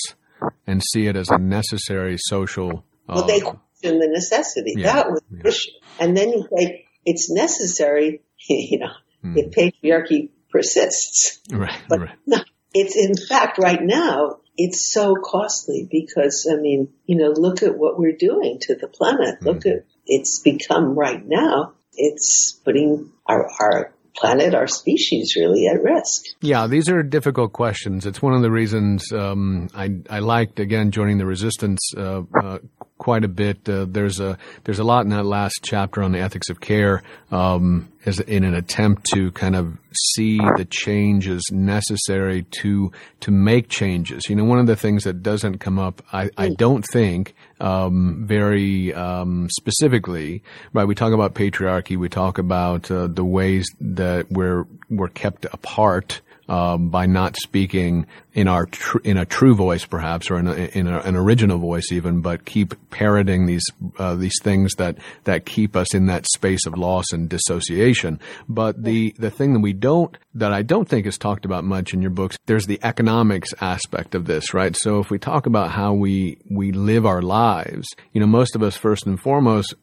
and 0.65 0.81
see 0.91 1.07
it 1.07 1.15
as 1.15 1.29
a 1.29 1.37
necessary 1.37 2.17
social. 2.17 2.83
Uh, 3.07 3.15
well, 3.15 3.27
they 3.27 3.41
question 3.81 3.99
the 3.99 4.07
necessity. 4.07 4.73
Yeah, 4.77 4.93
that 4.93 5.11
was 5.11 5.21
the 5.29 5.47
issue. 5.47 5.71
And 5.99 6.15
then 6.15 6.29
you 6.29 6.47
say 6.55 6.85
it's 7.05 7.31
necessary, 7.31 8.21
you 8.49 8.79
know, 8.79 8.93
mm. 9.23 9.37
if 9.37 9.51
patriarchy 9.51 10.29
persists. 10.49 11.39
Right. 11.51 11.81
But 11.89 11.99
right. 11.99 12.15
no, 12.25 12.37
it's 12.73 12.95
in 12.95 13.15
fact 13.15 13.57
right 13.57 13.81
now, 13.81 14.37
it's 14.57 14.91
so 14.91 15.15
costly 15.15 15.87
because, 15.89 16.47
I 16.51 16.59
mean, 16.59 16.89
you 17.05 17.17
know, 17.17 17.33
look 17.35 17.63
at 17.63 17.77
what 17.77 17.97
we're 17.97 18.17
doing 18.17 18.59
to 18.61 18.75
the 18.75 18.87
planet. 18.87 19.39
Mm. 19.39 19.45
Look 19.45 19.65
at, 19.65 19.85
it's 20.05 20.39
become 20.39 20.97
right 20.97 21.25
now 21.25 21.73
it's 21.93 22.53
putting 22.63 23.11
our, 23.25 23.47
our 23.59 23.93
planet, 24.15 24.53
our 24.53 24.67
species, 24.67 25.35
really 25.35 25.67
at 25.67 25.81
risk. 25.81 26.23
Yeah, 26.41 26.67
these 26.67 26.89
are 26.89 27.03
difficult 27.03 27.53
questions. 27.53 28.05
It's 28.05 28.21
one 28.21 28.33
of 28.33 28.41
the 28.41 28.51
reasons 28.51 29.11
um, 29.11 29.69
I, 29.73 29.99
I 30.09 30.19
liked 30.19 30.59
again 30.59 30.91
joining 30.91 31.17
the 31.17 31.25
resistance 31.25 31.79
uh, 31.95 32.23
uh, 32.41 32.59
quite 33.01 33.23
a 33.23 33.27
bit. 33.27 33.67
Uh, 33.67 33.87
there's 33.89 34.19
a 34.19 34.37
there's 34.63 34.77
a 34.77 34.83
lot 34.83 35.03
in 35.03 35.09
that 35.09 35.25
last 35.25 35.61
chapter 35.63 36.03
on 36.03 36.11
the 36.11 36.19
ethics 36.19 36.51
of 36.51 36.61
care, 36.61 37.01
um, 37.31 37.91
as 38.05 38.19
in 38.19 38.43
an 38.43 38.53
attempt 38.53 39.07
to 39.11 39.31
kind 39.31 39.55
of 39.55 39.75
see 39.91 40.37
the 40.37 40.67
changes 40.69 41.41
necessary 41.51 42.43
to 42.61 42.91
to 43.21 43.31
make 43.31 43.69
changes. 43.69 44.21
You 44.29 44.35
know, 44.35 44.43
one 44.43 44.59
of 44.59 44.67
the 44.67 44.75
things 44.75 45.03
that 45.05 45.23
doesn't 45.23 45.57
come 45.57 45.79
up, 45.79 46.03
I, 46.13 46.29
I 46.37 46.49
don't 46.49 46.85
think, 46.93 47.33
um, 47.59 48.23
very 48.27 48.93
um, 48.93 49.49
specifically, 49.49 50.43
right? 50.71 50.85
We 50.85 50.93
talk 50.93 51.11
about 51.11 51.33
patriarchy. 51.33 51.97
We 51.97 52.07
talk 52.07 52.37
about 52.37 52.91
uh, 52.91 53.07
the 53.07 53.25
ways 53.25 53.67
that 53.81 54.31
we're 54.31 54.67
we're 54.91 55.07
kept 55.07 55.45
apart 55.45 56.21
um, 56.51 56.89
by 56.89 57.05
not 57.05 57.37
speaking 57.37 58.05
in 58.33 58.49
our 58.49 58.65
tr- 58.65 58.97
in 59.05 59.15
a 59.15 59.25
true 59.25 59.55
voice, 59.55 59.85
perhaps, 59.85 60.29
or 60.29 60.37
in, 60.37 60.47
a, 60.47 60.53
in 60.53 60.85
a, 60.85 60.99
an 60.99 61.15
original 61.15 61.57
voice, 61.57 61.93
even, 61.93 62.19
but 62.19 62.43
keep 62.43 62.73
parroting 62.89 63.45
these 63.45 63.63
uh, 63.97 64.15
these 64.15 64.35
things 64.43 64.73
that 64.75 64.97
that 65.23 65.45
keep 65.45 65.77
us 65.77 65.95
in 65.95 66.07
that 66.07 66.25
space 66.27 66.65
of 66.65 66.77
loss 66.77 67.05
and 67.13 67.29
dissociation. 67.29 68.19
But 68.49 68.83
the 68.83 69.15
the 69.17 69.31
thing 69.31 69.53
that 69.53 69.61
we 69.61 69.71
don't 69.71 70.17
that 70.35 70.51
I 70.51 70.61
don't 70.61 70.89
think 70.89 71.05
is 71.05 71.17
talked 71.17 71.45
about 71.45 71.63
much 71.63 71.93
in 71.93 72.01
your 72.01 72.11
books, 72.11 72.37
there's 72.47 72.65
the 72.65 72.81
economics 72.83 73.53
aspect 73.61 74.13
of 74.13 74.25
this, 74.25 74.53
right? 74.53 74.75
So 74.75 74.99
if 74.99 75.09
we 75.09 75.19
talk 75.19 75.45
about 75.45 75.71
how 75.71 75.93
we 75.93 76.37
we 76.49 76.73
live 76.73 77.05
our 77.05 77.21
lives, 77.21 77.87
you 78.11 78.19
know, 78.19 78.27
most 78.27 78.57
of 78.57 78.61
us 78.61 78.75
first 78.75 79.07
and 79.07 79.17
foremost 79.17 79.73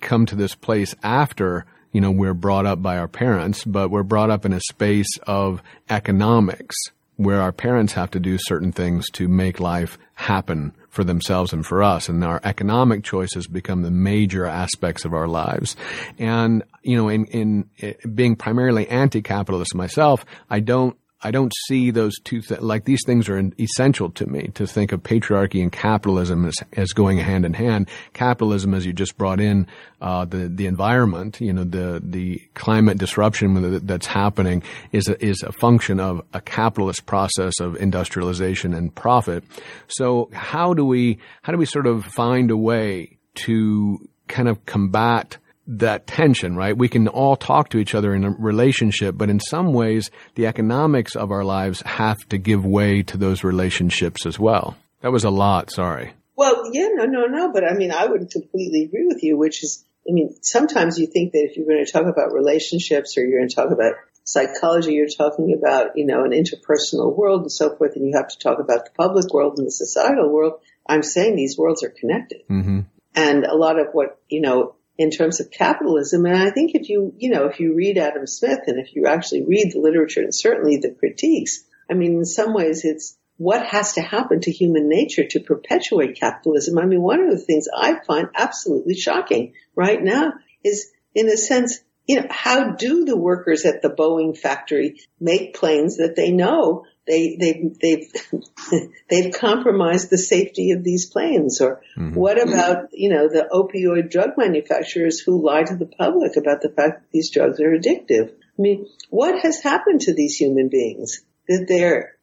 come 0.00 0.26
to 0.26 0.34
this 0.34 0.56
place 0.56 0.92
after 1.04 1.66
you 1.96 2.02
know, 2.02 2.10
we're 2.10 2.34
brought 2.34 2.66
up 2.66 2.82
by 2.82 2.98
our 2.98 3.08
parents, 3.08 3.64
but 3.64 3.90
we're 3.90 4.02
brought 4.02 4.28
up 4.28 4.44
in 4.44 4.52
a 4.52 4.60
space 4.60 5.08
of 5.26 5.62
economics 5.88 6.76
where 7.16 7.40
our 7.40 7.52
parents 7.52 7.94
have 7.94 8.10
to 8.10 8.20
do 8.20 8.36
certain 8.38 8.70
things 8.70 9.06
to 9.12 9.26
make 9.28 9.60
life 9.60 9.96
happen 10.12 10.74
for 10.90 11.04
themselves 11.04 11.54
and 11.54 11.64
for 11.64 11.82
us. 11.82 12.10
And 12.10 12.22
our 12.22 12.38
economic 12.44 13.02
choices 13.02 13.46
become 13.46 13.80
the 13.80 13.90
major 13.90 14.44
aspects 14.44 15.06
of 15.06 15.14
our 15.14 15.26
lives. 15.26 15.74
And, 16.18 16.64
you 16.82 16.98
know, 16.98 17.08
in, 17.08 17.24
in, 17.28 17.70
in 17.78 17.94
being 18.14 18.36
primarily 18.36 18.86
anti-capitalist 18.88 19.74
myself, 19.74 20.26
I 20.50 20.60
don't 20.60 20.98
I 21.22 21.30
don't 21.30 21.52
see 21.66 21.90
those 21.90 22.14
two 22.24 22.42
th- 22.42 22.60
like 22.60 22.84
these 22.84 23.00
things 23.06 23.28
are 23.28 23.42
essential 23.58 24.10
to 24.10 24.26
me 24.26 24.48
to 24.54 24.66
think 24.66 24.92
of 24.92 25.02
patriarchy 25.02 25.62
and 25.62 25.72
capitalism 25.72 26.44
as, 26.44 26.54
as 26.74 26.92
going 26.92 27.18
hand 27.18 27.46
in 27.46 27.54
hand. 27.54 27.88
Capitalism, 28.12 28.74
as 28.74 28.84
you 28.84 28.92
just 28.92 29.16
brought 29.16 29.40
in, 29.40 29.66
uh, 30.02 30.26
the 30.26 30.48
the 30.48 30.66
environment, 30.66 31.40
you 31.40 31.52
know, 31.52 31.64
the 31.64 32.02
the 32.04 32.42
climate 32.54 32.98
disruption 32.98 33.86
that's 33.86 34.06
happening 34.06 34.62
is 34.92 35.08
a, 35.08 35.24
is 35.24 35.42
a 35.42 35.52
function 35.52 36.00
of 36.00 36.20
a 36.34 36.40
capitalist 36.40 37.06
process 37.06 37.60
of 37.60 37.76
industrialization 37.76 38.74
and 38.74 38.94
profit. 38.94 39.42
So 39.88 40.28
how 40.32 40.74
do 40.74 40.84
we 40.84 41.18
how 41.42 41.52
do 41.52 41.58
we 41.58 41.66
sort 41.66 41.86
of 41.86 42.04
find 42.04 42.50
a 42.50 42.56
way 42.56 43.16
to 43.46 44.06
kind 44.28 44.48
of 44.48 44.66
combat 44.66 45.38
that 45.66 46.06
tension, 46.06 46.56
right? 46.56 46.76
We 46.76 46.88
can 46.88 47.08
all 47.08 47.36
talk 47.36 47.70
to 47.70 47.78
each 47.78 47.94
other 47.94 48.14
in 48.14 48.24
a 48.24 48.30
relationship, 48.30 49.16
but 49.16 49.30
in 49.30 49.40
some 49.40 49.72
ways, 49.72 50.10
the 50.34 50.46
economics 50.46 51.16
of 51.16 51.30
our 51.30 51.44
lives 51.44 51.82
have 51.82 52.18
to 52.28 52.38
give 52.38 52.64
way 52.64 53.02
to 53.02 53.16
those 53.16 53.42
relationships 53.42 54.26
as 54.26 54.38
well. 54.38 54.76
That 55.00 55.12
was 55.12 55.24
a 55.24 55.30
lot, 55.30 55.70
sorry. 55.70 56.12
Well, 56.36 56.70
yeah, 56.72 56.88
no, 56.92 57.04
no, 57.04 57.26
no, 57.26 57.52
but 57.52 57.64
I 57.64 57.74
mean, 57.74 57.90
I 57.92 58.06
would 58.06 58.30
completely 58.30 58.84
agree 58.84 59.06
with 59.06 59.22
you, 59.22 59.36
which 59.36 59.64
is, 59.64 59.84
I 60.08 60.12
mean, 60.12 60.36
sometimes 60.42 60.98
you 60.98 61.06
think 61.06 61.32
that 61.32 61.48
if 61.50 61.56
you're 61.56 61.66
going 61.66 61.84
to 61.84 61.90
talk 61.90 62.06
about 62.06 62.32
relationships 62.32 63.16
or 63.16 63.22
you're 63.22 63.40
going 63.40 63.48
to 63.48 63.54
talk 63.54 63.72
about 63.72 63.94
psychology, 64.22 64.92
you're 64.92 65.08
talking 65.08 65.56
about, 65.58 65.96
you 65.96 66.06
know, 66.06 66.24
an 66.24 66.32
interpersonal 66.32 67.16
world 67.16 67.42
and 67.42 67.52
so 67.52 67.74
forth, 67.74 67.96
and 67.96 68.06
you 68.06 68.12
have 68.14 68.28
to 68.28 68.38
talk 68.38 68.60
about 68.60 68.84
the 68.84 68.90
public 68.96 69.32
world 69.32 69.58
and 69.58 69.66
the 69.66 69.72
societal 69.72 70.30
world. 70.30 70.60
I'm 70.88 71.02
saying 71.02 71.34
these 71.34 71.56
worlds 71.58 71.82
are 71.82 71.90
connected. 71.90 72.42
Mm-hmm. 72.48 72.80
And 73.14 73.44
a 73.44 73.56
lot 73.56 73.80
of 73.80 73.88
what, 73.92 74.20
you 74.28 74.40
know, 74.40 74.75
in 74.98 75.10
terms 75.10 75.40
of 75.40 75.50
capitalism. 75.50 76.24
And 76.26 76.36
I 76.36 76.50
think 76.50 76.74
if 76.74 76.88
you, 76.88 77.14
you 77.18 77.30
know, 77.30 77.46
if 77.46 77.60
you 77.60 77.74
read 77.74 77.98
Adam 77.98 78.26
Smith 78.26 78.60
and 78.66 78.78
if 78.78 78.94
you 78.94 79.06
actually 79.06 79.44
read 79.44 79.72
the 79.72 79.80
literature 79.80 80.22
and 80.22 80.34
certainly 80.34 80.78
the 80.78 80.94
critiques, 80.98 81.64
I 81.90 81.94
mean, 81.94 82.18
in 82.18 82.24
some 82.24 82.54
ways 82.54 82.84
it's 82.84 83.16
what 83.36 83.66
has 83.66 83.94
to 83.94 84.00
happen 84.00 84.40
to 84.40 84.50
human 84.50 84.88
nature 84.88 85.24
to 85.28 85.40
perpetuate 85.40 86.18
capitalism. 86.18 86.78
I 86.78 86.86
mean, 86.86 87.02
one 87.02 87.20
of 87.20 87.30
the 87.30 87.44
things 87.44 87.68
I 87.74 87.98
find 88.06 88.28
absolutely 88.34 88.94
shocking 88.94 89.52
right 89.74 90.02
now 90.02 90.32
is 90.64 90.90
in 91.14 91.28
a 91.28 91.36
sense, 91.36 91.78
you 92.06 92.20
know, 92.20 92.26
how 92.30 92.70
do 92.70 93.04
the 93.04 93.16
workers 93.16 93.64
at 93.64 93.82
the 93.82 93.90
Boeing 93.90 94.36
factory 94.36 95.00
make 95.20 95.54
planes 95.54 95.96
that 95.96 96.14
they 96.16 96.30
know? 96.30 96.84
They 97.06 97.36
they 97.38 97.70
they've 97.80 98.90
they've 99.10 99.34
compromised 99.34 100.10
the 100.10 100.18
safety 100.18 100.70
of 100.70 100.84
these 100.84 101.10
planes. 101.10 101.60
Or 101.60 101.82
mm-hmm. 101.96 102.14
what 102.14 102.40
about 102.40 102.88
you 102.92 103.10
know 103.10 103.28
the 103.28 103.48
opioid 103.52 104.10
drug 104.10 104.30
manufacturers 104.36 105.20
who 105.20 105.44
lie 105.44 105.64
to 105.64 105.76
the 105.76 105.86
public 105.86 106.36
about 106.36 106.62
the 106.62 106.68
fact 106.70 107.02
that 107.02 107.10
these 107.12 107.30
drugs 107.30 107.60
are 107.60 107.76
addictive? 107.76 108.30
I 108.30 108.62
mean 108.62 108.86
what 109.10 109.40
has 109.42 109.62
happened 109.62 110.02
to 110.02 110.14
these 110.14 110.36
human 110.36 110.68
beings? 110.68 111.22
That 111.48 111.66
they're 111.68 112.16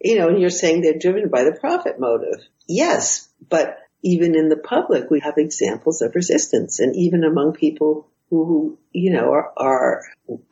you 0.00 0.18
know 0.18 0.28
and 0.28 0.40
you're 0.40 0.50
saying 0.50 0.80
they're 0.80 0.98
driven 0.98 1.28
by 1.28 1.44
the 1.44 1.56
profit 1.60 1.98
motive. 1.98 2.40
Yes 2.68 3.28
but 3.48 3.78
even 4.02 4.36
in 4.36 4.48
the 4.48 4.56
public 4.56 5.10
we 5.10 5.20
have 5.20 5.34
examples 5.38 6.02
of 6.02 6.14
resistance. 6.14 6.80
And 6.80 6.94
even 6.96 7.24
among 7.24 7.52
people 7.52 8.08
who, 8.30 8.78
you 8.92 9.12
know, 9.12 9.32
are, 9.32 9.52
are 9.56 10.02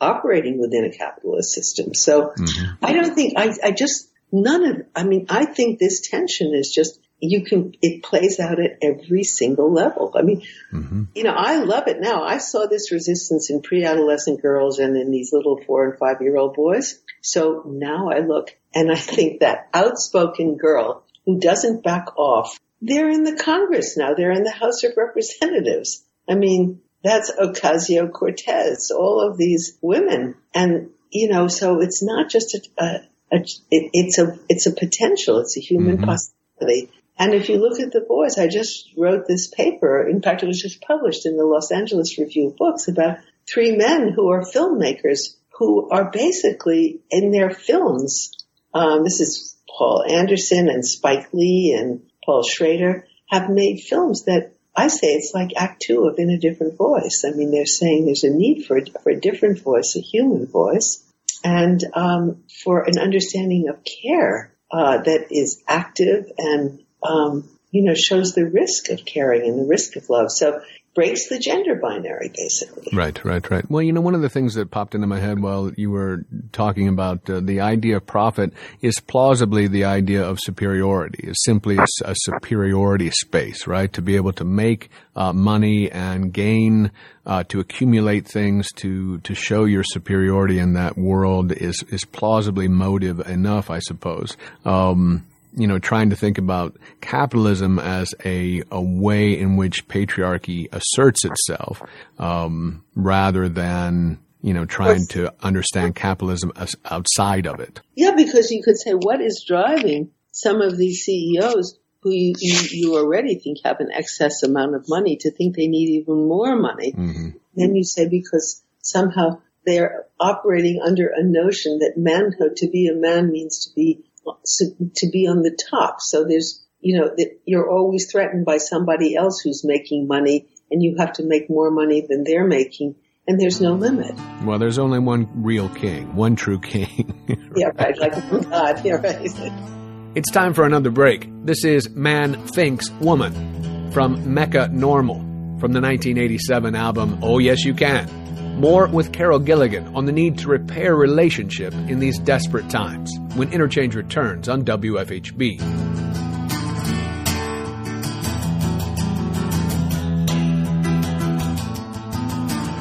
operating 0.01 0.59
within 0.59 0.85
a 0.85 0.91
capitalist 0.91 1.53
system. 1.53 1.95
So 1.95 2.33
mm-hmm. 2.39 2.85
I 2.85 2.93
don't 2.93 3.15
think, 3.15 3.35
I, 3.37 3.55
I 3.63 3.71
just, 3.73 4.11
none 4.33 4.65
of, 4.65 4.77
I 4.95 5.05
mean, 5.05 5.27
I 5.29 5.45
think 5.45 5.79
this 5.79 6.09
tension 6.09 6.55
is 6.55 6.73
just, 6.75 7.01
you 7.19 7.45
can, 7.45 7.73
it 7.81 8.03
plays 8.03 8.39
out 8.41 8.59
at 8.61 8.79
every 8.83 9.25
single 9.25 9.73
level. 9.73 10.13
I 10.15 10.23
mean, 10.23 10.43
mm-hmm. 10.73 11.05
you 11.15 11.25
know, 11.25 11.35
I 11.35 11.59
love 11.59 11.89
it 11.89 12.01
now. 12.01 12.25
I 12.25 12.39
saw 12.39 12.67
this 12.67 12.93
resistance 12.93 13.51
in 13.51 13.63
pre-adolescent 13.63 14.43
girls 14.43 14.79
and 14.79 14.97
in 14.97 15.11
these 15.11 15.33
little 15.33 15.61
four 15.67 15.89
and 15.89 15.99
five 15.99 16.21
year 16.21 16.37
old 16.37 16.55
boys. 16.55 16.99
So 17.23 17.63
now 17.67 18.11
I 18.11 18.21
look 18.21 18.57
and 18.75 18.91
I 18.93 18.97
think 18.97 19.41
that 19.41 19.69
outspoken 19.73 20.57
girl 20.57 21.05
who 21.25 21.41
doesn't 21.41 21.83
back 21.83 22.17
off, 22.17 22.59
they're 22.83 23.09
in 23.09 23.25
the 23.25 23.37
Congress 23.37 23.97
now. 23.97 24.15
They're 24.15 24.33
in 24.33 24.45
the 24.45 24.51
House 24.51 24.85
of 24.85 24.93
Representatives. 24.97 26.05
I 26.29 26.35
mean, 26.35 26.83
that's 27.07 27.33
Ocasio 27.33 28.11
Cortez, 28.13 28.91
all 28.91 29.21
of 29.21 29.37
these 29.37 29.79
women. 29.81 30.35
And, 30.55 30.91
you 31.11 31.29
know, 31.29 31.49
so 31.49 31.81
it's 31.81 32.03
not 32.03 32.31
just 32.31 32.55
a, 32.55 32.83
a, 32.83 32.87
a 33.33 33.37
it, 33.71 33.91
it's 33.93 34.19
a, 34.19 34.39
it's 34.49 34.67
a 34.67 34.73
potential. 34.73 35.39
It's 35.39 35.57
a 35.57 35.61
human 35.61 35.97
mm-hmm. 35.97 36.05
possibility. 36.05 36.91
And 37.19 37.33
if 37.33 37.49
you 37.49 37.57
look 37.57 37.81
at 37.81 37.93
the 37.93 38.05
boys, 38.07 38.39
I 38.39 38.47
just 38.47 38.91
wrote 38.97 39.27
this 39.27 39.49
paper. 39.49 40.07
In 40.07 40.21
fact, 40.21 40.43
it 40.43 40.47
was 40.47 40.61
just 40.61 40.83
published 40.83 41.25
in 41.25 41.37
the 41.37 41.47
Los 41.47 41.73
Angeles 41.73 42.19
Review 42.19 42.49
of 42.49 42.57
Books 42.57 42.89
about 42.89 43.19
three 43.49 43.75
men 43.75 44.13
who 44.15 44.29
are 44.29 44.43
filmmakers 44.43 45.37
who 45.59 45.89
are 45.91 46.11
basically 46.11 47.01
in 47.11 47.31
their 47.31 47.51
films. 47.51 48.31
Um, 48.75 49.05
this 49.05 49.21
is 49.21 49.57
Paul 49.69 50.05
Anderson 50.07 50.69
and 50.69 50.85
Spike 50.85 51.29
Lee 51.33 51.75
and 51.79 52.03
Paul 52.25 52.43
Schrader 52.43 53.07
have 53.31 53.49
made 53.49 53.81
films 53.81 54.25
that 54.25 54.53
I 54.77 54.89
say 54.89 55.09
it's 55.09 55.33
like 55.35 55.51
act 55.57 55.83
two 55.87 56.07
of 56.07 56.19
In 56.19 56.31
a 56.31 56.39
Different 56.39 56.77
Voice. 56.77 57.25
I 57.27 57.31
mean, 57.31 57.51
they're 57.51 57.65
saying 57.65 58.05
there's 58.05 58.25
a 58.25 58.31
need 58.31 58.67
for, 58.67 58.79
for 59.03 59.11
a 59.11 59.21
different 59.21 59.61
voice, 59.61 59.97
a 59.97 60.01
human 60.01 60.47
voice, 60.47 61.03
and 61.43 61.83
um, 61.95 62.45
for 62.63 62.83
an 62.83 62.99
understanding 62.99 63.69
of 63.69 63.83
care 63.85 64.53
uh, 64.71 64.99
that 64.99 65.29
is 65.31 65.63
active 65.67 66.31
and, 66.37 66.81
um, 67.03 67.49
you 67.71 67.85
know, 67.85 67.95
shows 67.95 68.35
the 68.35 68.45
risk 68.45 68.91
of 68.91 69.05
caring 69.05 69.49
and 69.49 69.59
the 69.59 69.69
risk 69.69 69.97
of 69.97 70.11
love. 70.11 70.31
So 70.31 70.61
breaks 70.97 71.29
the 71.29 71.39
gender 71.39 71.77
binary, 71.77 72.33
basically. 72.35 72.89
Right, 72.93 73.23
right, 73.23 73.49
right. 73.51 73.71
Well, 73.71 73.83
you 73.83 73.93
know, 73.93 74.01
one 74.01 74.15
of 74.15 74.23
the 74.23 74.31
things 74.31 74.55
that 74.55 74.71
popped 74.71 74.95
into 74.95 75.07
my 75.07 75.21
head 75.21 75.41
while 75.41 75.71
you 75.77 75.91
were 75.91 76.25
talking 76.53 76.89
about 76.89 77.29
uh, 77.31 77.41
the 77.41 77.61
idea 77.61 77.99
of 77.99 78.07
profit 78.07 78.53
is 78.81 78.99
plausibly 78.99 79.69
the 79.69 79.85
idea 79.85 80.25
of 80.27 80.41
superiority, 80.41 81.29
is 81.29 81.37
simply 81.45 81.77
a, 81.77 81.87
a 82.05 82.15
superiority 82.17 83.11
space, 83.11 83.67
right? 83.67 83.93
To 83.93 84.03
be 84.03 84.17
able 84.17 84.33
to 84.33 84.45
make 84.45 84.91
uh, 85.15 85.35
money 85.35 85.91
and 85.93 86.33
gain, 86.33 86.91
uh, 87.27 87.45
to 87.45 87.61
accumulate 87.61 88.27
things, 88.27 88.73
to 88.77 89.19
to 89.19 89.35
show 89.35 89.65
your 89.65 89.85
superiority 89.85 90.59
in 90.59 90.73
that 90.73 90.97
world 90.97 91.53
is 91.53 91.85
is 91.91 92.07
plausibly 92.07 92.69
motive 92.69 93.21
enough, 93.21 93.71
I 93.71 93.81
suppose. 93.81 94.37
Um, 94.65 95.27
you 95.57 95.67
know, 95.67 95.79
trying 95.79 96.11
to 96.11 96.17
think 96.17 96.39
about 96.39 96.77
capitalism 97.01 97.79
as 97.79 98.15
a, 98.25 98.63
a 98.71 98.81
way 98.81 99.39
in 99.39 99.57
which 99.57 99.89
patriarchy 99.89 100.69
asserts 100.71 101.25
itself, 101.25 101.83
um, 102.19 102.85
rather 102.95 103.49
than, 103.49 104.19
you 104.43 104.53
know, 104.53 104.67
trying 104.67 105.07
to 105.09 105.33
understand 105.43 105.97
capitalism 105.97 106.53
as 106.57 106.77
outside 106.85 107.47
of 107.47 107.59
it. 107.59 107.81
Yeah, 107.95 108.13
because 108.15 108.51
you 108.51 108.63
could 108.63 108.77
say, 108.77 108.93
what 108.93 109.21
is 109.23 109.45
driving 109.47 110.11
some 110.31 110.61
of 110.61 110.77
these 110.77 111.03
CEOs 111.05 111.79
who 112.01 112.13
you, 112.13 112.35
you, 112.39 112.59
you 112.71 112.97
already 112.97 113.37
think 113.37 113.59
have 113.65 113.81
an 113.81 113.91
excess 113.93 114.43
amount 114.43 114.75
of 114.75 114.85
money 114.89 115.17
to 115.17 115.31
think 115.31 115.57
they 115.57 115.67
need 115.67 116.01
even 116.01 116.29
more 116.29 116.55
money? 116.55 116.93
Mm-hmm. 116.93 117.31
then 117.55 117.75
you 117.75 117.83
say 117.83 118.07
because 118.09 118.63
somehow 118.83 119.41
they're 119.65 120.07
operating 120.21 120.81
under 120.81 121.09
a 121.09 121.23
notion 121.23 121.81
that 121.81 121.95
manhood, 121.97 122.57
to 122.57 122.69
be 122.69 122.89
a 122.89 122.95
man 122.95 123.33
means 123.33 123.67
to 123.67 123.75
be, 123.75 124.05
to 124.45 125.11
be 125.11 125.27
on 125.27 125.43
the 125.43 125.57
top. 125.71 126.01
So 126.01 126.25
there's, 126.25 126.65
you 126.81 126.99
know, 126.99 127.09
that 127.09 127.41
you're 127.45 127.71
always 127.71 128.11
threatened 128.11 128.45
by 128.45 128.59
somebody 128.59 129.17
else 129.17 129.41
who's 129.41 129.65
making 129.65 130.07
money 130.07 130.49
and 130.71 130.83
you 130.83 130.97
have 130.99 131.15
to 131.15 131.25
make 131.25 131.49
more 131.49 131.71
money 131.71 132.07
than 132.09 132.25
they're 132.25 132.47
making 132.47 132.97
and 133.29 133.41
there's 133.41 133.61
no 133.61 133.73
limit. 133.73 134.15
Well, 134.45 134.59
there's 134.59 134.79
only 134.79 134.99
one 134.99 135.29
real 135.43 135.69
king, 135.69 136.15
one 136.15 136.37
true 136.37 136.61
king. 136.61 137.51
yeah, 137.57 137.71
right. 137.75 137.99
Like 137.99 138.15
oh 138.33 138.41
God, 138.41 138.85
yeah, 138.85 138.95
right. 138.95 140.13
It's 140.15 140.31
time 140.31 140.55
for 140.55 140.65
another 140.65 140.91
break. 140.91 141.29
This 141.45 141.65
is 141.65 141.91
Man 141.91 142.47
Thinks 142.47 142.91
Woman 142.91 143.93
from 143.93 144.33
Mecca 144.33 144.69
Normal 144.69 145.17
from 145.59 145.73
the 145.73 145.81
1987 145.81 146.75
album 146.75 147.19
Oh 147.23 147.39
Yes 147.39 147.65
You 147.65 147.75
Can. 147.75 148.26
More 148.57 148.89
with 148.89 149.13
Carol 149.13 149.39
Gilligan 149.39 149.95
on 149.95 150.07
the 150.07 150.13
need 150.13 150.39
to 150.39 150.49
repair 150.49 150.97
relationship 150.97 151.75
in 151.75 151.99
these 151.99 152.19
desperate 152.19 152.71
times 152.71 153.13
when 153.35 153.53
Interchange 153.53 153.95
returns 153.95 154.49
on 154.49 154.65
WFHB. 154.65 155.61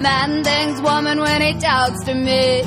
Man 0.02 0.44
thinks 0.44 0.80
woman 0.82 1.20
when 1.20 1.42
he 1.42 1.60
talks 1.60 2.04
to 2.06 2.14
me. 2.14 2.64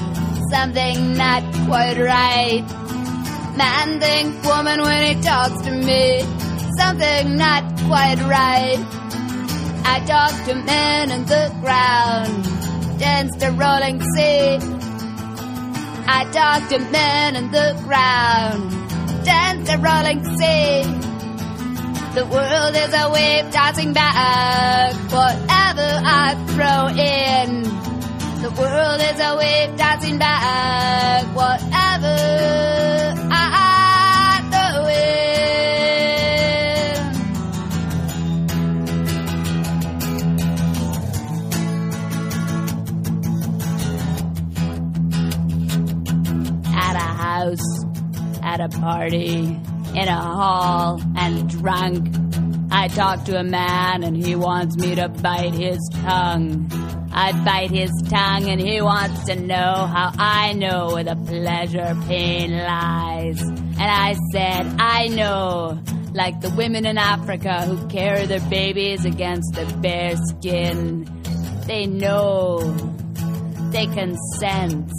Something 0.50 1.16
not 1.16 1.42
quite 1.66 1.96
right. 1.98 2.64
Man 3.56 4.00
thinks 4.00 4.46
woman 4.46 4.82
when 4.82 5.16
he 5.16 5.22
talks 5.22 5.62
to 5.62 5.70
me. 5.70 6.20
Something 6.76 7.36
not 7.36 7.64
quite 7.86 8.18
right. 8.28 8.78
I 9.84 10.00
talk 10.06 10.32
to 10.46 10.54
men 10.54 11.10
on 11.10 11.24
the 11.24 11.50
ground, 11.60 12.44
dance 12.98 13.36
the 13.36 13.50
rolling 13.52 14.00
sea. 14.14 14.58
I 16.10 16.24
talk 16.32 16.68
to 16.70 16.78
men 16.90 17.36
on 17.36 17.50
the 17.50 17.80
ground, 17.84 19.24
dance 19.24 19.70
the 19.70 19.78
rolling 19.78 20.24
sea. 20.38 20.82
The 22.14 22.24
world 22.26 22.74
is 22.74 22.92
a 22.94 23.10
wave 23.10 23.50
tossing 23.52 23.92
back 23.92 24.94
whatever 25.12 25.88
I 26.04 26.34
throw 26.48 26.88
in. 26.88 27.62
The 28.42 28.50
world 28.60 29.00
is 29.00 29.20
a 29.20 29.36
wave 29.36 29.76
tossing 29.76 30.18
back 30.18 31.24
whatever 31.36 32.16
I 33.30 33.77
house, 47.38 47.84
at 48.42 48.60
a 48.60 48.68
party 48.68 49.38
in 49.94 50.08
a 50.08 50.20
hall 50.20 51.00
and 51.16 51.48
drunk. 51.48 52.14
I 52.70 52.88
talk 52.88 53.24
to 53.24 53.38
a 53.38 53.44
man 53.44 54.02
and 54.02 54.16
he 54.16 54.34
wants 54.34 54.76
me 54.76 54.94
to 54.94 55.08
bite 55.08 55.54
his 55.54 55.78
tongue. 56.02 56.70
I 57.12 57.32
bite 57.44 57.70
his 57.70 57.90
tongue 58.08 58.48
and 58.48 58.60
he 58.60 58.80
wants 58.82 59.24
to 59.26 59.36
know 59.36 59.86
how 59.86 60.12
I 60.18 60.52
know 60.52 60.92
where 60.92 61.04
the 61.04 61.16
pleasure 61.16 61.96
pain 62.06 62.56
lies. 62.56 63.40
And 63.40 63.80
I 63.80 64.14
said, 64.32 64.66
I 64.78 65.08
know, 65.08 65.80
like 66.12 66.40
the 66.40 66.50
women 66.50 66.86
in 66.86 66.98
Africa 66.98 67.62
who 67.62 67.88
carry 67.88 68.26
their 68.26 68.46
babies 68.48 69.04
against 69.04 69.54
the 69.54 69.64
bare 69.80 70.16
skin. 70.16 71.04
They 71.66 71.86
know, 71.86 72.58
they 73.72 73.86
can 73.86 74.16
sense, 74.38 74.92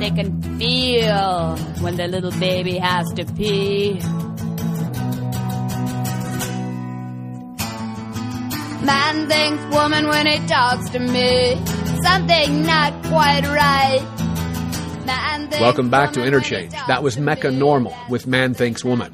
they 0.00 0.10
can 0.10 0.42
feel 0.58 1.56
when 1.80 1.96
the 1.96 2.06
little 2.06 2.30
baby 2.32 2.78
has 2.78 3.06
to 3.14 3.24
pee. 3.24 3.94
Man 8.84 9.28
thinks 9.28 9.74
woman 9.74 10.06
when 10.08 10.26
he 10.26 10.46
talks 10.46 10.90
to 10.90 10.98
me. 10.98 11.56
Something 12.02 12.62
not 12.62 12.92
quite 13.06 13.44
right. 13.46 14.16
Welcome 15.60 15.90
back 15.90 16.12
to 16.12 16.24
Interchange. 16.24 16.72
That 16.86 17.02
was 17.02 17.16
Mecca 17.16 17.50
Normal 17.50 17.94
with 18.10 18.26
Man 18.26 18.54
Thinks 18.54 18.84
Woman. 18.84 19.12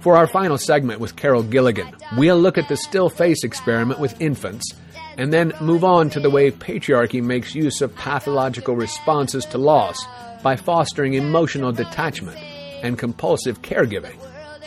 For 0.00 0.16
our 0.16 0.26
final 0.26 0.58
segment 0.58 1.00
with 1.00 1.16
Carol 1.16 1.42
Gilligan, 1.42 1.94
we'll 2.16 2.38
look 2.38 2.58
at 2.58 2.68
the 2.68 2.76
still 2.76 3.08
face 3.08 3.44
experiment 3.44 4.00
with 4.00 4.20
infants 4.20 4.72
and 5.16 5.32
then 5.32 5.52
move 5.60 5.84
on 5.84 6.10
to 6.10 6.20
the 6.20 6.30
way 6.30 6.50
patriarchy 6.50 7.22
makes 7.22 7.54
use 7.54 7.80
of 7.80 7.94
pathological 7.94 8.74
responses 8.74 9.44
to 9.46 9.58
loss 9.58 10.04
by 10.42 10.56
fostering 10.56 11.14
emotional 11.14 11.72
detachment 11.72 12.38
and 12.82 12.98
compulsive 12.98 13.62
caregiving, 13.62 14.18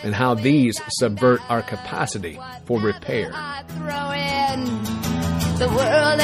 and 0.03 0.15
how 0.15 0.33
these 0.33 0.81
subvert 0.99 1.41
our 1.49 1.61
capacity 1.61 2.39
for 2.65 2.79
repair. 2.79 3.31
The 5.57 5.67
world 5.67 6.19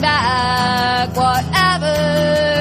back 0.00 1.14
whatever 1.16 2.55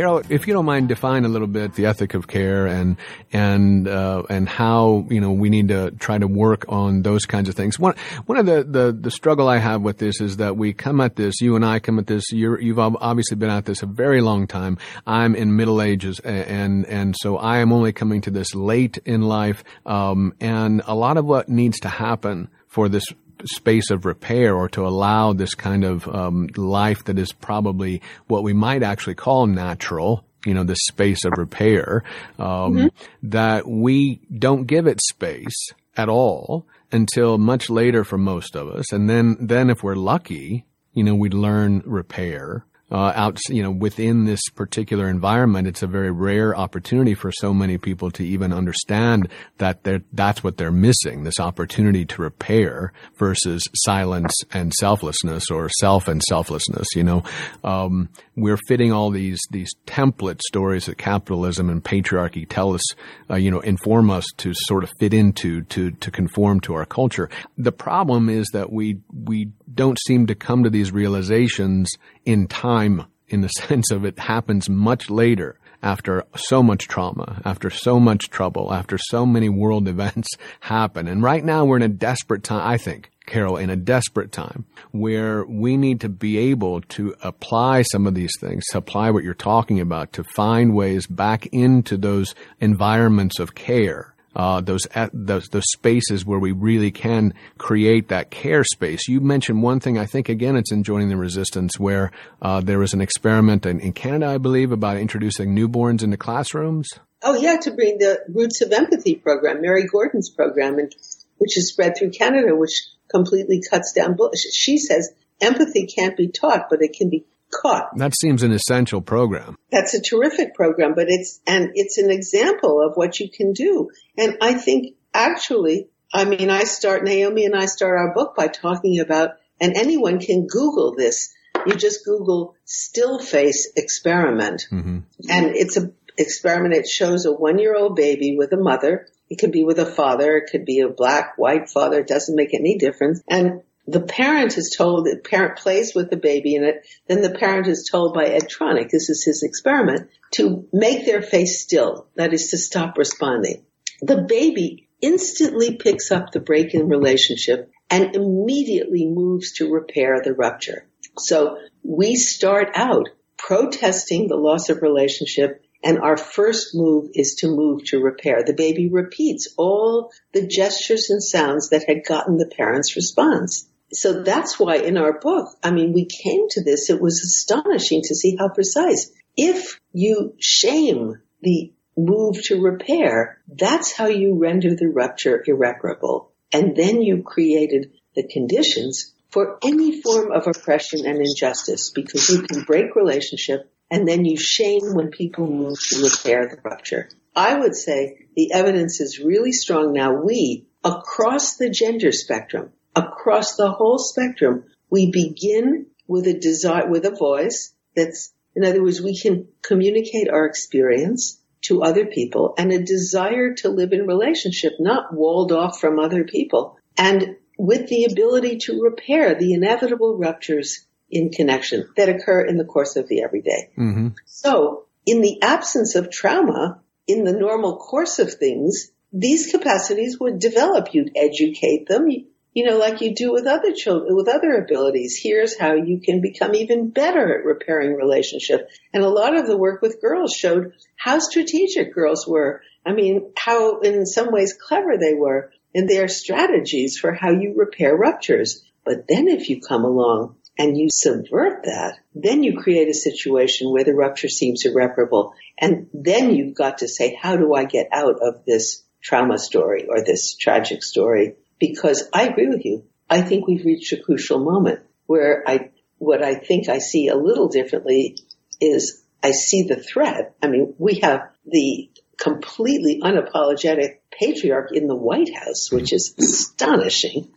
Carol, 0.00 0.22
if 0.30 0.46
you 0.46 0.54
don't 0.54 0.64
mind, 0.64 0.88
define 0.88 1.26
a 1.26 1.28
little 1.28 1.46
bit 1.46 1.74
the 1.74 1.84
ethic 1.84 2.14
of 2.14 2.26
care 2.26 2.66
and 2.66 2.96
and 3.34 3.86
uh, 3.86 4.22
and 4.30 4.48
how 4.48 5.06
you 5.10 5.20
know 5.20 5.30
we 5.30 5.50
need 5.50 5.68
to 5.68 5.90
try 5.90 6.16
to 6.16 6.26
work 6.26 6.64
on 6.70 7.02
those 7.02 7.26
kinds 7.26 7.50
of 7.50 7.54
things. 7.54 7.78
One 7.78 7.94
one 8.24 8.38
of 8.38 8.46
the, 8.46 8.64
the 8.64 8.96
the 8.98 9.10
struggle 9.10 9.46
I 9.46 9.58
have 9.58 9.82
with 9.82 9.98
this 9.98 10.22
is 10.22 10.38
that 10.38 10.56
we 10.56 10.72
come 10.72 11.02
at 11.02 11.16
this. 11.16 11.42
You 11.42 11.54
and 11.54 11.66
I 11.66 11.80
come 11.80 11.98
at 11.98 12.06
this. 12.06 12.32
you 12.32 12.74
have 12.76 12.96
obviously 12.98 13.36
been 13.36 13.50
at 13.50 13.66
this 13.66 13.82
a 13.82 13.86
very 13.86 14.22
long 14.22 14.46
time. 14.46 14.78
I'm 15.06 15.36
in 15.36 15.54
middle 15.54 15.82
ages, 15.82 16.18
and 16.20 16.86
and 16.86 17.14
so 17.20 17.36
I 17.36 17.58
am 17.58 17.70
only 17.70 17.92
coming 17.92 18.22
to 18.22 18.30
this 18.30 18.54
late 18.54 18.96
in 19.04 19.20
life. 19.20 19.62
Um, 19.84 20.32
and 20.40 20.80
a 20.86 20.94
lot 20.94 21.18
of 21.18 21.26
what 21.26 21.50
needs 21.50 21.78
to 21.80 21.90
happen 21.90 22.48
for 22.68 22.88
this 22.88 23.04
space 23.46 23.90
of 23.90 24.04
repair 24.04 24.54
or 24.54 24.68
to 24.70 24.86
allow 24.86 25.32
this 25.32 25.54
kind 25.54 25.84
of 25.84 26.06
um, 26.08 26.48
life 26.56 27.04
that 27.04 27.18
is 27.18 27.32
probably 27.32 28.02
what 28.26 28.42
we 28.42 28.52
might 28.52 28.82
actually 28.82 29.14
call 29.14 29.46
natural 29.46 30.24
you 30.46 30.54
know, 30.54 30.64
this 30.64 30.78
space 30.88 31.24
of 31.24 31.32
repair, 31.36 32.02
um, 32.38 32.74
mm-hmm. 32.74 32.86
that 33.22 33.68
we 33.68 34.20
don't 34.36 34.64
give 34.64 34.86
it 34.86 35.00
space 35.02 35.72
at 35.96 36.08
all 36.08 36.66
until 36.92 37.38
much 37.38 37.70
later 37.70 38.04
for 38.04 38.18
most 38.18 38.56
of 38.56 38.68
us. 38.68 38.92
And 38.92 39.08
then, 39.08 39.36
then 39.38 39.70
if 39.70 39.82
we're 39.82 39.96
lucky, 39.96 40.64
you 40.92 41.04
know, 41.04 41.14
we 41.14 41.28
learn 41.28 41.82
repair 41.84 42.64
uh, 42.90 43.12
out, 43.14 43.38
you 43.48 43.62
know, 43.62 43.70
within 43.70 44.24
this 44.24 44.40
particular 44.54 45.08
environment, 45.08 45.68
it's 45.68 45.82
a 45.82 45.86
very 45.86 46.10
rare 46.10 46.56
opportunity 46.56 47.14
for 47.14 47.30
so 47.30 47.54
many 47.54 47.78
people 47.78 48.10
to 48.10 48.24
even 48.24 48.52
understand 48.52 49.28
that 49.58 49.84
they're, 49.84 50.02
that's 50.12 50.42
what 50.42 50.56
they're 50.56 50.72
missing, 50.72 51.22
this 51.22 51.38
opportunity 51.38 52.04
to 52.04 52.22
repair 52.22 52.92
versus 53.16 53.62
silence 53.74 54.34
and 54.52 54.72
selflessness 54.74 55.50
or 55.50 55.68
self 55.78 56.08
and 56.08 56.22
selflessness, 56.28 56.86
you 56.94 57.04
know. 57.04 57.22
Um, 57.62 58.08
we're 58.36 58.58
fitting 58.68 58.92
all 58.92 59.10
these, 59.10 59.40
these 59.50 59.70
template 59.86 60.40
stories 60.40 60.86
that 60.86 60.98
capitalism 60.98 61.68
and 61.70 61.84
patriarchy 61.84 62.46
tell 62.48 62.74
us, 62.74 62.82
uh, 63.30 63.36
you 63.36 63.50
know, 63.50 63.60
inform 63.60 64.10
us 64.10 64.24
to 64.38 64.52
sort 64.54 64.82
of 64.82 64.90
fit 64.98 65.14
into, 65.14 65.62
to, 65.62 65.90
to 65.92 66.10
conform 66.10 66.60
to 66.60 66.74
our 66.74 66.86
culture. 66.86 67.28
The 67.56 67.72
problem 67.72 68.28
is 68.28 68.48
that 68.52 68.72
we, 68.72 69.00
we 69.12 69.50
don't 69.74 69.98
seem 70.06 70.26
to 70.26 70.34
come 70.34 70.64
to 70.64 70.70
these 70.70 70.92
realizations 70.92 71.90
in 72.24 72.46
time 72.46 73.04
in 73.28 73.40
the 73.40 73.48
sense 73.68 73.90
of 73.90 74.04
it 74.04 74.18
happens 74.18 74.68
much 74.68 75.10
later 75.10 75.58
after 75.82 76.24
so 76.36 76.62
much 76.62 76.88
trauma, 76.88 77.40
after 77.44 77.70
so 77.70 77.98
much 77.98 78.28
trouble, 78.28 78.72
after 78.72 78.98
so 78.98 79.24
many 79.24 79.48
world 79.48 79.88
events 79.88 80.28
happen. 80.60 81.08
And 81.08 81.22
right 81.22 81.44
now 81.44 81.64
we're 81.64 81.76
in 81.76 81.82
a 81.82 81.88
desperate 81.88 82.44
time, 82.44 82.66
I 82.66 82.76
think, 82.76 83.10
Carol, 83.26 83.56
in 83.56 83.70
a 83.70 83.76
desperate 83.76 84.32
time 84.32 84.66
where 84.90 85.44
we 85.44 85.76
need 85.76 86.00
to 86.00 86.08
be 86.08 86.36
able 86.36 86.80
to 86.82 87.14
apply 87.22 87.82
some 87.82 88.06
of 88.06 88.14
these 88.14 88.32
things, 88.40 88.64
apply 88.74 89.10
what 89.10 89.24
you're 89.24 89.34
talking 89.34 89.80
about, 89.80 90.12
to 90.14 90.24
find 90.24 90.74
ways 90.74 91.06
back 91.06 91.46
into 91.46 91.96
those 91.96 92.34
environments 92.60 93.38
of 93.38 93.54
care 93.54 94.14
uh, 94.34 94.60
those, 94.60 94.86
those 95.12 95.48
those 95.48 95.64
spaces 95.72 96.24
where 96.24 96.38
we 96.38 96.52
really 96.52 96.90
can 96.90 97.34
create 97.58 98.08
that 98.08 98.30
care 98.30 98.64
space. 98.64 99.08
You 99.08 99.20
mentioned 99.20 99.62
one 99.62 99.80
thing. 99.80 99.98
I 99.98 100.06
think 100.06 100.28
again, 100.28 100.56
it's 100.56 100.72
in 100.72 100.82
joining 100.82 101.08
the 101.08 101.16
resistance 101.16 101.78
where 101.78 102.12
uh, 102.40 102.60
there 102.60 102.78
was 102.78 102.92
an 102.92 103.00
experiment 103.00 103.66
in, 103.66 103.80
in 103.80 103.92
Canada, 103.92 104.26
I 104.26 104.38
believe, 104.38 104.72
about 104.72 104.98
introducing 104.98 105.54
newborns 105.54 106.02
into 106.02 106.16
classrooms. 106.16 106.88
Oh 107.22 107.34
yeah, 107.34 107.56
to 107.62 107.70
bring 107.72 107.98
the 107.98 108.20
Roots 108.28 108.62
of 108.62 108.72
Empathy 108.72 109.16
program, 109.16 109.60
Mary 109.60 109.86
Gordon's 109.86 110.30
program, 110.30 110.78
and 110.78 110.94
which 111.38 111.56
is 111.58 111.70
spread 111.70 111.96
through 111.98 112.10
Canada, 112.10 112.54
which 112.54 112.72
completely 113.08 113.60
cuts 113.68 113.92
down. 113.92 114.16
She 114.52 114.78
says 114.78 115.10
empathy 115.40 115.86
can't 115.86 116.16
be 116.16 116.28
taught, 116.28 116.68
but 116.70 116.82
it 116.82 116.94
can 116.96 117.10
be 117.10 117.24
caught. 117.50 117.96
That 117.96 118.14
seems 118.14 118.42
an 118.42 118.52
essential 118.52 119.00
program. 119.00 119.56
That's 119.70 119.94
a 119.94 120.02
terrific 120.02 120.54
program, 120.54 120.94
but 120.94 121.06
it's, 121.08 121.40
and 121.46 121.70
it's 121.74 121.98
an 121.98 122.10
example 122.10 122.80
of 122.86 122.94
what 122.94 123.20
you 123.20 123.30
can 123.30 123.52
do. 123.52 123.90
And 124.16 124.38
I 124.40 124.54
think 124.54 124.96
actually, 125.14 125.88
I 126.12 126.24
mean, 126.24 126.50
I 126.50 126.64
start, 126.64 127.04
Naomi 127.04 127.44
and 127.44 127.56
I 127.56 127.66
start 127.66 127.98
our 127.98 128.14
book 128.14 128.34
by 128.36 128.48
talking 128.48 129.00
about, 129.00 129.30
and 129.60 129.76
anyone 129.76 130.20
can 130.20 130.46
Google 130.46 130.94
this. 130.96 131.32
You 131.66 131.74
just 131.74 132.04
Google 132.04 132.54
still 132.64 133.18
face 133.18 133.70
experiment. 133.76 134.66
Mm-hmm. 134.72 135.00
And 135.28 135.56
it's 135.56 135.76
a 135.76 135.92
experiment. 136.20 136.74
It 136.74 136.86
shows 136.86 137.26
a 137.26 137.32
one 137.32 137.58
year 137.58 137.76
old 137.76 137.96
baby 137.96 138.36
with 138.36 138.52
a 138.52 138.56
mother. 138.56 139.08
It 139.28 139.38
could 139.38 139.52
be 139.52 139.64
with 139.64 139.78
a 139.78 139.86
father. 139.86 140.36
It 140.36 140.50
could 140.50 140.64
be 140.64 140.80
a 140.80 140.88
black, 140.88 141.34
white 141.36 141.70
father. 141.70 142.00
It 142.00 142.08
doesn't 142.08 142.34
make 142.34 142.54
any 142.54 142.78
difference. 142.78 143.22
And 143.28 143.62
the 143.90 144.00
parent 144.00 144.56
is 144.56 144.74
told, 144.76 145.06
the 145.06 145.16
parent 145.16 145.58
plays 145.58 145.94
with 145.94 146.10
the 146.10 146.16
baby 146.16 146.54
in 146.54 146.64
it, 146.64 146.86
then 147.08 147.22
the 147.22 147.36
parent 147.38 147.66
is 147.66 147.88
told 147.90 148.14
by 148.14 148.26
Ed 148.26 148.48
Tronick, 148.48 148.90
this 148.90 149.08
is 149.08 149.24
his 149.24 149.42
experiment, 149.42 150.10
to 150.34 150.68
make 150.72 151.06
their 151.06 151.22
face 151.22 151.62
still. 151.62 152.06
That 152.14 152.32
is 152.32 152.50
to 152.50 152.58
stop 152.58 152.96
responding. 152.98 153.64
The 154.00 154.22
baby 154.22 154.88
instantly 155.00 155.76
picks 155.76 156.12
up 156.12 156.30
the 156.30 156.40
break 156.40 156.74
in 156.74 156.88
relationship 156.88 157.70
and 157.88 158.14
immediately 158.14 159.06
moves 159.06 159.54
to 159.54 159.72
repair 159.72 160.20
the 160.22 160.34
rupture. 160.34 160.86
So 161.18 161.58
we 161.82 162.16
start 162.16 162.68
out 162.74 163.08
protesting 163.36 164.28
the 164.28 164.36
loss 164.36 164.68
of 164.68 164.82
relationship 164.82 165.64
and 165.82 165.98
our 165.98 166.16
first 166.16 166.74
move 166.74 167.10
is 167.14 167.36
to 167.36 167.48
move 167.48 167.84
to 167.86 167.98
repair. 167.98 168.44
The 168.44 168.52
baby 168.52 168.88
repeats 168.90 169.54
all 169.56 170.12
the 170.32 170.46
gestures 170.46 171.08
and 171.08 171.22
sounds 171.22 171.70
that 171.70 171.84
had 171.88 172.04
gotten 172.06 172.36
the 172.36 172.50
parent's 172.54 172.96
response. 172.96 173.66
So 173.92 174.22
that's 174.22 174.58
why 174.58 174.76
in 174.76 174.96
our 174.96 175.18
book, 175.18 175.48
I 175.62 175.70
mean, 175.70 175.92
we 175.92 176.06
came 176.06 176.48
to 176.50 176.62
this, 176.62 176.90
it 176.90 177.00
was 177.00 177.20
astonishing 177.22 178.02
to 178.04 178.14
see 178.14 178.36
how 178.38 178.48
precise. 178.48 179.10
If 179.36 179.78
you 179.92 180.34
shame 180.38 181.20
the 181.42 181.72
move 181.96 182.42
to 182.44 182.60
repair, 182.60 183.40
that's 183.48 183.92
how 183.92 184.06
you 184.06 184.38
render 184.38 184.74
the 184.74 184.88
rupture 184.88 185.42
irreparable. 185.46 186.32
And 186.52 186.76
then 186.76 187.02
you 187.02 187.22
created 187.22 187.92
the 188.14 188.26
conditions 188.26 189.14
for 189.30 189.58
any 189.64 190.00
form 190.02 190.32
of 190.32 190.46
oppression 190.46 191.06
and 191.06 191.18
injustice 191.18 191.90
because 191.90 192.28
you 192.28 192.42
can 192.42 192.62
break 192.62 192.96
relationship 192.96 193.70
and 193.90 194.06
then 194.06 194.24
you 194.24 194.36
shame 194.36 194.94
when 194.94 195.10
people 195.10 195.46
move 195.46 195.78
to 195.88 196.02
repair 196.02 196.48
the 196.48 196.60
rupture. 196.62 197.08
I 197.34 197.58
would 197.58 197.76
say 197.76 198.26
the 198.36 198.52
evidence 198.52 199.00
is 199.00 199.20
really 199.20 199.52
strong 199.52 199.92
now. 199.92 200.22
We, 200.22 200.66
across 200.84 201.56
the 201.56 201.70
gender 201.70 202.12
spectrum, 202.12 202.72
across 202.94 203.56
the 203.56 203.70
whole 203.70 203.98
spectrum, 203.98 204.64
we 204.88 205.10
begin 205.10 205.86
with 206.06 206.26
a 206.26 206.38
desire, 206.38 206.88
with 206.88 207.04
a 207.04 207.14
voice 207.14 207.72
that's, 207.94 208.32
in 208.54 208.64
other 208.64 208.82
words, 208.82 209.00
we 209.00 209.16
can 209.18 209.48
communicate 209.62 210.28
our 210.28 210.44
experience 210.46 211.40
to 211.62 211.82
other 211.82 212.06
people 212.06 212.54
and 212.58 212.72
a 212.72 212.82
desire 212.82 213.54
to 213.54 213.68
live 213.68 213.92
in 213.92 214.06
relationship, 214.06 214.72
not 214.80 215.14
walled 215.14 215.52
off 215.52 215.78
from 215.78 215.98
other 215.98 216.24
people. 216.24 216.78
And 216.96 217.36
with 217.58 217.88
the 217.88 218.04
ability 218.04 218.58
to 218.58 218.80
repair 218.80 219.34
the 219.34 219.52
inevitable 219.52 220.16
ruptures 220.16 220.86
in 221.10 221.30
connection 221.30 221.88
that 221.96 222.08
occur 222.08 222.40
in 222.40 222.56
the 222.56 222.64
course 222.64 222.96
of 222.96 223.08
the 223.08 223.22
everyday. 223.22 223.70
Mm-hmm. 223.76 224.08
So 224.24 224.86
in 225.04 225.20
the 225.20 225.42
absence 225.42 225.94
of 225.94 226.10
trauma, 226.10 226.80
in 227.06 227.24
the 227.24 227.32
normal 227.32 227.76
course 227.76 228.18
of 228.18 228.32
things, 228.32 228.90
these 229.12 229.50
capacities 229.50 230.18
would 230.20 230.38
develop. 230.38 230.94
You'd 230.94 231.12
educate 231.16 231.86
them. 231.88 232.08
You, 232.52 232.64
know, 232.64 232.78
like 232.78 233.00
you 233.00 233.14
do 233.14 233.32
with 233.32 233.46
other 233.46 233.72
children, 233.72 234.16
with 234.16 234.28
other 234.28 234.54
abilities. 234.54 235.18
Here's 235.22 235.58
how 235.58 235.74
you 235.74 236.00
can 236.00 236.20
become 236.20 236.54
even 236.54 236.90
better 236.90 237.38
at 237.38 237.44
repairing 237.44 237.94
relationship. 237.94 238.68
And 238.92 239.04
a 239.04 239.08
lot 239.08 239.36
of 239.36 239.46
the 239.46 239.56
work 239.56 239.82
with 239.82 240.00
girls 240.00 240.34
showed 240.34 240.72
how 240.96 241.20
strategic 241.20 241.94
girls 241.94 242.26
were. 242.26 242.62
I 242.84 242.92
mean, 242.92 243.32
how 243.38 243.80
in 243.80 244.04
some 244.04 244.32
ways 244.32 244.56
clever 244.60 244.96
they 244.98 245.14
were 245.14 245.52
in 245.72 245.86
their 245.86 246.08
strategies 246.08 246.98
for 246.98 247.12
how 247.12 247.30
you 247.30 247.54
repair 247.56 247.94
ruptures. 247.94 248.64
But 248.84 249.06
then 249.08 249.28
if 249.28 249.48
you 249.48 249.60
come 249.60 249.84
along 249.84 250.36
and 250.58 250.76
you 250.76 250.88
subvert 250.92 251.64
that, 251.64 251.98
then 252.14 252.42
you 252.42 252.58
create 252.58 252.88
a 252.88 252.94
situation 252.94 253.70
where 253.70 253.84
the 253.84 253.94
rupture 253.94 254.28
seems 254.28 254.64
irreparable. 254.64 255.34
And 255.58 255.88
then 255.94 256.34
you've 256.34 256.56
got 256.56 256.78
to 256.78 256.88
say, 256.88 257.14
how 257.14 257.36
do 257.36 257.54
I 257.54 257.64
get 257.64 257.88
out 257.92 258.16
of 258.20 258.44
this 258.44 258.82
trauma 259.02 259.38
story 259.38 259.86
or 259.88 260.02
this 260.02 260.34
tragic 260.34 260.82
story? 260.82 261.36
Because 261.60 262.08
I 262.12 262.26
agree 262.26 262.48
with 262.48 262.64
you. 262.64 262.84
I 263.08 263.22
think 263.22 263.46
we've 263.46 263.64
reached 263.64 263.92
a 263.92 264.00
crucial 264.00 264.40
moment 264.40 264.80
where 265.06 265.44
I, 265.46 265.70
what 265.98 266.22
I 266.22 266.34
think 266.34 266.68
I 266.68 266.78
see 266.78 267.08
a 267.08 267.16
little 267.16 267.48
differently 267.48 268.16
is 268.60 269.02
I 269.22 269.32
see 269.32 269.64
the 269.64 269.76
threat. 269.76 270.34
I 270.42 270.48
mean, 270.48 270.74
we 270.78 271.00
have 271.00 271.30
the 271.46 271.90
completely 272.16 273.00
unapologetic 273.02 273.98
patriarch 274.10 274.70
in 274.72 274.86
the 274.86 274.94
White 274.94 275.34
House, 275.34 275.70
which 275.70 275.92
is 275.92 276.14
astonishing. 276.18 277.28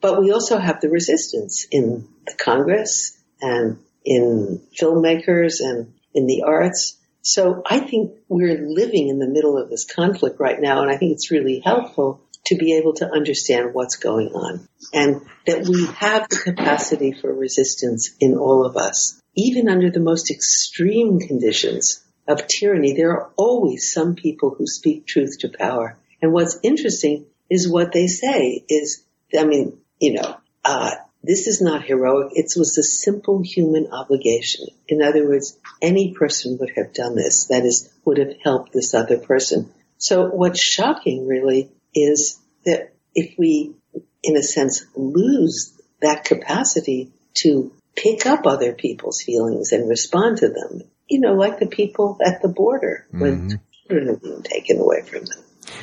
But 0.00 0.20
we 0.20 0.32
also 0.32 0.58
have 0.58 0.80
the 0.80 0.90
resistance 0.90 1.66
in 1.70 2.08
the 2.26 2.34
Congress 2.34 3.18
and 3.40 3.78
in 4.04 4.62
filmmakers 4.78 5.60
and 5.60 5.94
in 6.14 6.26
the 6.26 6.44
arts. 6.46 6.98
So 7.22 7.62
I 7.64 7.78
think 7.78 8.12
we're 8.28 8.66
living 8.66 9.08
in 9.08 9.18
the 9.18 9.28
middle 9.28 9.56
of 9.56 9.70
this 9.70 9.84
conflict 9.84 10.40
right 10.40 10.60
now, 10.60 10.82
and 10.82 10.90
I 10.90 10.96
think 10.96 11.12
it's 11.12 11.30
really 11.30 11.60
helpful 11.60 12.20
to 12.46 12.56
be 12.56 12.74
able 12.76 12.94
to 12.94 13.10
understand 13.10 13.72
what's 13.72 13.96
going 13.96 14.28
on 14.28 14.68
and 14.92 15.22
that 15.46 15.66
we 15.66 15.86
have 15.86 16.28
the 16.28 16.36
capacity 16.36 17.12
for 17.12 17.32
resistance 17.32 18.14
in 18.20 18.36
all 18.36 18.66
of 18.66 18.76
us. 18.76 19.20
Even 19.34 19.68
under 19.68 19.90
the 19.90 20.00
most 20.00 20.30
extreme 20.30 21.20
conditions 21.20 22.04
of 22.28 22.46
tyranny, 22.46 22.94
there 22.94 23.12
are 23.12 23.30
always 23.36 23.92
some 23.92 24.14
people 24.14 24.54
who 24.56 24.66
speak 24.66 25.06
truth 25.06 25.38
to 25.40 25.48
power. 25.48 25.96
And 26.20 26.32
what's 26.32 26.58
interesting 26.62 27.26
is 27.48 27.70
what 27.70 27.92
they 27.92 28.06
say 28.06 28.64
is, 28.68 29.04
I 29.38 29.44
mean, 29.44 29.78
you 30.00 30.14
know, 30.14 30.36
uh, 30.64 30.90
this 31.22 31.46
is 31.46 31.62
not 31.62 31.84
heroic. 31.84 32.32
It 32.32 32.52
was 32.56 32.76
a 32.76 32.82
simple 32.82 33.42
human 33.42 33.92
obligation. 33.92 34.66
In 34.88 35.02
other 35.02 35.28
words, 35.28 35.56
any 35.80 36.14
person 36.14 36.58
would 36.58 36.72
have 36.76 36.92
done 36.92 37.14
this. 37.14 37.46
That 37.46 37.64
is, 37.64 37.92
would 38.04 38.18
have 38.18 38.34
helped 38.42 38.72
this 38.72 38.92
other 38.94 39.18
person. 39.18 39.72
So 39.98 40.26
what's 40.26 40.60
shocking 40.60 41.28
really 41.28 41.70
is 41.94 42.38
that 42.64 42.92
if 43.14 43.34
we, 43.38 43.74
in 44.22 44.36
a 44.36 44.42
sense, 44.42 44.84
lose 44.94 45.78
that 46.00 46.24
capacity 46.24 47.12
to 47.42 47.72
pick 47.94 48.26
up 48.26 48.46
other 48.46 48.72
people's 48.72 49.22
feelings 49.22 49.72
and 49.72 49.88
respond 49.88 50.38
to 50.38 50.48
them, 50.48 50.82
you 51.08 51.20
know, 51.20 51.34
like 51.34 51.58
the 51.58 51.66
people 51.66 52.18
at 52.24 52.42
the 52.42 52.48
border 52.48 53.06
when 53.10 53.48
mm-hmm. 53.48 53.56
children 53.86 54.08
are 54.10 54.16
being 54.16 54.42
taken 54.42 54.78
away 54.78 55.02
from 55.02 55.24
them. 55.24 55.38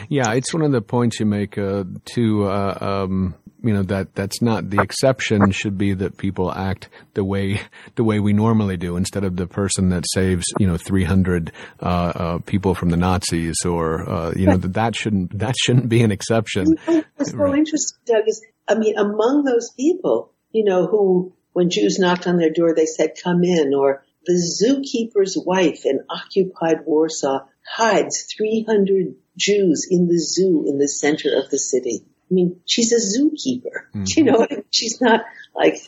Yeah, 0.08 0.34
it's 0.34 0.54
one 0.54 0.64
of 0.64 0.72
the 0.72 0.82
points 0.82 1.20
you 1.20 1.26
make 1.26 1.58
uh, 1.58 1.84
to 2.16 2.46
uh, 2.46 2.78
um, 2.82 3.36
you 3.64 3.74
know 3.74 3.84
that 3.84 4.16
that's 4.16 4.42
not 4.42 4.70
the 4.70 4.82
exception 4.82 5.52
should 5.52 5.78
be 5.78 5.94
that 5.94 6.18
people 6.18 6.52
act 6.52 6.90
the 7.14 7.24
way 7.24 7.62
the 7.96 8.04
way 8.04 8.20
we 8.20 8.34
normally 8.34 8.78
do 8.78 8.96
instead 8.96 9.24
of 9.24 9.36
the 9.36 9.48
person 9.48 9.90
that 9.90 10.06
saves 10.14 10.46
you 10.60 10.68
know 10.68 10.78
300 10.78 11.52
uh, 11.82 11.86
uh, 11.86 12.40
people 12.40 12.76
from 12.76 12.90
the 12.90 12.98
Nazis 12.98 13.66
or 13.66 14.10
uh, 14.10 14.34
you 14.36 14.46
know 14.46 14.58
that 14.58 14.74
that 14.74 14.96
shouldn't 14.96 15.38
that 15.40 15.56
shouldn't 15.58 15.90
be 15.90 16.02
an 16.04 16.12
exception. 16.12 16.78
What's 16.86 17.32
so 17.32 17.54
interesting, 17.54 18.00
Doug, 18.06 18.24
is 18.28 18.46
I 18.68 18.76
mean 18.76 18.98
among 18.98 19.44
those 19.44 19.72
people, 19.72 20.34
you 20.52 20.64
know, 20.64 20.88
who 20.88 21.34
when 21.54 21.70
Jews 21.70 22.00
knocked 22.00 22.28
on 22.28 22.38
their 22.38 22.52
door, 22.52 22.74
they 22.74 22.86
said, 22.86 23.16
"Come 23.22 23.44
in," 23.44 23.74
or 23.74 24.04
the 24.26 24.34
zookeeper's 24.34 25.38
wife 25.38 25.86
in 25.86 26.04
occupied 26.10 26.86
Warsaw 26.86 27.46
hides 27.66 28.26
300 28.38 29.16
Jews 29.38 29.88
in 29.90 30.08
the 30.08 30.20
zoo 30.20 30.66
in 30.68 30.78
the 30.78 30.88
center 30.88 31.30
of 31.38 31.50
the 31.50 31.60
city. 31.60 32.06
I 32.30 32.34
mean, 32.34 32.62
she's 32.66 32.92
a 32.92 33.20
zookeeper. 33.20 33.88
Mm-hmm. 33.96 34.04
You 34.08 34.24
know, 34.24 34.48
she's 34.70 35.02
not 35.02 35.22
like, 35.56 35.82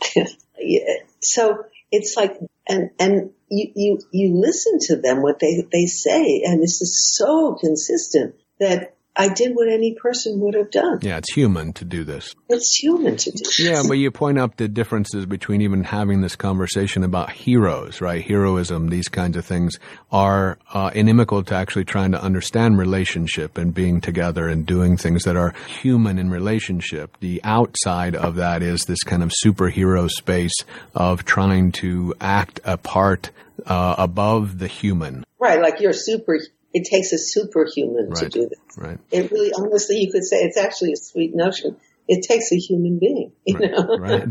so 1.22 1.64
it's 1.92 2.16
like, 2.18 2.38
and, 2.68 2.90
and 3.00 3.32
you, 3.50 3.72
you, 3.76 4.00
you 4.12 4.42
listen 4.42 4.80
to 4.88 4.96
them, 4.98 5.22
what 5.22 5.40
they, 5.40 5.64
they 5.72 5.86
say, 5.86 6.42
and 6.44 6.62
this 6.62 6.82
is 6.82 7.16
so 7.16 7.56
consistent 7.60 8.36
that 8.60 8.96
I 9.16 9.28
did 9.28 9.56
what 9.56 9.68
any 9.68 9.94
person 9.94 10.40
would 10.40 10.54
have 10.54 10.72
done. 10.72 11.00
Yeah, 11.02 11.18
it's 11.18 11.34
human 11.34 11.74
to 11.74 11.86
do 11.86 12.06
this. 12.06 12.34
It's 12.48 12.74
human 12.78 13.18
to 13.18 13.32
do 13.32 13.44
this. 13.44 13.60
Yeah, 13.60 13.84
but 13.86 13.96
you 13.96 14.10
point 14.10 14.40
out 14.40 14.56
the 14.56 14.70
differences 14.70 15.26
between 15.26 15.62
even 15.62 15.84
having 15.84 16.22
this 16.22 16.38
conversation 16.38 17.04
about 17.04 17.30
heroes, 17.32 18.00
right? 18.00 18.24
Heroism, 18.24 18.88
these 18.88 19.10
kinds 19.10 19.36
of 19.36 19.46
things 19.46 19.78
are 20.12 20.58
uh, 20.74 20.92
inimical 20.96 21.44
to 21.44 21.56
actually 21.56 21.84
trying 21.84 22.14
to 22.14 22.22
understand 22.22 22.78
relationship 22.78 23.58
and 23.58 23.74
being 23.74 24.00
together 24.00 24.48
and 24.48 24.66
doing 24.66 24.96
things 24.96 25.24
that 25.24 25.36
are 25.36 25.54
human 25.68 26.18
in 26.18 26.30
relationship. 26.30 27.18
The 27.20 27.42
outside 27.44 28.16
of 28.16 28.36
that 28.36 28.64
is 28.64 28.86
this 28.86 29.04
kind 29.04 29.24
of 29.24 29.32
superhero 29.44 30.10
space 30.10 30.56
of 30.96 31.26
trying 31.26 31.74
to 31.74 32.14
act 32.22 32.62
a 32.64 32.78
part 32.78 33.32
uh, 33.66 33.96
above 33.98 34.60
the 34.60 34.68
human. 34.68 35.26
Right, 35.38 35.62
like 35.62 35.82
you're 35.82 35.92
super 35.92 36.40
it 36.74 36.86
takes 36.86 37.12
a 37.12 37.18
superhuman 37.18 38.10
right. 38.10 38.20
to 38.20 38.30
do 38.30 38.48
this. 38.48 38.60
Right. 38.78 38.98
It 39.12 39.32
really, 39.32 39.52
honestly, 39.54 39.98
you 39.98 40.12
could 40.12 40.24
say 40.24 40.38
it's 40.38 40.58
actually 40.58 40.94
a 40.94 40.98
sweet 40.98 41.36
notion. 41.36 41.78
It 42.08 42.24
takes 42.28 42.52
a 42.52 42.56
human 42.58 43.00
being, 43.00 43.32
you 43.46 43.58
right. 43.58 43.72
know. 43.72 43.98
Right. 43.98 44.28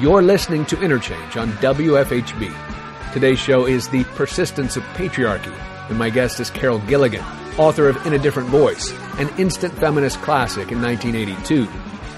You're 0.00 0.22
listening 0.22 0.66
to 0.66 0.80
Interchange 0.80 1.36
on 1.36 1.52
WFHB. 1.52 3.12
Today's 3.12 3.38
show 3.38 3.66
is 3.66 3.88
The 3.88 4.04
Persistence 4.04 4.76
of 4.76 4.82
Patriarchy, 4.94 5.54
and 5.88 5.98
my 5.98 6.10
guest 6.10 6.38
is 6.38 6.50
Carol 6.50 6.80
Gilligan, 6.80 7.24
author 7.56 7.88
of 7.88 8.04
In 8.06 8.12
a 8.12 8.18
Different 8.18 8.50
Voice, 8.50 8.92
an 9.18 9.30
instant 9.38 9.72
feminist 9.74 10.20
classic 10.20 10.70
in 10.70 10.82
1982. 10.82 11.66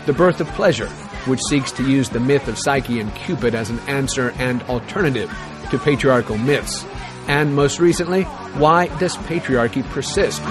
The 0.06 0.12
Birth 0.12 0.40
of 0.40 0.48
Pleasure, 0.48 0.88
which 1.26 1.40
seeks 1.48 1.70
to 1.72 1.88
use 1.88 2.08
the 2.08 2.18
myth 2.18 2.48
of 2.48 2.58
Psyche 2.58 2.98
and 2.98 3.14
Cupid 3.14 3.54
as 3.54 3.70
an 3.70 3.78
answer 3.80 4.30
and 4.38 4.60
alternative 4.64 5.30
to 5.70 5.78
patriarchal 5.78 6.38
myths. 6.38 6.84
And 7.26 7.54
most 7.54 7.78
recently, 7.78 8.22
Why 8.22 8.86
Does 8.98 9.16
Patriarchy 9.16 9.84
Persist? 9.90 10.42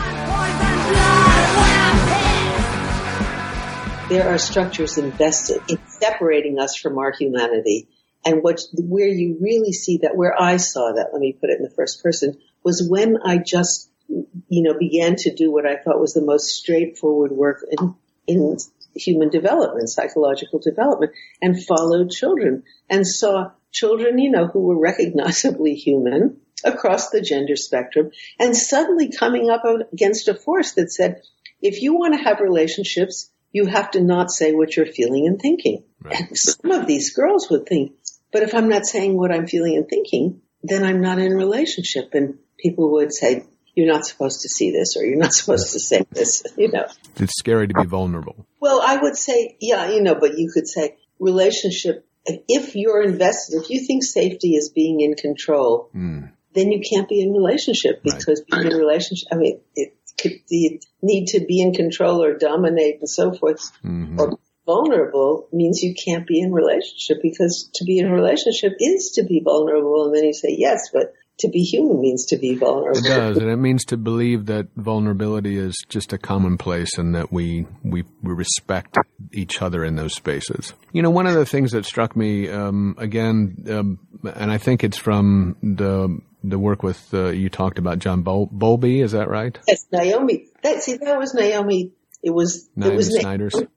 There 4.09 4.29
are 4.29 4.37
structures 4.37 4.97
invested 4.97 5.61
in 5.67 5.79
separating 5.87 6.59
us 6.59 6.77
from 6.77 6.97
our 6.97 7.11
humanity. 7.11 7.89
And 8.23 8.41
what, 8.41 8.61
where 8.73 9.07
you 9.07 9.37
really 9.41 9.73
see 9.73 9.99
that, 10.03 10.15
where 10.15 10.39
I 10.39 10.57
saw 10.57 10.93
that, 10.93 11.09
let 11.11 11.19
me 11.19 11.33
put 11.33 11.49
it 11.49 11.57
in 11.57 11.63
the 11.63 11.73
first 11.75 12.03
person, 12.03 12.37
was 12.63 12.87
when 12.87 13.17
I 13.25 13.37
just, 13.37 13.89
you 14.07 14.63
know, 14.63 14.77
began 14.77 15.15
to 15.17 15.35
do 15.35 15.51
what 15.51 15.65
I 15.65 15.77
thought 15.77 15.99
was 15.99 16.13
the 16.13 16.21
most 16.21 16.55
straightforward 16.55 17.31
work 17.31 17.65
in, 17.69 17.95
in 18.27 18.57
human 18.95 19.29
development, 19.29 19.89
psychological 19.89 20.59
development, 20.59 21.11
and 21.41 21.61
followed 21.65 22.09
children 22.11 22.63
and 22.89 23.05
saw 23.05 23.51
children, 23.71 24.17
you 24.17 24.31
know, 24.31 24.47
who 24.47 24.61
were 24.61 24.79
recognizably 24.79 25.75
human 25.75 26.41
across 26.63 27.09
the 27.09 27.21
gender 27.21 27.55
spectrum 27.55 28.11
and 28.39 28.55
suddenly 28.55 29.11
coming 29.11 29.49
up 29.49 29.63
against 29.93 30.27
a 30.27 30.33
force 30.33 30.73
that 30.73 30.91
said, 30.91 31.21
if 31.61 31.81
you 31.81 31.95
want 31.95 32.15
to 32.15 32.23
have 32.23 32.39
relationships, 32.39 33.31
you 33.51 33.65
have 33.65 33.91
to 33.91 34.01
not 34.01 34.31
say 34.31 34.53
what 34.53 34.75
you're 34.75 34.85
feeling 34.85 35.27
and 35.27 35.39
thinking. 35.39 35.83
Right. 36.01 36.19
And 36.19 36.37
some 36.37 36.71
of 36.71 36.87
these 36.87 37.13
girls 37.13 37.49
would 37.49 37.65
think, 37.65 37.93
but 38.31 38.43
if 38.43 38.53
I'm 38.53 38.69
not 38.69 38.85
saying 38.85 39.17
what 39.17 39.31
I'm 39.31 39.47
feeling 39.47 39.77
and 39.77 39.87
thinking, 39.87 40.41
then 40.63 40.83
I'm 40.83 41.01
not 41.01 41.19
in 41.19 41.31
a 41.31 41.35
relationship. 41.35 42.13
And 42.13 42.39
people 42.59 42.91
would 42.93 43.13
say, 43.13 43.45
you're 43.77 43.91
not 43.91 44.05
supposed 44.05 44.41
to 44.41 44.49
see 44.49 44.71
this 44.71 44.97
or 44.97 45.05
you're 45.05 45.17
not 45.19 45.33
supposed 45.39 45.73
to 45.73 45.79
say 45.79 46.05
this, 46.11 46.43
you 46.57 46.71
know. 46.71 46.87
It's 47.17 47.37
scary 47.37 47.67
to 47.67 47.73
be 47.73 47.85
vulnerable. 47.85 48.47
Well, 48.59 48.81
I 48.85 48.97
would 48.97 49.15
say, 49.15 49.55
yeah, 49.61 49.91
you 49.91 50.01
know, 50.01 50.15
but 50.15 50.37
you 50.37 50.51
could 50.51 50.67
say 50.67 50.97
relationship, 51.19 52.06
if 52.47 52.75
you're 52.75 53.03
invested, 53.03 53.61
if 53.61 53.69
you 53.69 53.85
think 53.85 54.03
safety 54.03 54.55
is 54.55 54.69
being 54.69 55.01
in 55.01 55.15
control, 55.15 55.89
mm. 55.95 56.29
then 56.53 56.71
you 56.71 56.81
can't 56.81 57.07
be 57.07 57.21
in 57.21 57.31
relationship 57.31 58.01
because 58.03 58.43
right. 58.51 58.61
being 58.61 58.73
in 58.73 58.77
relationship, 58.77 59.27
I 59.31 59.35
mean, 59.35 59.59
it 59.75 59.93
could, 60.19 60.33
the 60.49 60.81
need 61.01 61.27
to 61.27 61.45
be 61.45 61.61
in 61.61 61.73
control 61.73 62.23
or 62.23 62.37
dominate 62.37 62.99
and 62.99 63.09
so 63.09 63.33
forth 63.33 63.71
mm-hmm. 63.83 64.19
or 64.19 64.37
vulnerable 64.65 65.47
means 65.53 65.81
you 65.81 65.95
can't 65.95 66.27
be 66.27 66.41
in 66.41 66.51
relationship 66.51 67.17
because 67.21 67.69
to 67.75 67.85
be 67.85 67.99
in 67.99 68.07
a 68.07 68.13
relationship 68.13 68.73
is 68.79 69.11
to 69.15 69.23
be 69.23 69.41
vulnerable 69.43 70.05
and 70.05 70.15
then 70.15 70.25
you 70.25 70.33
say 70.33 70.53
yes, 70.57 70.89
but 70.93 71.13
to 71.39 71.49
be 71.49 71.59
human 71.59 72.01
means 72.01 72.25
to 72.27 72.37
be 72.37 72.55
vulnerable. 72.55 72.97
It 72.97 73.03
does, 73.03 73.37
and 73.37 73.49
it 73.49 73.57
means 73.57 73.85
to 73.85 73.97
believe 73.97 74.47
that 74.47 74.67
vulnerability 74.75 75.57
is 75.57 75.75
just 75.89 76.13
a 76.13 76.17
commonplace 76.17 76.97
and 76.97 77.15
that 77.15 77.31
we 77.31 77.65
we, 77.83 78.03
we 78.21 78.33
respect 78.33 78.97
each 79.33 79.61
other 79.61 79.83
in 79.83 79.95
those 79.95 80.15
spaces. 80.15 80.73
You 80.93 81.01
know, 81.01 81.09
one 81.09 81.27
of 81.27 81.35
the 81.35 81.45
things 81.45 81.71
that 81.71 81.85
struck 81.85 82.15
me 82.15 82.49
um, 82.49 82.95
again, 82.97 83.65
um, 83.69 83.99
and 84.35 84.51
I 84.51 84.57
think 84.57 84.83
it's 84.83 84.97
from 84.97 85.57
the 85.61 86.19
the 86.43 86.59
work 86.59 86.83
with 86.83 87.13
uh, 87.13 87.29
you 87.29 87.49
talked 87.49 87.79
about 87.79 87.99
John 87.99 88.21
Bol- 88.21 88.49
Bowlby, 88.51 89.01
is 89.01 89.11
that 89.11 89.29
right? 89.29 89.57
Yes, 89.67 89.85
Naomi. 89.91 90.47
That 90.63 90.81
see, 90.81 90.97
that 90.97 91.19
was 91.19 91.33
Naomi. 91.33 91.91
It 92.23 92.31
was 92.31 92.69
Naomi 92.75 92.93
it 92.93 92.97
was 92.97 93.19
Snider's. 93.19 93.53
Naomi 93.53 93.67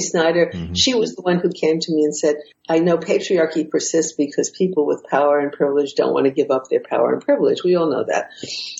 Snider, 0.00 0.50
mm-hmm. 0.52 0.74
she 0.74 0.94
was 0.94 1.14
the 1.14 1.22
one 1.22 1.38
who 1.38 1.50
came 1.50 1.80
to 1.80 1.94
me 1.94 2.04
and 2.04 2.16
said, 2.16 2.36
I 2.68 2.78
know 2.78 2.98
patriarchy 2.98 3.68
persists 3.68 4.12
because 4.12 4.50
people 4.50 4.86
with 4.86 5.04
power 5.10 5.38
and 5.38 5.52
privilege 5.52 5.94
don't 5.94 6.12
want 6.12 6.26
to 6.26 6.32
give 6.32 6.50
up 6.50 6.64
their 6.68 6.82
power 6.88 7.12
and 7.12 7.22
privilege. 7.22 7.62
We 7.64 7.76
all 7.76 7.90
know 7.90 8.04
that. 8.04 8.30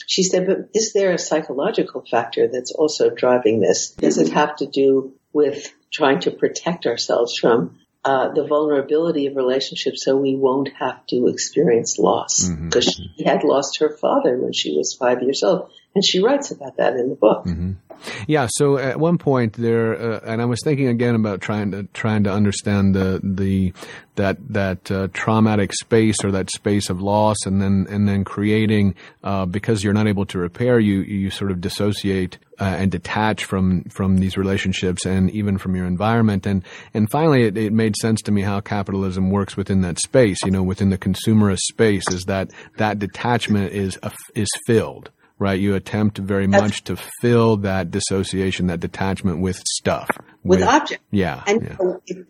She 0.06 0.22
said, 0.22 0.46
but 0.46 0.70
is 0.74 0.92
there 0.92 1.12
a 1.12 1.18
psychological 1.18 2.04
factor 2.08 2.48
that's 2.48 2.72
also 2.72 3.10
driving 3.10 3.60
this? 3.60 3.90
Does 3.90 4.18
it 4.18 4.32
have 4.32 4.56
to 4.56 4.66
do 4.66 5.14
with 5.32 5.72
trying 5.92 6.20
to 6.20 6.30
protect 6.30 6.86
ourselves 6.86 7.34
from 7.40 7.78
uh, 8.04 8.32
the 8.32 8.46
vulnerability 8.46 9.26
of 9.26 9.34
relationships 9.34 10.04
so 10.04 10.16
we 10.16 10.36
won't 10.36 10.70
have 10.78 11.04
to 11.06 11.26
experience 11.26 11.98
loss 11.98 12.48
because 12.48 12.86
mm-hmm. 12.86 13.16
she 13.16 13.24
had 13.24 13.42
lost 13.42 13.80
her 13.80 13.90
father 13.90 14.38
when 14.38 14.52
she 14.52 14.76
was 14.76 14.94
five 14.94 15.22
years 15.22 15.42
old 15.42 15.72
and 15.96 16.04
she 16.04 16.22
writes 16.22 16.50
about 16.50 16.76
that 16.76 16.92
in 16.92 17.08
the 17.08 17.14
book. 17.14 17.46
Mm-hmm. 17.46 17.72
Yeah. 18.26 18.48
So 18.50 18.76
at 18.76 19.00
one 19.00 19.16
point 19.16 19.54
there, 19.54 19.98
uh, 19.98 20.20
and 20.26 20.42
I 20.42 20.44
was 20.44 20.60
thinking 20.62 20.88
again 20.88 21.14
about 21.14 21.40
trying 21.40 21.70
to 21.70 21.84
trying 21.94 22.24
to 22.24 22.30
understand 22.30 22.94
the 22.94 23.18
the 23.24 23.72
that 24.16 24.36
that 24.50 24.90
uh, 24.90 25.08
traumatic 25.14 25.72
space 25.72 26.22
or 26.22 26.30
that 26.32 26.50
space 26.50 26.90
of 26.90 27.00
loss, 27.00 27.38
and 27.46 27.62
then 27.62 27.86
and 27.88 28.06
then 28.06 28.24
creating 28.24 28.94
uh, 29.24 29.46
because 29.46 29.82
you're 29.82 29.94
not 29.94 30.06
able 30.06 30.26
to 30.26 30.38
repair, 30.38 30.78
you 30.78 31.00
you 31.00 31.30
sort 31.30 31.50
of 31.50 31.62
dissociate 31.62 32.36
uh, 32.60 32.64
and 32.64 32.92
detach 32.92 33.46
from 33.46 33.84
from 33.84 34.18
these 34.18 34.36
relationships 34.36 35.06
and 35.06 35.30
even 35.30 35.56
from 35.56 35.74
your 35.74 35.86
environment. 35.86 36.44
And 36.44 36.62
and 36.92 37.10
finally, 37.10 37.44
it, 37.44 37.56
it 37.56 37.72
made 37.72 37.96
sense 37.96 38.20
to 38.24 38.32
me 38.32 38.42
how 38.42 38.60
capitalism 38.60 39.30
works 39.30 39.56
within 39.56 39.80
that 39.80 39.98
space. 39.98 40.36
You 40.44 40.50
know, 40.50 40.62
within 40.62 40.90
the 40.90 40.98
consumerist 40.98 41.60
space, 41.70 42.04
is 42.10 42.24
that 42.24 42.50
that 42.76 42.98
detachment 42.98 43.72
is 43.72 43.98
is 44.34 44.50
filled 44.66 45.10
right? 45.38 45.58
You 45.58 45.74
attempt 45.74 46.18
very 46.18 46.46
much 46.46 46.84
to 46.84 46.96
fill 47.20 47.58
that 47.58 47.90
dissociation, 47.90 48.68
that 48.68 48.80
detachment 48.80 49.40
with 49.40 49.58
stuff. 49.66 50.08
With, 50.42 50.60
with 50.60 50.68
objects. 50.68 51.04
Yeah. 51.10 51.42
And 51.46 51.62
yeah. 51.62 51.76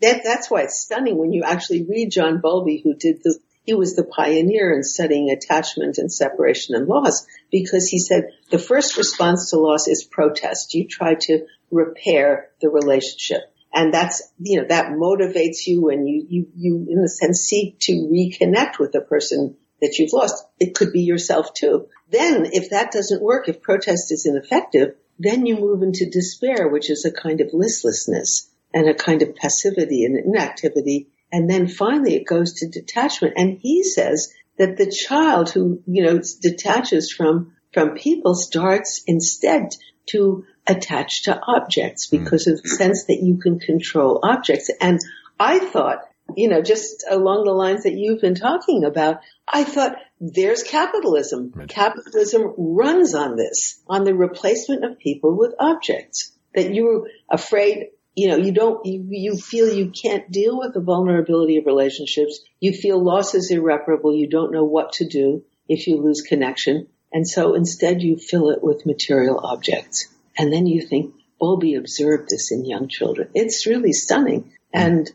That, 0.01 0.21
that's 0.23 0.49
why 0.49 0.63
it's 0.63 0.81
stunning 0.81 1.17
when 1.17 1.33
you 1.33 1.43
actually 1.43 1.83
read 1.83 2.09
John 2.11 2.41
Bowlby, 2.41 2.81
who 2.83 2.95
did 2.95 3.21
the, 3.23 3.37
he 3.63 3.73
was 3.73 3.95
the 3.95 4.03
pioneer 4.03 4.73
in 4.73 4.83
studying 4.83 5.29
attachment 5.29 5.97
and 5.97 6.11
separation 6.11 6.75
and 6.75 6.87
loss 6.87 7.25
because 7.51 7.87
he 7.87 7.99
said 7.99 8.29
the 8.49 8.59
first 8.59 8.97
response 8.97 9.51
to 9.51 9.57
loss 9.57 9.87
is 9.87 10.03
protest. 10.03 10.73
You 10.73 10.87
try 10.87 11.15
to 11.21 11.45
repair 11.71 12.49
the 12.61 12.69
relationship. 12.69 13.41
And 13.73 13.93
that's, 13.93 14.23
you 14.39 14.61
know, 14.61 14.67
that 14.69 14.93
motivates 14.93 15.67
you 15.67 15.89
and 15.89 16.07
you, 16.07 16.25
you, 16.29 16.47
you 16.55 16.87
in 16.89 16.99
a 16.99 17.07
sense 17.07 17.41
seek 17.41 17.77
to 17.81 17.91
reconnect 17.91 18.79
with 18.79 18.91
the 18.93 19.01
person 19.01 19.57
that 19.81 19.95
you've 19.97 20.13
lost. 20.13 20.45
It 20.59 20.75
could 20.75 20.91
be 20.91 21.01
yourself 21.01 21.53
too. 21.53 21.87
Then 22.09 22.47
if 22.51 22.71
that 22.71 22.91
doesn't 22.91 23.21
work, 23.21 23.47
if 23.47 23.61
protest 23.61 24.11
is 24.11 24.25
ineffective, 24.25 24.95
then 25.19 25.45
you 25.45 25.57
move 25.57 25.81
into 25.81 26.09
despair, 26.09 26.67
which 26.67 26.89
is 26.89 27.05
a 27.05 27.11
kind 27.11 27.41
of 27.41 27.53
listlessness 27.53 28.49
and 28.73 28.87
a 28.87 28.93
kind 28.93 29.21
of 29.21 29.35
passivity 29.35 30.05
and 30.05 30.17
inactivity. 30.17 31.09
And 31.31 31.49
then 31.49 31.67
finally 31.67 32.15
it 32.15 32.27
goes 32.27 32.53
to 32.55 32.69
detachment. 32.69 33.33
And 33.37 33.57
he 33.59 33.83
says 33.83 34.33
that 34.57 34.77
the 34.77 34.89
child 34.91 35.49
who, 35.49 35.81
you 35.85 36.03
know, 36.03 36.21
detaches 36.41 37.11
from, 37.11 37.53
from 37.73 37.95
people 37.95 38.35
starts 38.35 39.03
instead 39.07 39.69
to 40.07 40.45
attach 40.65 41.23
to 41.23 41.39
objects 41.47 42.07
because 42.07 42.47
mm. 42.47 42.53
of 42.53 42.63
the 42.63 42.69
sense 42.69 43.05
that 43.05 43.21
you 43.21 43.37
can 43.37 43.59
control 43.59 44.19
objects. 44.23 44.69
And 44.81 44.99
I 45.39 45.59
thought 45.59 45.99
you 46.35 46.49
know, 46.49 46.61
just 46.61 47.05
along 47.09 47.45
the 47.45 47.51
lines 47.51 47.83
that 47.83 47.93
you've 47.93 48.21
been 48.21 48.35
talking 48.35 48.83
about, 48.83 49.21
I 49.47 49.63
thought 49.63 49.95
there's 50.19 50.63
capitalism. 50.63 51.51
Right. 51.55 51.69
Capitalism 51.69 52.53
runs 52.57 53.15
on 53.15 53.35
this, 53.35 53.81
on 53.87 54.03
the 54.03 54.13
replacement 54.13 54.83
of 54.83 54.99
people 54.99 55.37
with 55.37 55.53
objects. 55.59 56.33
That 56.55 56.73
you're 56.73 57.07
afraid, 57.29 57.89
you 58.15 58.29
know, 58.29 58.37
you 58.37 58.51
don't, 58.51 58.85
you, 58.85 59.05
you 59.09 59.37
feel 59.37 59.71
you 59.71 59.91
can't 59.91 60.29
deal 60.31 60.57
with 60.57 60.73
the 60.73 60.81
vulnerability 60.81 61.57
of 61.57 61.65
relationships. 61.65 62.41
You 62.59 62.73
feel 62.73 63.03
loss 63.03 63.35
is 63.35 63.51
irreparable. 63.51 64.15
You 64.15 64.27
don't 64.27 64.51
know 64.51 64.63
what 64.63 64.93
to 64.93 65.07
do 65.07 65.43
if 65.67 65.87
you 65.87 66.01
lose 66.01 66.21
connection. 66.21 66.87
And 67.11 67.27
so 67.27 67.53
instead 67.53 68.01
you 68.01 68.17
fill 68.17 68.49
it 68.49 68.63
with 68.63 68.85
material 68.85 69.39
objects. 69.43 70.07
And 70.37 70.51
then 70.51 70.65
you 70.65 70.81
think, 70.81 71.13
Bowlby 71.39 71.75
observed 71.75 72.29
this 72.29 72.51
in 72.51 72.65
young 72.65 72.87
children. 72.87 73.29
It's 73.35 73.67
really 73.67 73.93
stunning. 73.93 74.53
And 74.73 75.09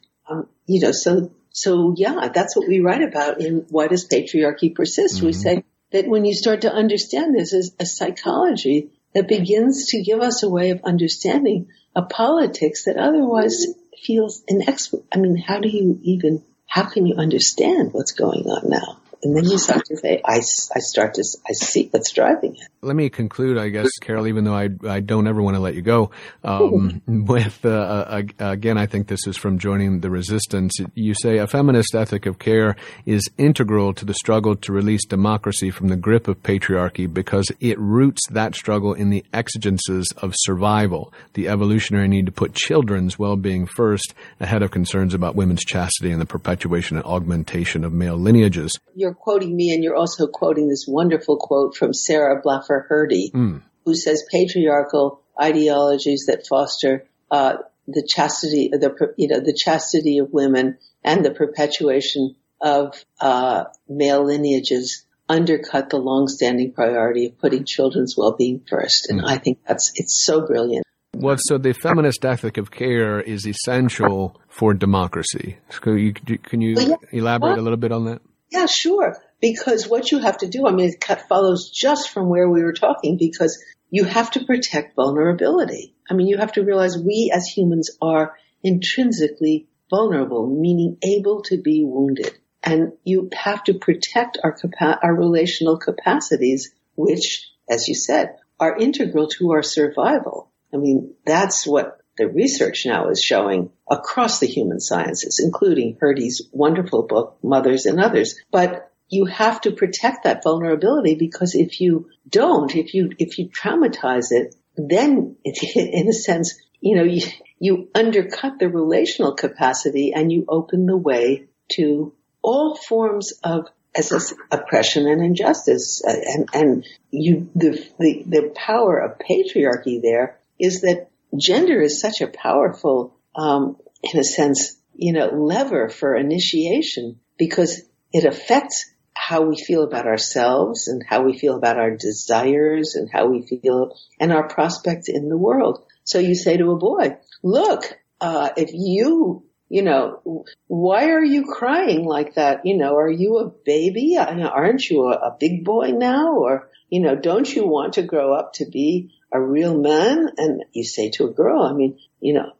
you 0.66 0.80
know, 0.80 0.92
so, 0.92 1.30
so 1.50 1.94
yeah, 1.96 2.28
that's 2.32 2.56
what 2.56 2.68
we 2.68 2.80
write 2.80 3.02
about 3.02 3.40
in 3.40 3.66
Why 3.68 3.88
Does 3.88 4.08
Patriarchy 4.08 4.74
Persist? 4.74 5.16
Mm-hmm. 5.16 5.26
We 5.26 5.32
say 5.32 5.64
that 5.90 6.06
when 6.06 6.24
you 6.24 6.34
start 6.34 6.62
to 6.62 6.72
understand 6.72 7.34
this 7.34 7.52
as 7.52 7.74
a 7.78 7.86
psychology 7.86 8.90
that 9.14 9.28
begins 9.28 9.88
to 9.88 10.02
give 10.02 10.20
us 10.20 10.42
a 10.42 10.48
way 10.48 10.70
of 10.70 10.80
understanding 10.84 11.68
a 11.94 12.02
politics 12.02 12.84
that 12.84 12.96
otherwise 12.96 13.66
feels 14.02 14.42
inexplicable. 14.48 15.06
I 15.12 15.18
mean, 15.18 15.36
how 15.36 15.60
do 15.60 15.68
you 15.68 15.98
even, 16.02 16.42
how 16.66 16.84
can 16.84 17.06
you 17.06 17.16
understand 17.16 17.92
what's 17.92 18.12
going 18.12 18.48
on 18.48 18.70
now? 18.70 19.01
And 19.22 19.36
then 19.36 19.44
you 19.44 19.56
start 19.56 19.84
to 19.86 19.96
say, 19.96 20.20
I, 20.24 20.38
I 20.38 20.80
start 20.80 21.14
to, 21.14 21.24
I 21.48 21.52
see 21.52 21.88
what's 21.90 22.12
driving 22.12 22.56
it. 22.56 22.62
Let 22.80 22.96
me 22.96 23.08
conclude, 23.08 23.56
I 23.56 23.68
guess, 23.68 23.88
Carol, 24.00 24.26
even 24.26 24.42
though 24.42 24.54
I, 24.54 24.68
I 24.84 24.98
don't 24.98 25.28
ever 25.28 25.40
want 25.40 25.54
to 25.54 25.60
let 25.60 25.76
you 25.76 25.82
go, 25.82 26.10
um, 26.42 27.00
with, 27.06 27.64
uh, 27.64 27.68
uh, 27.68 28.22
again, 28.40 28.78
I 28.78 28.86
think 28.86 29.06
this 29.06 29.24
is 29.28 29.36
from 29.36 29.58
joining 29.58 30.00
the 30.00 30.10
resistance. 30.10 30.72
You 30.94 31.14
say 31.14 31.38
a 31.38 31.46
feminist 31.46 31.94
ethic 31.94 32.26
of 32.26 32.40
care 32.40 32.74
is 33.06 33.30
integral 33.38 33.94
to 33.94 34.04
the 34.04 34.14
struggle 34.14 34.56
to 34.56 34.72
release 34.72 35.04
democracy 35.06 35.70
from 35.70 35.86
the 35.86 35.96
grip 35.96 36.26
of 36.26 36.42
patriarchy 36.42 37.12
because 37.12 37.46
it 37.60 37.78
roots 37.78 38.22
that 38.30 38.56
struggle 38.56 38.92
in 38.92 39.10
the 39.10 39.24
exigences 39.32 40.06
of 40.16 40.34
survival, 40.36 41.12
the 41.34 41.46
evolutionary 41.46 42.08
need 42.08 42.26
to 42.26 42.32
put 42.32 42.54
children's 42.54 43.20
well-being 43.20 43.66
first 43.66 44.14
ahead 44.40 44.62
of 44.62 44.72
concerns 44.72 45.14
about 45.14 45.36
women's 45.36 45.64
chastity 45.64 46.10
and 46.10 46.20
the 46.20 46.26
perpetuation 46.26 46.96
and 46.96 47.06
augmentation 47.06 47.84
of 47.84 47.92
male 47.92 48.16
lineages. 48.16 48.76
You're 48.96 49.11
you're 49.12 49.22
quoting 49.22 49.54
me 49.54 49.72
and 49.72 49.84
you're 49.84 49.96
also 49.96 50.26
quoting 50.26 50.68
this 50.68 50.86
wonderful 50.88 51.36
quote 51.36 51.76
from 51.76 51.92
Sarah 51.92 52.40
Blaffer 52.42 52.86
Hrdy, 52.90 53.30
mm. 53.32 53.62
who 53.84 53.94
says 53.94 54.24
patriarchal 54.30 55.20
ideologies 55.40 56.24
that 56.28 56.46
foster 56.48 57.06
uh, 57.30 57.56
the 57.86 58.06
chastity, 58.08 58.70
the 58.72 59.14
you 59.16 59.28
know, 59.28 59.40
the 59.40 59.56
chastity 59.56 60.18
of 60.18 60.32
women 60.32 60.78
and 61.04 61.24
the 61.24 61.30
perpetuation 61.30 62.36
of 62.60 63.04
uh, 63.20 63.64
male 63.88 64.24
lineages 64.24 65.04
undercut 65.28 65.90
the 65.90 65.96
long-standing 65.96 66.72
priority 66.72 67.26
of 67.26 67.38
putting 67.38 67.64
children's 67.64 68.14
well-being 68.16 68.62
first. 68.68 69.08
And 69.08 69.20
mm. 69.20 69.26
I 69.26 69.38
think 69.38 69.58
that's 69.66 69.92
it's 69.96 70.22
so 70.24 70.46
brilliant. 70.46 70.86
Well, 71.14 71.36
so 71.38 71.58
the 71.58 71.74
feminist 71.74 72.24
ethic 72.24 72.56
of 72.56 72.70
care 72.70 73.20
is 73.20 73.46
essential 73.46 74.40
for 74.48 74.72
democracy. 74.74 75.58
Can 75.68 75.98
you, 75.98 76.12
can 76.12 76.60
you 76.60 76.74
well, 76.74 76.88
yeah. 76.88 76.96
elaborate 77.12 77.58
a 77.58 77.62
little 77.62 77.76
bit 77.76 77.92
on 77.92 78.06
that? 78.06 78.22
Yeah, 78.52 78.66
sure. 78.66 79.16
Because 79.40 79.88
what 79.88 80.12
you 80.12 80.18
have 80.18 80.38
to 80.38 80.48
do, 80.48 80.66
I 80.66 80.72
mean, 80.72 80.90
it 80.90 81.20
follows 81.28 81.70
just 81.70 82.10
from 82.10 82.28
where 82.28 82.48
we 82.48 82.62
were 82.62 82.74
talking 82.74 83.16
because 83.16 83.64
you 83.90 84.04
have 84.04 84.30
to 84.32 84.44
protect 84.44 84.94
vulnerability. 84.94 85.94
I 86.08 86.14
mean, 86.14 86.26
you 86.26 86.36
have 86.36 86.52
to 86.52 86.62
realize 86.62 86.98
we 86.98 87.32
as 87.34 87.46
humans 87.46 87.90
are 88.02 88.36
intrinsically 88.62 89.68
vulnerable, 89.88 90.46
meaning 90.46 90.98
able 91.02 91.42
to 91.44 91.56
be 91.56 91.82
wounded. 91.82 92.38
And 92.62 92.92
you 93.04 93.30
have 93.32 93.64
to 93.64 93.74
protect 93.74 94.38
our 94.44 94.52
capa- 94.52 95.00
our 95.02 95.14
relational 95.14 95.78
capacities, 95.78 96.72
which, 96.94 97.50
as 97.68 97.88
you 97.88 97.94
said, 97.94 98.36
are 98.60 98.76
integral 98.76 99.28
to 99.28 99.52
our 99.52 99.62
survival. 99.62 100.52
I 100.72 100.76
mean, 100.76 101.14
that's 101.24 101.66
what 101.66 101.98
the 102.18 102.28
research 102.28 102.84
now 102.84 103.08
is 103.08 103.20
showing 103.20 103.70
across 103.92 104.40
the 104.40 104.46
human 104.46 104.80
sciences, 104.80 105.38
including 105.44 105.96
Hrdy's 106.02 106.48
wonderful 106.50 107.02
book, 107.02 107.36
Mothers 107.42 107.84
and 107.84 108.00
Others. 108.00 108.40
But 108.50 108.90
you 109.08 109.26
have 109.26 109.60
to 109.60 109.72
protect 109.72 110.24
that 110.24 110.42
vulnerability 110.42 111.14
because 111.14 111.54
if 111.54 111.80
you 111.80 112.08
don't, 112.26 112.74
if 112.74 112.94
you, 112.94 113.12
if 113.18 113.38
you 113.38 113.50
traumatize 113.50 114.28
it, 114.30 114.54
then 114.76 115.36
in 115.44 116.08
a 116.08 116.12
sense, 116.12 116.58
you 116.80 116.96
know, 116.96 117.04
you, 117.04 117.20
you 117.58 117.88
undercut 117.94 118.58
the 118.58 118.68
relational 118.68 119.34
capacity 119.34 120.12
and 120.14 120.32
you 120.32 120.46
open 120.48 120.86
the 120.86 120.96
way 120.96 121.44
to 121.72 122.14
all 122.42 122.74
forms 122.74 123.34
of 123.44 123.66
as 123.94 124.32
oppression 124.50 125.06
and 125.06 125.22
injustice. 125.22 126.02
And, 126.02 126.48
and 126.54 126.86
you, 127.10 127.50
the, 127.54 127.86
the, 127.98 128.22
the 128.26 128.52
power 128.56 128.98
of 128.98 129.18
patriarchy 129.18 130.00
there 130.00 130.38
is 130.58 130.80
that 130.80 131.10
gender 131.38 131.80
is 131.80 132.00
such 132.00 132.20
a 132.20 132.26
powerful, 132.26 133.14
um, 133.34 133.76
in 134.02 134.18
a 134.18 134.24
sense, 134.24 134.76
you 134.94 135.12
know, 135.12 135.28
lever 135.28 135.88
for 135.88 136.14
initiation 136.14 137.20
because 137.38 137.82
it 138.12 138.24
affects 138.24 138.90
how 139.14 139.42
we 139.42 139.56
feel 139.56 139.82
about 139.82 140.06
ourselves 140.06 140.88
and 140.88 141.02
how 141.06 141.22
we 141.22 141.38
feel 141.38 141.56
about 141.56 141.78
our 141.78 141.96
desires 141.96 142.94
and 142.96 143.08
how 143.12 143.26
we 143.26 143.46
feel 143.46 143.96
and 144.18 144.32
our 144.32 144.48
prospects 144.48 145.08
in 145.08 145.28
the 145.28 145.36
world. 145.36 145.84
So 146.04 146.18
you 146.18 146.34
say 146.34 146.56
to 146.56 146.72
a 146.72 146.78
boy, 146.78 147.16
look, 147.42 147.84
uh, 148.20 148.50
if 148.56 148.70
you, 148.72 149.44
you 149.68 149.82
know, 149.82 150.44
why 150.66 151.10
are 151.10 151.24
you 151.24 151.44
crying 151.44 152.04
like 152.04 152.34
that? 152.34 152.66
You 152.66 152.76
know, 152.76 152.96
are 152.96 153.10
you 153.10 153.38
a 153.38 153.48
baby? 153.48 154.16
Aren't 154.18 154.88
you 154.88 155.04
a, 155.06 155.12
a 155.12 155.36
big 155.38 155.64
boy 155.64 155.92
now? 155.92 156.36
Or, 156.36 156.68
you 156.88 157.00
know, 157.00 157.14
don't 157.14 157.50
you 157.52 157.66
want 157.66 157.94
to 157.94 158.02
grow 158.02 158.34
up 158.34 158.54
to 158.54 158.66
be 158.66 159.14
a 159.32 159.40
real 159.40 159.78
man? 159.78 160.30
And 160.36 160.64
you 160.72 160.84
say 160.84 161.10
to 161.10 161.26
a 161.26 161.32
girl, 161.32 161.62
I 161.62 161.72
mean, 161.72 161.98
you 162.20 162.34
know, 162.34 162.52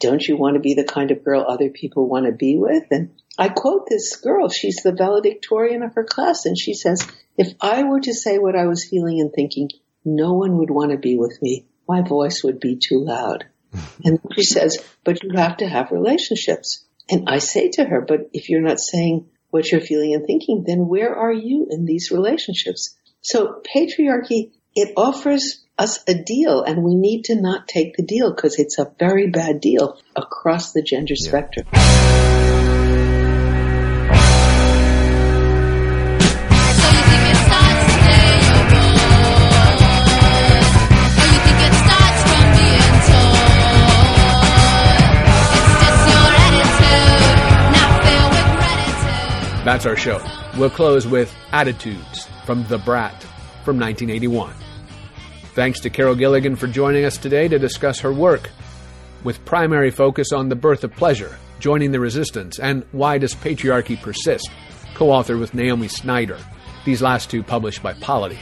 don't 0.00 0.22
you 0.22 0.36
want 0.36 0.54
to 0.54 0.60
be 0.60 0.74
the 0.74 0.84
kind 0.84 1.10
of 1.10 1.24
girl 1.24 1.44
other 1.46 1.70
people 1.70 2.08
want 2.08 2.26
to 2.26 2.32
be 2.32 2.56
with? 2.56 2.84
And 2.90 3.14
I 3.38 3.48
quote 3.48 3.86
this 3.88 4.16
girl. 4.16 4.48
She's 4.48 4.80
the 4.82 4.92
valedictorian 4.92 5.82
of 5.82 5.94
her 5.94 6.04
class. 6.04 6.44
And 6.44 6.58
she 6.58 6.74
says, 6.74 7.06
if 7.36 7.54
I 7.60 7.84
were 7.84 8.00
to 8.00 8.14
say 8.14 8.38
what 8.38 8.56
I 8.56 8.66
was 8.66 8.86
feeling 8.88 9.20
and 9.20 9.32
thinking, 9.32 9.70
no 10.04 10.34
one 10.34 10.58
would 10.58 10.70
want 10.70 10.92
to 10.92 10.98
be 10.98 11.16
with 11.16 11.38
me. 11.40 11.66
My 11.88 12.02
voice 12.02 12.42
would 12.44 12.60
be 12.60 12.76
too 12.76 13.04
loud. 13.04 13.46
and 14.04 14.20
she 14.36 14.44
says, 14.44 14.78
but 15.04 15.22
you 15.22 15.30
have 15.34 15.58
to 15.58 15.68
have 15.68 15.90
relationships. 15.90 16.84
And 17.10 17.28
I 17.28 17.38
say 17.38 17.70
to 17.70 17.84
her, 17.84 18.00
but 18.00 18.30
if 18.32 18.48
you're 18.48 18.62
not 18.62 18.80
saying 18.80 19.28
what 19.50 19.70
you're 19.70 19.80
feeling 19.80 20.14
and 20.14 20.26
thinking, 20.26 20.64
then 20.66 20.88
where 20.88 21.14
are 21.14 21.32
you 21.32 21.66
in 21.70 21.84
these 21.84 22.10
relationships? 22.10 22.96
So 23.20 23.60
patriarchy, 23.74 24.52
it 24.74 24.92
offers 24.96 25.63
us 25.78 26.04
a 26.06 26.14
deal 26.14 26.62
and 26.62 26.82
we 26.82 26.94
need 26.94 27.24
to 27.24 27.34
not 27.34 27.66
take 27.66 27.96
the 27.96 28.02
deal 28.02 28.32
because 28.32 28.58
it's 28.58 28.78
a 28.78 28.92
very 28.98 29.28
bad 29.28 29.60
deal 29.60 29.98
across 30.14 30.72
the 30.72 30.82
gender 30.82 31.14
yeah. 31.16 31.28
spectrum. 31.28 31.66
That's 49.64 49.86
our 49.86 49.96
show. 49.96 50.22
We'll 50.58 50.68
close 50.68 51.06
with 51.06 51.34
Attitudes 51.50 52.28
from 52.44 52.66
The 52.66 52.76
Brat 52.76 53.22
from 53.64 53.78
1981. 53.78 54.63
Thanks 55.54 55.78
to 55.80 55.90
Carol 55.90 56.16
Gilligan 56.16 56.56
for 56.56 56.66
joining 56.66 57.04
us 57.04 57.16
today 57.16 57.46
to 57.46 57.60
discuss 57.60 58.00
her 58.00 58.12
work, 58.12 58.50
with 59.22 59.44
primary 59.44 59.92
focus 59.92 60.32
on 60.32 60.48
the 60.48 60.56
birth 60.56 60.82
of 60.82 60.90
pleasure, 60.90 61.38
joining 61.60 61.92
the 61.92 62.00
resistance, 62.00 62.58
and 62.58 62.84
why 62.90 63.18
does 63.18 63.36
patriarchy 63.36 63.96
persist, 64.02 64.50
co 64.96 65.06
authored 65.06 65.38
with 65.38 65.54
Naomi 65.54 65.86
Snider, 65.86 66.40
these 66.84 67.00
last 67.00 67.30
two 67.30 67.44
published 67.44 67.84
by 67.84 67.92
Polity. 67.92 68.40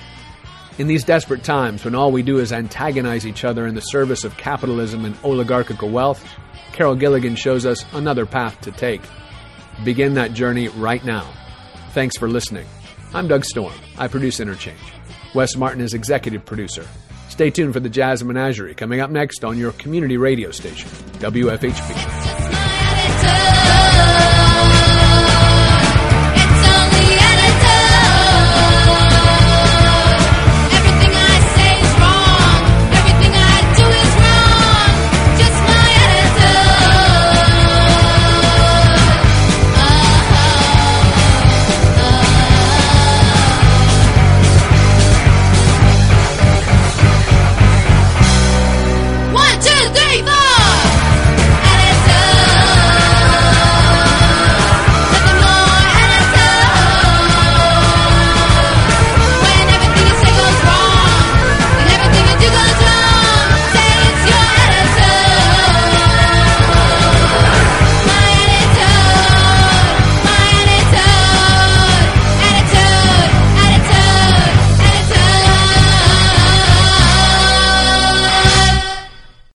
In 0.78 0.86
these 0.86 1.04
desperate 1.04 1.44
times 1.44 1.84
when 1.84 1.94
all 1.94 2.12
we 2.12 2.22
do 2.22 2.38
is 2.38 2.50
antagonize 2.50 3.26
each 3.26 3.44
other 3.44 3.66
in 3.66 3.74
the 3.74 3.82
service 3.82 4.24
of 4.24 4.34
capitalism 4.38 5.04
and 5.04 5.14
oligarchical 5.22 5.90
wealth, 5.90 6.26
Carol 6.72 6.96
Gilligan 6.96 7.36
shows 7.36 7.66
us 7.66 7.84
another 7.92 8.24
path 8.24 8.58
to 8.62 8.72
take. 8.72 9.02
Begin 9.84 10.14
that 10.14 10.32
journey 10.32 10.68
right 10.68 11.04
now. 11.04 11.30
Thanks 11.90 12.16
for 12.16 12.26
listening. 12.26 12.66
I'm 13.12 13.28
Doug 13.28 13.44
Storm. 13.44 13.74
I 13.98 14.08
produce 14.08 14.40
Interchange. 14.40 14.80
Wes 15.34 15.56
Martin 15.56 15.82
is 15.82 15.92
executive 15.92 16.46
producer. 16.46 16.86
Stay 17.42 17.50
tuned 17.50 17.72
for 17.72 17.80
the 17.80 17.88
Jazz 17.88 18.22
Menagerie 18.22 18.72
coming 18.72 19.00
up 19.00 19.10
next 19.10 19.42
on 19.44 19.58
your 19.58 19.72
community 19.72 20.16
radio 20.16 20.52
station, 20.52 20.88
WFHB. 21.18 21.92